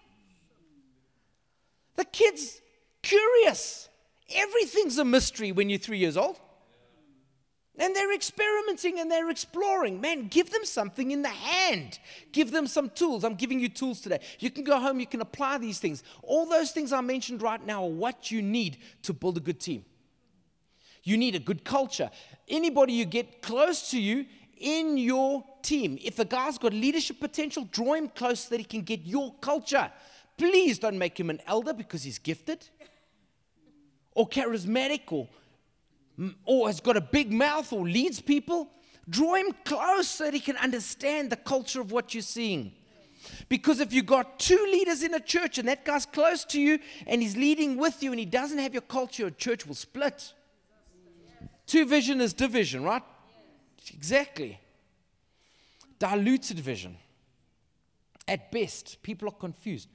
The 1.97 2.05
kid's 2.05 2.61
curious. 3.03 3.89
Everything's 4.35 4.99
a 4.99 5.05
mystery 5.05 5.53
when 5.53 5.69
you're 5.69 5.79
three 5.79 5.99
years 5.99 6.17
old. 6.17 6.39
And 7.81 7.95
they're 7.95 8.13
experimenting 8.13 8.99
and 8.99 9.11
they're 9.11 9.31
exploring. 9.31 10.01
Man, 10.01 10.27
give 10.27 10.51
them 10.51 10.65
something 10.65 11.13
in 11.13 11.23
the 11.23 11.29
hand. 11.29 12.01
Give 12.33 12.51
them 12.51 12.67
some 12.67 12.91
tools. 12.91 13.23
I'm 13.23 13.37
giving 13.37 13.61
you 13.61 13.69
tools 13.69 14.01
today. 14.01 14.19
You 14.41 14.51
can 14.51 14.65
go 14.65 14.81
home, 14.81 14.99
you 14.99 15.07
can 15.07 15.21
apply 15.21 15.59
these 15.59 15.79
things. 15.79 16.03
All 16.23 16.47
those 16.47 16.73
things 16.73 16.93
I 16.93 17.01
mentioned 17.01 17.41
right 17.41 17.65
now 17.65 17.85
are 17.85 17.91
what 17.91 18.33
you 18.33 18.43
need 18.43 18.79
to 19.03 19.13
build 19.13 19.37
a 19.37 19.41
good 19.41 19.61
team. 19.61 19.85
You 21.09 21.17
need 21.17 21.35
a 21.35 21.39
good 21.39 21.65
culture. 21.65 22.11
Anybody 22.49 22.93
you 22.93 23.07
get 23.07 23.41
close 23.41 23.91
to 23.93 23.99
you 23.99 24.27
in 24.59 24.99
your 24.99 25.43
team, 25.63 25.99
if 26.05 26.17
the 26.17 26.27
guy's 26.27 26.59
got 26.59 26.75
leadership 26.75 27.19
potential, 27.19 27.67
draw 27.73 27.95
him 27.95 28.09
close 28.09 28.41
so 28.41 28.51
that 28.51 28.59
he 28.59 28.65
can 28.65 28.83
get 28.83 29.07
your 29.07 29.33
culture. 29.41 29.91
Please 30.37 30.79
don't 30.79 30.99
make 30.99 31.19
him 31.19 31.31
an 31.31 31.41
elder 31.47 31.73
because 31.73 32.03
he's 32.03 32.19
gifted 32.19 32.69
or 34.15 34.29
charismatic 34.29 35.11
or, 35.11 35.29
or 36.45 36.67
has 36.67 36.79
got 36.81 36.99
a 36.99 37.01
big 37.01 37.33
mouth 37.33 37.73
or 37.73 37.89
leads 37.89 38.21
people. 38.21 38.69
Draw 39.09 39.37
him 39.37 39.55
close 39.65 40.09
so 40.09 40.25
that 40.25 40.35
he 40.35 40.41
can 40.41 40.59
understand 40.59 41.31
the 41.31 41.37
culture 41.37 41.81
of 41.81 41.91
what 41.91 42.13
you're 42.13 42.23
seeing. 42.23 42.73
Because 43.49 43.81
if 43.81 43.95
you've 43.95 44.05
got 44.05 44.39
two 44.39 44.63
leaders 44.71 45.03
in 45.03 45.15
a 45.15 45.21
church 45.21 45.57
and 45.57 45.69
that 45.69 45.87
guy's 45.87 46.05
close 46.05 46.45
to 46.47 46.61
you 46.61 46.79
and 47.07 47.23
he's 47.23 47.35
leading 47.35 47.79
with 47.79 48.03
you 48.03 48.11
and 48.11 48.21
he 48.21 48.27
doesn't 48.27 48.59
have 48.59 48.75
your 48.75 48.83
culture, 48.83 49.23
your 49.23 49.31
church 49.31 49.67
will 49.67 49.75
split. 49.75 50.35
Two 51.69 51.85
vision 51.85 52.23
is 52.23 52.33
division, 52.33 52.83
right? 52.83 53.03
Exactly. 53.93 54.59
Diluted 55.99 56.59
vision. 56.59 56.97
At 58.27 58.51
best, 58.51 59.03
people 59.03 59.29
are 59.29 59.33
confused. 59.33 59.89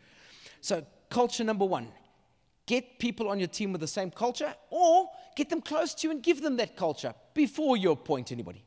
So, 0.62 0.86
culture 1.10 1.44
number 1.44 1.66
one 1.66 1.90
get 2.66 2.98
people 2.98 3.28
on 3.28 3.40
your 3.40 3.50
team 3.50 3.74
with 3.74 3.82
the 3.82 3.88
same 3.88 4.10
culture, 4.10 4.54
or 4.70 5.10
get 5.36 5.50
them 5.50 5.62
close 5.62 5.94
to 5.96 6.08
you 6.08 6.12
and 6.12 6.24
give 6.24 6.42
them 6.42 6.56
that 6.58 6.78
culture 6.78 7.14
before 7.34 7.76
you 7.76 7.92
appoint 7.92 8.32
anybody. 8.32 8.64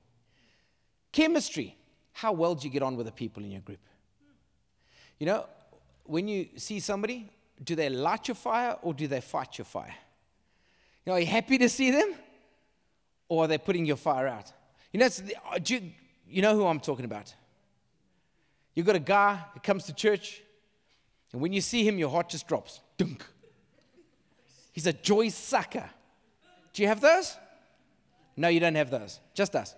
Chemistry. 1.13 1.77
How 2.13 2.33
well 2.33 2.55
do 2.55 2.67
you 2.67 2.73
get 2.73 2.83
on 2.83 2.97
with 2.97 3.07
the 3.07 3.13
people 3.13 3.43
in 3.45 3.51
your 3.53 3.61
group? 3.61 3.81
You 5.19 5.27
know, 5.27 5.47
when 6.05 6.29
you 6.29 6.49
see 6.57 6.81
somebody, 6.81 7.31
do 7.63 7.75
they 7.75 7.89
light 7.89 8.29
your 8.29 8.35
fire 8.35 8.77
or 8.83 8.93
do 8.93 9.07
they 9.07 9.21
fight 9.21 9.59
your 9.59 9.65
fire? 9.65 9.95
You 11.05 11.11
know, 11.11 11.13
are 11.15 11.21
you 11.21 11.27
happy 11.27 11.57
to 11.59 11.69
see 11.69 11.91
them? 11.91 12.15
Or 13.29 13.45
are 13.45 13.49
they 13.49 13.59
putting 13.59 13.85
your 13.85 13.97
fire 13.97 14.27
out? 14.27 14.53
You 14.93 15.01
know, 15.01 15.07
uh, 15.07 15.59
you, 15.67 15.91
you 16.29 16.43
know 16.43 16.55
who 16.55 16.67
I'm 16.67 16.81
talking 16.81 17.05
about. 17.05 17.35
You've 18.75 18.87
got 18.87 18.97
a 18.97 19.01
guy 19.01 19.41
that 19.55 19.63
comes 19.63 19.85
to 19.85 19.95
church, 19.95 20.43
and 21.33 21.41
when 21.41 21.53
you 21.53 21.61
see 21.61 21.87
him, 21.87 21.99
your 21.99 22.11
heart 22.11 22.29
just 22.29 22.47
drops. 22.47 22.81
Dunk. 22.97 23.25
He's 24.73 24.87
a 24.87 24.93
joy 24.93 25.31
sucker. 25.31 25.89
Do 26.73 26.83
you 26.83 26.89
have 26.89 27.01
those? 27.01 27.37
No, 28.37 28.49
you 28.49 28.61
don't 28.61 28.75
have 28.75 28.91
those. 28.91 29.19
Just 29.33 29.57
us. 29.57 29.75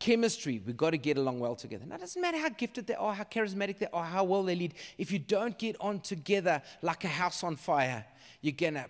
Chemistry, 0.00 0.60
we've 0.66 0.76
got 0.76 0.90
to 0.90 0.98
get 0.98 1.16
along 1.16 1.38
well 1.38 1.54
together. 1.54 1.84
Now, 1.86 1.94
it 1.94 2.00
doesn't 2.00 2.20
matter 2.20 2.38
how 2.38 2.48
gifted 2.48 2.88
they 2.88 2.94
are, 2.94 3.14
how 3.14 3.22
charismatic 3.22 3.78
they 3.78 3.86
are, 3.92 4.04
how 4.04 4.24
well 4.24 4.42
they 4.42 4.56
lead. 4.56 4.74
If 4.98 5.12
you 5.12 5.20
don't 5.20 5.56
get 5.56 5.76
on 5.80 6.00
together 6.00 6.60
like 6.82 7.04
a 7.04 7.08
house 7.08 7.44
on 7.44 7.54
fire, 7.54 8.04
you're 8.40 8.52
going 8.52 8.74
to. 8.74 8.86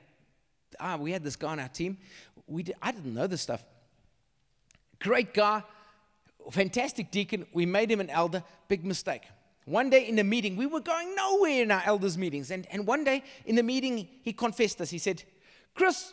Ah, 0.81 0.97
we 0.97 1.13
had 1.13 1.23
this 1.23 1.37
guy 1.37 1.53
on 1.53 1.61
our 1.61 1.69
team. 1.69 1.99
We 2.47 2.63
did, 2.63 2.77
I 2.83 2.93
didn't 2.93 3.15
know 3.15 3.27
this 3.27 3.41
stuff. 3.41 3.65
Great 4.99 5.35
guy, 5.35 5.63
fantastic 6.51 7.11
deacon. 7.11 7.47
We 7.53 7.67
made 7.67 7.91
him 7.91 8.01
an 8.01 8.11
elder. 8.11 8.43
Big 8.69 8.85
mistake. 8.85 9.23
One 9.65 9.91
day 9.91 10.09
in 10.09 10.17
the 10.17 10.25
meeting, 10.25 10.57
we 10.57 10.67
were 10.67 10.81
going 10.81 11.15
nowhere 11.15 11.63
in 11.63 11.71
our 11.71 11.83
elders' 11.85 12.19
meetings. 12.19 12.51
And, 12.51 12.67
and 12.73 12.87
one 12.87 13.05
day 13.05 13.23
in 13.47 13.55
the 13.55 13.63
meeting, 13.63 14.09
he 14.23 14.33
confessed 14.33 14.81
us. 14.81 14.91
He 14.91 14.99
said, 14.99 15.23
Chris, 15.75 16.13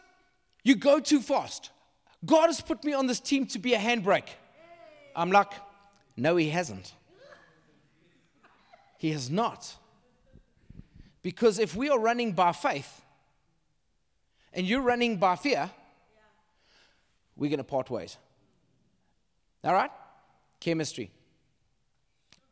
you 0.63 0.75
go 0.75 0.99
too 0.99 1.19
fast. 1.19 1.71
God 2.25 2.47
has 2.47 2.61
put 2.61 2.83
me 2.83 2.93
on 2.93 3.07
this 3.07 3.19
team 3.19 3.47
to 3.47 3.59
be 3.59 3.73
a 3.73 3.79
handbrake. 3.79 4.27
I'm 5.15 5.31
like, 5.31 5.51
no, 6.15 6.35
he 6.35 6.49
hasn't. 6.49 6.93
He 8.97 9.11
has 9.11 9.29
not. 9.29 9.75
Because 11.21 11.59
if 11.59 11.75
we 11.75 11.89
are 11.89 11.99
running 11.99 12.33
by 12.33 12.51
faith 12.51 13.01
and 14.53 14.65
you're 14.65 14.81
running 14.81 15.17
by 15.17 15.35
fear, 15.35 15.69
we're 17.35 17.49
going 17.49 17.59
to 17.59 17.63
part 17.63 17.89
ways. 17.89 18.17
All 19.63 19.73
right? 19.73 19.91
Chemistry. 20.59 21.11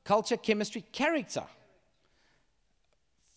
Culture, 0.04 0.38
chemistry, 0.38 0.86
character. 0.91 1.43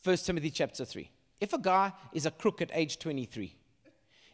1 0.05 0.17
Timothy 0.19 0.51
chapter 0.51 0.85
3. 0.85 1.11
If 1.41 1.53
a 1.53 1.59
guy 1.59 1.93
is 2.13 2.27
a 2.27 2.31
crook 2.31 2.63
at 2.63 2.71
age 2.73 2.99
23, 2.99 3.55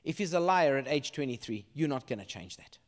if 0.05 0.19
he's 0.19 0.33
a 0.33 0.41
liar 0.41 0.77
at 0.77 0.87
age 0.87 1.13
23, 1.13 1.65
you're 1.75 1.89
not 1.89 2.07
going 2.07 2.19
to 2.19 2.25
change 2.25 2.57
that. 2.57 2.79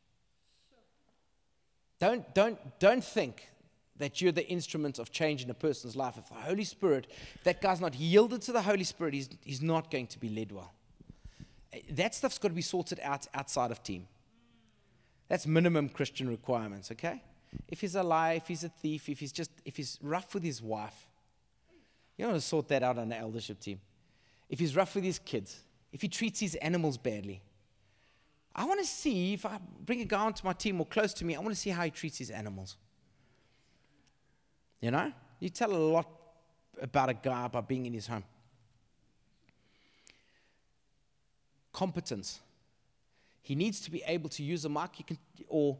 Don't, 1.99 2.33
don't, 2.35 2.59
don't 2.79 3.03
think 3.03 3.49
that 3.97 4.21
you're 4.21 4.33
the 4.33 4.47
instrument 4.47 4.99
of 4.99 5.11
change 5.11 5.43
in 5.43 5.51
a 5.51 5.55
person's 5.55 5.97
life. 5.97 6.17
If 6.17 6.29
the 6.29 6.35
Holy 6.35 6.65
Spirit, 6.65 7.09
if 7.35 7.45
that 7.45 7.61
guy's 7.61 7.81
not 7.81 7.95
yielded 7.95 8.43
to 8.43 8.53
the 8.53 8.63
Holy 8.63 8.85
Spirit, 8.85 9.15
he's, 9.15 9.29
he's 9.43 9.63
not 9.63 9.91
going 9.91 10.07
to 10.09 10.19
be 10.19 10.29
led 10.29 10.53
well. 10.53 10.73
That 11.91 12.15
stuff's 12.15 12.39
got 12.39 12.49
to 12.49 12.55
be 12.55 12.63
sorted 12.63 13.01
out 13.03 13.27
outside 13.35 13.71
of 13.71 13.83
team. 13.83 14.07
That's 15.29 15.47
minimum 15.47 15.91
Christian 15.91 16.29
requirements, 16.29 16.91
okay? 16.93 17.23
If 17.69 17.81
he's 17.81 17.95
a 17.95 18.03
liar, 18.03 18.37
if 18.37 18.49
he's 18.49 18.65
a 18.65 18.69
thief, 18.69 19.09
if 19.09 19.21
he's 19.21 19.33
just 19.33 19.51
if 19.65 19.77
he's 19.77 19.99
rough 20.03 20.35
with 20.35 20.43
his 20.43 20.63
wife, 20.63 21.07
you 22.17 22.25
don't 22.25 22.33
want 22.33 22.43
to 22.43 22.49
sort 22.49 22.69
that 22.69 22.83
out 22.83 22.99
on 22.99 23.09
the 23.09 23.17
eldership 23.17 23.61
team. 23.61 23.81
If 24.49 24.59
he's 24.59 24.75
rough 24.75 24.95
with 24.95 25.05
his 25.05 25.19
kids, 25.19 25.61
if 25.93 26.03
he 26.03 26.09
treats 26.09 26.41
his 26.41 26.55
animals 26.57 26.97
badly, 26.97 27.43
I 28.55 28.65
want 28.65 28.81
to 28.81 28.87
see 28.87 29.35
if 29.35 29.47
I 29.47 29.59
bring 29.85 30.01
a 30.01 30.05
guy 30.05 30.21
onto 30.21 30.45
my 30.45 30.53
team 30.53 30.81
or 30.81 30.87
close 30.87 31.13
to 31.15 31.25
me, 31.25 31.37
I 31.37 31.39
want 31.39 31.51
to 31.55 31.61
see 31.61 31.71
how 31.71 31.85
he 31.85 31.91
treats 31.91 32.19
his 32.19 32.31
animals. 32.31 32.77
You 34.81 34.91
know, 34.91 35.13
you 35.41 35.49
tell 35.49 35.73
a 35.73 35.77
lot 35.77 36.09
about 36.81 37.09
a 37.09 37.15
guy 37.15 37.49
by 37.49 37.61
being 37.61 37.87
in 37.87 37.93
his 37.93 38.07
home. 38.07 38.25
Competence. 41.79 42.41
He 43.41 43.55
needs 43.55 43.81
to 43.83 43.91
be 43.91 44.03
able 44.05 44.29
to 44.31 44.43
use 44.43 44.65
a 44.65 44.69
mic 44.69 45.07
can, 45.07 45.17
or 45.49 45.79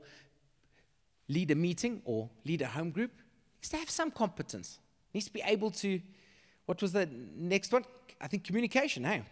lead 1.29 1.51
a 1.51 1.57
meeting 1.57 2.03
or 2.05 2.31
lead 2.45 2.63
a 2.63 2.67
home 2.67 2.93
group, 2.93 3.11
he 3.17 3.59
needs 3.59 3.71
to 3.71 3.77
have 3.79 3.91
some 3.91 4.13
competence. 4.13 4.79
He 5.11 5.19
needs 5.19 5.27
to 5.27 5.33
be 5.33 5.43
able 5.45 5.73
to, 5.73 6.01
what 6.67 6.81
was 6.81 6.93
the 6.93 7.09
next 7.37 7.73
one? 7.73 7.85
I 8.21 8.29
think 8.29 8.45
communication, 8.45 9.03
hey? 9.03 9.23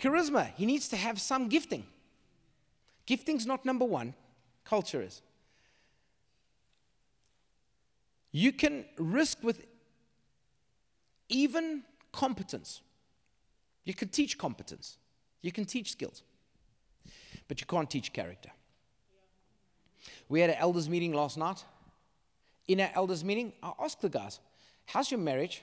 Charisma. 0.00 0.52
He 0.56 0.66
needs 0.66 0.88
to 0.88 0.96
have 0.96 1.20
some 1.20 1.48
gifting. 1.48 1.86
Gifting's 3.06 3.46
not 3.46 3.64
number 3.64 3.84
one, 3.84 4.14
culture 4.64 5.02
is. 5.02 5.22
You 8.32 8.50
can 8.50 8.86
risk 8.98 9.38
with 9.44 9.64
even 11.28 11.84
competence. 12.10 12.82
You 13.84 13.94
can 13.94 14.08
teach 14.08 14.36
competence. 14.36 14.98
You 15.42 15.52
can 15.52 15.64
teach 15.64 15.92
skills. 15.92 16.22
But 17.46 17.60
you 17.60 17.66
can't 17.66 17.88
teach 17.88 18.12
character. 18.12 18.50
We 20.28 20.40
had 20.40 20.50
an 20.50 20.56
elders 20.58 20.88
meeting 20.88 21.12
last 21.12 21.38
night. 21.38 21.64
In 22.66 22.80
our 22.80 22.90
elders 22.94 23.24
meeting, 23.24 23.52
I 23.62 23.72
asked 23.80 24.02
the 24.02 24.08
guys, 24.08 24.40
How's 24.86 25.10
your 25.10 25.20
marriage? 25.20 25.62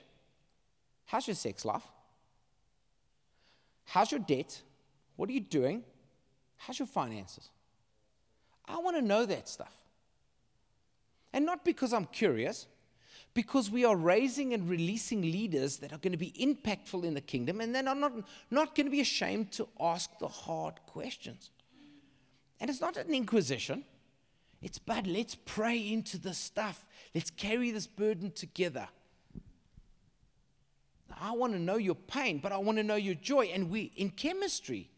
How's 1.06 1.26
your 1.26 1.36
sex 1.36 1.64
life? 1.64 1.82
How's 3.84 4.10
your 4.10 4.20
debt? 4.20 4.60
What 5.14 5.28
are 5.28 5.32
you 5.32 5.40
doing? 5.40 5.84
How's 6.56 6.78
your 6.78 6.86
finances? 6.86 7.48
I 8.66 8.78
want 8.78 8.96
to 8.96 9.02
know 9.02 9.26
that 9.26 9.48
stuff. 9.48 9.72
And 11.32 11.46
not 11.46 11.64
because 11.64 11.92
I'm 11.92 12.06
curious, 12.06 12.66
because 13.36 13.70
we 13.70 13.84
are 13.84 13.94
raising 13.94 14.54
and 14.54 14.66
releasing 14.66 15.20
leaders 15.20 15.76
that 15.76 15.92
are 15.92 15.98
going 15.98 16.12
to 16.12 16.18
be 16.18 16.32
impactful 16.40 17.04
in 17.04 17.12
the 17.12 17.20
kingdom 17.20 17.60
and 17.60 17.74
then 17.74 17.86
are 17.86 17.94
not, 17.94 18.12
not 18.50 18.74
going 18.74 18.86
to 18.86 18.90
be 18.90 19.02
ashamed 19.02 19.52
to 19.52 19.68
ask 19.78 20.08
the 20.18 20.26
hard 20.26 20.74
questions. 20.86 21.50
And 22.58 22.70
it's 22.70 22.80
not 22.80 22.96
an 22.96 23.12
inquisition. 23.12 23.84
It's, 24.62 24.78
but 24.78 25.06
let's 25.06 25.34
pray 25.34 25.76
into 25.76 26.18
the 26.18 26.32
stuff. 26.32 26.86
Let's 27.14 27.28
carry 27.30 27.70
this 27.70 27.86
burden 27.86 28.30
together. 28.30 28.88
I 31.20 31.32
want 31.32 31.52
to 31.52 31.58
know 31.58 31.76
your 31.76 31.94
pain, 31.94 32.38
but 32.38 32.52
I 32.52 32.56
want 32.56 32.78
to 32.78 32.84
know 32.84 32.96
your 32.96 33.16
joy. 33.16 33.50
And 33.52 33.70
we, 33.70 33.92
in 33.96 34.10
chemistry, 34.10 34.88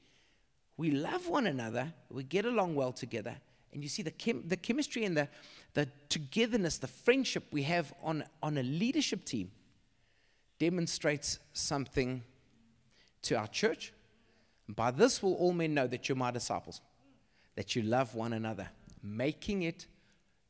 we 0.76 0.92
love 0.92 1.28
one 1.28 1.48
another, 1.48 1.92
we 2.08 2.22
get 2.22 2.44
along 2.44 2.76
well 2.76 2.92
together. 2.92 3.36
And 3.72 3.82
you 3.82 3.88
see 3.88 4.02
the, 4.02 4.12
chem- 4.12 4.44
the 4.46 4.56
chemistry 4.56 5.04
and 5.04 5.16
the, 5.16 5.28
the 5.74 5.88
togetherness, 6.08 6.78
the 6.78 6.86
friendship 6.86 7.44
we 7.50 7.62
have 7.64 7.92
on, 8.02 8.24
on 8.42 8.58
a 8.58 8.62
leadership 8.62 9.24
team 9.24 9.50
demonstrates 10.58 11.38
something 11.52 12.22
to 13.22 13.36
our 13.36 13.46
church. 13.46 13.92
And 14.66 14.74
by 14.74 14.90
this 14.90 15.22
will 15.22 15.34
all 15.34 15.52
men 15.52 15.74
know 15.74 15.86
that 15.86 16.08
you're 16.08 16.16
my 16.16 16.30
disciples, 16.30 16.80
that 17.54 17.76
you 17.76 17.82
love 17.82 18.14
one 18.14 18.32
another 18.32 18.68
making 19.02 19.62
it 19.62 19.86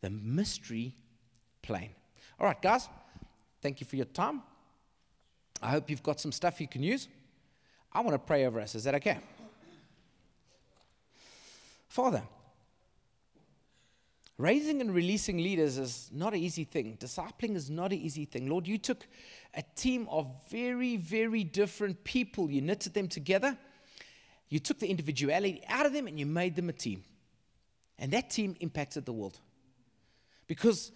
the 0.01 0.11
mystery 0.11 0.95
plain. 1.63 1.91
All 2.39 2.47
right, 2.47 2.61
guys, 2.61 2.89
thank 3.61 3.81
you 3.81 3.87
for 3.87 3.97
your 3.97 4.07
time. 4.07 4.43
I 5.63 5.71
hope 5.71 5.91
you've 5.91 6.03
got 6.03 6.21
some 6.21 6.33
stuff 6.33 6.61
you 6.61 6.69
can 6.69 6.83
use. 6.83 7.09
I 7.93 8.01
want 8.01 8.15
to 8.15 8.19
pray 8.19 8.47
over 8.47 8.61
us. 8.61 8.75
Is 8.75 8.85
that 8.85 8.95
okay? 8.97 9.19
Father, 11.89 12.23
raising 14.39 14.81
and 14.81 14.95
releasing 14.95 15.39
leaders 15.39 15.77
is 15.79 16.11
not 16.13 16.33
an 16.33 16.39
easy 16.39 16.65
thing. 16.65 16.97
Discipling 16.99 17.57
is 17.57 17.69
not 17.69 17.93
an 17.93 17.99
easy 17.99 18.25
thing. 18.25 18.49
Lord, 18.49 18.67
you 18.67 18.79
took 18.79 19.07
a 19.55 19.63
team 19.75 20.07
of 20.11 20.31
very, 20.49 20.97
very 20.97 21.43
different 21.45 22.05
people, 22.05 22.51
you 22.51 22.61
knitted 22.61 22.95
them 22.95 23.09
together, 23.09 23.59
you 24.49 24.61
took 24.61 24.79
the 24.79 24.87
individuality 24.89 25.63
out 25.69 25.85
of 25.85 25.93
them, 25.93 26.07
and 26.07 26.19
you 26.19 26.25
made 26.25 26.57
them 26.57 26.69
a 26.69 26.73
team. 26.73 27.05
And 27.99 28.13
that 28.13 28.31
team 28.31 28.57
impacted 28.61 29.05
the 29.05 29.13
world. 29.13 29.39
Because 30.47 30.93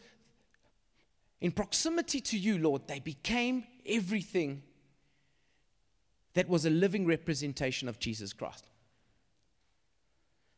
in 1.41 1.51
proximity 1.51 2.21
to 2.21 2.39
you, 2.39 2.59
Lord, 2.59 2.87
they 2.87 3.01
became 3.01 3.65
everything 3.85 4.63
that 6.35 6.49
was 6.49 6.65
a 6.65 6.71
living 6.71 7.05
representation 7.07 7.89
of 7.89 7.99
Jesus 7.99 8.33
Christ. 8.33 8.69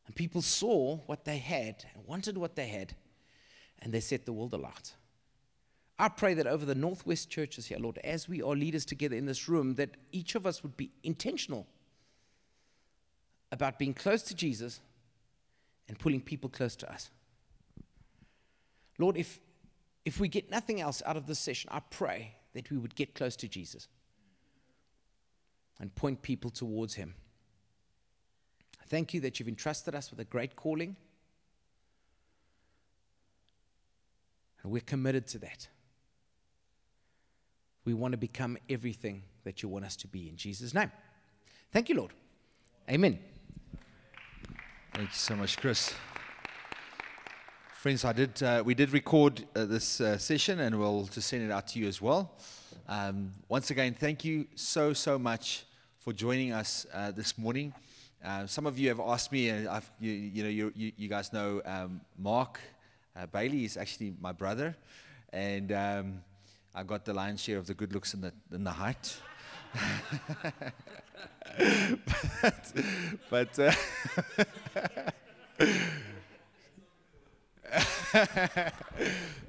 And 0.06 0.14
people 0.14 0.42
saw 0.42 0.96
what 1.06 1.24
they 1.24 1.38
had 1.38 1.84
and 1.94 2.06
wanted 2.06 2.36
what 2.36 2.56
they 2.56 2.68
had, 2.68 2.94
and 3.80 3.92
they 3.92 4.00
set 4.00 4.26
the 4.26 4.32
world 4.32 4.52
alight. 4.52 4.94
I 5.98 6.08
pray 6.08 6.34
that 6.34 6.46
over 6.46 6.64
the 6.64 6.74
Northwest 6.74 7.30
churches 7.30 7.66
here, 7.66 7.78
Lord, 7.78 7.98
as 7.98 8.28
we 8.28 8.42
are 8.42 8.56
leaders 8.56 8.84
together 8.84 9.16
in 9.16 9.26
this 9.26 9.48
room, 9.48 9.76
that 9.76 9.90
each 10.10 10.34
of 10.34 10.46
us 10.46 10.62
would 10.62 10.76
be 10.76 10.90
intentional 11.02 11.66
about 13.52 13.78
being 13.78 13.94
close 13.94 14.22
to 14.24 14.34
Jesus 14.34 14.80
and 15.88 15.98
pulling 15.98 16.20
people 16.20 16.50
close 16.50 16.74
to 16.76 16.92
us. 16.92 17.10
Lord, 18.98 19.16
if, 19.16 19.38
if 20.04 20.18
we 20.18 20.28
get 20.28 20.50
nothing 20.50 20.80
else 20.80 21.02
out 21.06 21.16
of 21.16 21.26
this 21.26 21.38
session, 21.38 21.70
I 21.72 21.80
pray 21.80 22.34
that 22.54 22.70
we 22.70 22.78
would 22.78 22.94
get 22.96 23.14
close 23.14 23.36
to 23.36 23.48
Jesus 23.48 23.88
and 25.78 25.94
point 25.94 26.22
people 26.22 26.50
towards 26.50 26.94
Him. 26.94 27.14
Thank 28.86 29.14
you 29.14 29.20
that 29.20 29.38
you've 29.38 29.48
entrusted 29.48 29.94
us 29.94 30.10
with 30.10 30.20
a 30.20 30.24
great 30.24 30.56
calling. 30.56 30.96
And 34.62 34.72
we're 34.72 34.80
committed 34.80 35.26
to 35.28 35.38
that. 35.38 35.68
We 37.84 37.92
want 37.92 38.12
to 38.12 38.18
become 38.18 38.56
everything 38.68 39.22
that 39.44 39.62
you 39.62 39.68
want 39.68 39.84
us 39.84 39.96
to 39.96 40.06
be 40.06 40.28
in 40.28 40.36
Jesus' 40.36 40.72
name. 40.72 40.90
Thank 41.70 41.88
you, 41.88 41.96
Lord. 41.96 42.12
Amen. 42.90 43.18
Thank 44.94 45.08
you 45.08 45.14
so 45.14 45.36
much, 45.36 45.56
Chris. 45.58 45.92
Friends, 47.74 48.04
I 48.04 48.12
did. 48.14 48.42
Uh, 48.42 48.62
we 48.64 48.74
did 48.74 48.92
record 48.92 49.44
uh, 49.54 49.66
this 49.66 50.00
uh, 50.00 50.16
session, 50.16 50.60
and 50.60 50.78
we'll 50.78 51.04
just 51.04 51.28
send 51.28 51.42
it 51.42 51.50
out 51.50 51.66
to 51.68 51.78
you 51.78 51.86
as 51.86 52.00
well. 52.00 52.32
Um, 52.88 53.32
once 53.48 53.70
again, 53.70 53.92
thank 53.92 54.24
you 54.24 54.46
so 54.54 54.94
so 54.94 55.18
much 55.18 55.64
for 55.98 56.14
joining 56.14 56.52
us 56.52 56.86
uh, 56.94 57.10
this 57.10 57.36
morning. 57.36 57.74
Uh, 58.24 58.46
some 58.46 58.64
of 58.64 58.78
you 58.78 58.88
have 58.88 59.00
asked 59.00 59.30
me, 59.32 59.50
and 59.50 59.68
I've, 59.68 59.90
you, 60.00 60.10
you 60.10 60.42
know, 60.42 60.48
you, 60.48 60.72
you, 60.74 60.92
you 60.96 61.08
guys 61.08 61.30
know 61.30 61.60
um, 61.66 62.00
Mark 62.18 62.58
uh, 63.14 63.26
Bailey 63.26 63.66
is 63.66 63.76
actually 63.76 64.14
my 64.18 64.32
brother, 64.32 64.74
and 65.30 65.70
um, 65.72 66.22
I 66.74 66.84
got 66.84 67.04
the 67.04 67.12
lion's 67.12 67.42
share 67.42 67.58
of 67.58 67.66
the 67.66 67.74
good 67.74 67.92
looks 67.92 68.14
and 68.14 68.24
the, 68.24 68.32
the 68.50 68.70
height. 68.70 69.14
but, 72.40 72.72
but 73.28 73.58
uh, 73.58 73.72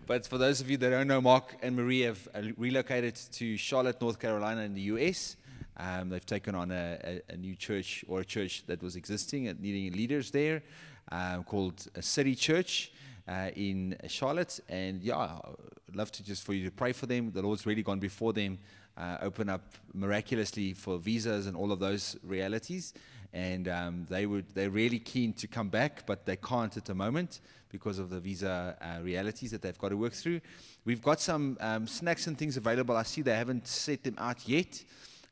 but 0.05 0.27
for 0.27 0.37
those 0.37 0.59
of 0.59 0.69
you 0.69 0.75
that 0.75 0.89
don't 0.89 1.07
know, 1.07 1.21
Mark 1.21 1.55
and 1.61 1.77
Marie 1.77 2.01
have 2.01 2.27
uh, 2.35 2.41
relocated 2.57 3.15
to 3.15 3.55
Charlotte, 3.55 4.01
North 4.01 4.19
Carolina, 4.19 4.61
in 4.61 4.73
the 4.73 4.81
U.S. 4.81 5.37
Um, 5.77 6.09
they've 6.09 6.25
taken 6.25 6.55
on 6.55 6.71
a, 6.71 6.97
a, 7.03 7.33
a, 7.33 7.37
new 7.37 7.55
church 7.55 8.05
or 8.07 8.21
a 8.21 8.25
church 8.25 8.63
that 8.67 8.81
was 8.81 8.95
existing 8.95 9.47
and 9.47 9.59
needing 9.59 9.91
leaders 9.91 10.31
there, 10.31 10.63
um, 11.11 11.43
called 11.43 11.87
a 11.95 12.01
City 12.01 12.33
Church 12.33 12.93
uh, 13.27 13.49
in 13.55 13.97
Charlotte. 14.07 14.59
And 14.69 15.03
yeah, 15.03 15.17
I'd 15.17 15.95
love 15.95 16.11
to 16.13 16.23
just 16.23 16.43
for 16.43 16.53
you 16.53 16.65
to 16.65 16.71
pray 16.71 16.93
for 16.93 17.07
them. 17.07 17.31
The 17.31 17.41
Lord's 17.41 17.65
really 17.65 17.83
gone 17.83 17.99
before 17.99 18.31
them, 18.31 18.57
uh, 18.97 19.17
open 19.21 19.49
up 19.49 19.63
miraculously 19.93 20.73
for 20.73 20.97
visas 20.97 21.47
and 21.47 21.57
all 21.57 21.71
of 21.71 21.79
those 21.79 22.15
realities. 22.23 22.93
And 23.33 23.67
um, 23.67 24.07
they 24.09 24.25
would 24.25 24.45
they're 24.55 24.69
really 24.69 24.99
keen 24.99 25.33
to 25.33 25.47
come 25.47 25.67
back, 25.67 26.05
but 26.05 26.25
they 26.25 26.37
can't 26.37 26.77
at 26.77 26.85
the 26.85 26.95
moment 26.95 27.41
because 27.69 27.99
of 27.99 28.09
the 28.09 28.21
visa 28.21 28.77
uh, 28.79 29.03
realities 29.03 29.51
that 29.51 29.61
they've 29.61 29.77
got 29.77 29.89
to 29.89 29.97
work 29.97 30.13
through. 30.13 30.39
We've 30.85 31.01
got 31.01 31.19
some 31.19 31.57
um, 31.59 31.85
snacks 31.85 32.27
and 32.27 32.37
things 32.37 32.55
available. 32.55 32.95
I 32.95 33.03
see 33.03 33.21
they 33.21 33.35
haven't 33.35 33.67
set 33.67 34.05
them 34.05 34.15
out 34.17 34.47
yet. 34.47 34.81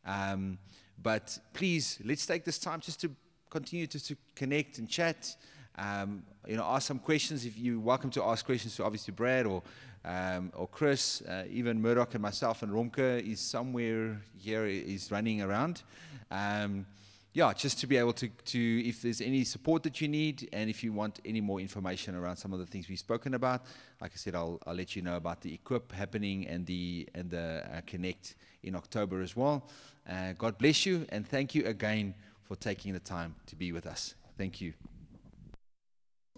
Um, 0.06 0.58
but 1.01 1.38
please, 1.54 1.99
let's 2.04 2.26
take 2.26 2.45
this 2.45 2.58
time 2.58 2.80
just 2.80 3.01
to 3.01 3.12
continue 3.49 3.88
to, 3.88 4.04
to 4.04 4.16
connect 4.36 4.78
and 4.78 4.89
chat. 4.89 5.36
Um, 5.78 6.24
you 6.47 6.56
know, 6.56 6.64
ask 6.64 6.88
some 6.88 6.99
questions. 6.99 7.45
If 7.45 7.58
you're 7.58 7.80
welcome 7.80 8.10
to 8.12 8.24
ask 8.24 8.45
questions 8.45 8.76
to 8.76 8.84
obviously 8.84 9.14
Brad 9.14 9.45
or 9.45 9.64
um, 10.06 10.51
or 10.56 10.68
Chris, 10.68 11.22
uh, 11.22 11.45
even 11.49 11.82
Murdoch 11.82 12.14
and 12.14 12.22
myself 12.22 12.62
and 12.62 12.72
Romke 12.72 13.26
is 13.26 13.39
somewhere 13.39 14.22
here 14.38 14.66
is 14.66 15.10
running 15.12 15.41
around. 15.41 15.82
Um, 16.30 16.86
yeah, 17.34 17.51
just 17.54 17.80
to 17.80 17.88
be 17.88 17.97
able 17.97 18.14
to, 18.14 18.28
to, 18.28 18.88
if 18.88 19.01
there's 19.01 19.20
any 19.20 19.43
support 19.43 19.82
that 19.84 19.99
you 20.01 20.08
need, 20.08 20.49
and 20.54 20.70
if 20.70 20.84
you 20.84 20.93
want 20.93 21.20
any 21.26 21.41
more 21.41 21.60
information 21.60 22.14
around 22.16 22.36
some 22.36 22.54
of 22.54 22.60
the 22.60 22.66
things 22.66 22.88
we've 22.88 22.99
spoken 22.99 23.34
about, 23.34 23.64
like 24.01 24.12
I 24.14 24.18
said, 24.18 24.36
I'll, 24.36 24.60
I'll 24.68 24.76
let 24.76 24.95
you 24.95 25.01
know 25.01 25.16
about 25.16 25.41
the 25.41 25.51
Equip 25.51 25.91
happening 25.91 26.45
and 26.47 26.66
the 26.66 27.08
and 27.16 27.32
the 27.32 27.64
uh, 27.74 27.82
Connect 27.88 28.36
in 28.62 28.76
October 28.76 29.22
as 29.22 29.36
well. 29.36 29.68
Uh, 30.10 30.34
God 30.38 30.58
bless 30.58 30.86
you, 30.86 31.06
and 31.10 31.28
thank 31.28 31.56
you 31.56 31.66
again 31.66 32.14
for 32.43 32.56
taking 32.56 32.93
the 32.93 32.99
time 32.99 33.36
to 33.47 33.56
be 33.56 33.72
with 33.72 33.86
us. 33.86 34.16
Thank 34.38 34.62
you. 34.62 34.74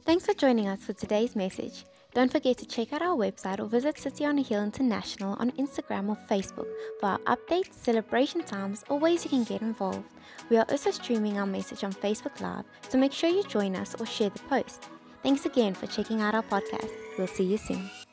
Thanks 0.03 0.25
for 0.25 0.33
joining 0.35 0.67
us 0.67 0.83
for 0.83 0.93
today's 0.93 1.35
message. 1.35 1.85
Don't 2.13 2.31
forget 2.31 2.57
to 2.59 2.65
check 2.65 2.93
out 2.93 3.01
our 3.01 3.17
website 3.17 3.59
or 3.59 3.65
visit 3.65 3.97
City 3.97 4.23
on 4.23 4.37
a 4.37 4.41
Hill 4.43 4.63
International 4.63 5.35
on 5.39 5.51
Instagram 5.53 6.07
or 6.07 6.17
Facebook 6.29 6.67
for 6.99 7.07
our 7.07 7.19
updates, 7.19 7.73
celebration 7.73 8.43
times, 8.43 8.83
or 8.87 8.99
ways 8.99 9.23
you 9.23 9.31
can 9.31 9.43
get 9.43 9.61
involved. 9.61 10.07
We 10.49 10.57
are 10.57 10.65
also 10.69 10.91
streaming 10.91 11.39
our 11.39 11.47
message 11.47 11.83
on 11.83 11.91
Facebook 11.91 12.39
Live, 12.39 12.65
so 12.87 12.97
make 12.97 13.13
sure 13.13 13.29
you 13.29 13.43
join 13.43 13.75
us 13.75 13.95
or 13.99 14.05
share 14.05 14.29
the 14.29 14.39
post. 14.39 14.87
Thanks 15.23 15.45
again 15.45 15.73
for 15.73 15.87
checking 15.87 16.21
out 16.21 16.35
our 16.35 16.43
podcast. 16.43 16.91
We'll 17.17 17.27
see 17.27 17.45
you 17.45 17.57
soon. 17.57 17.89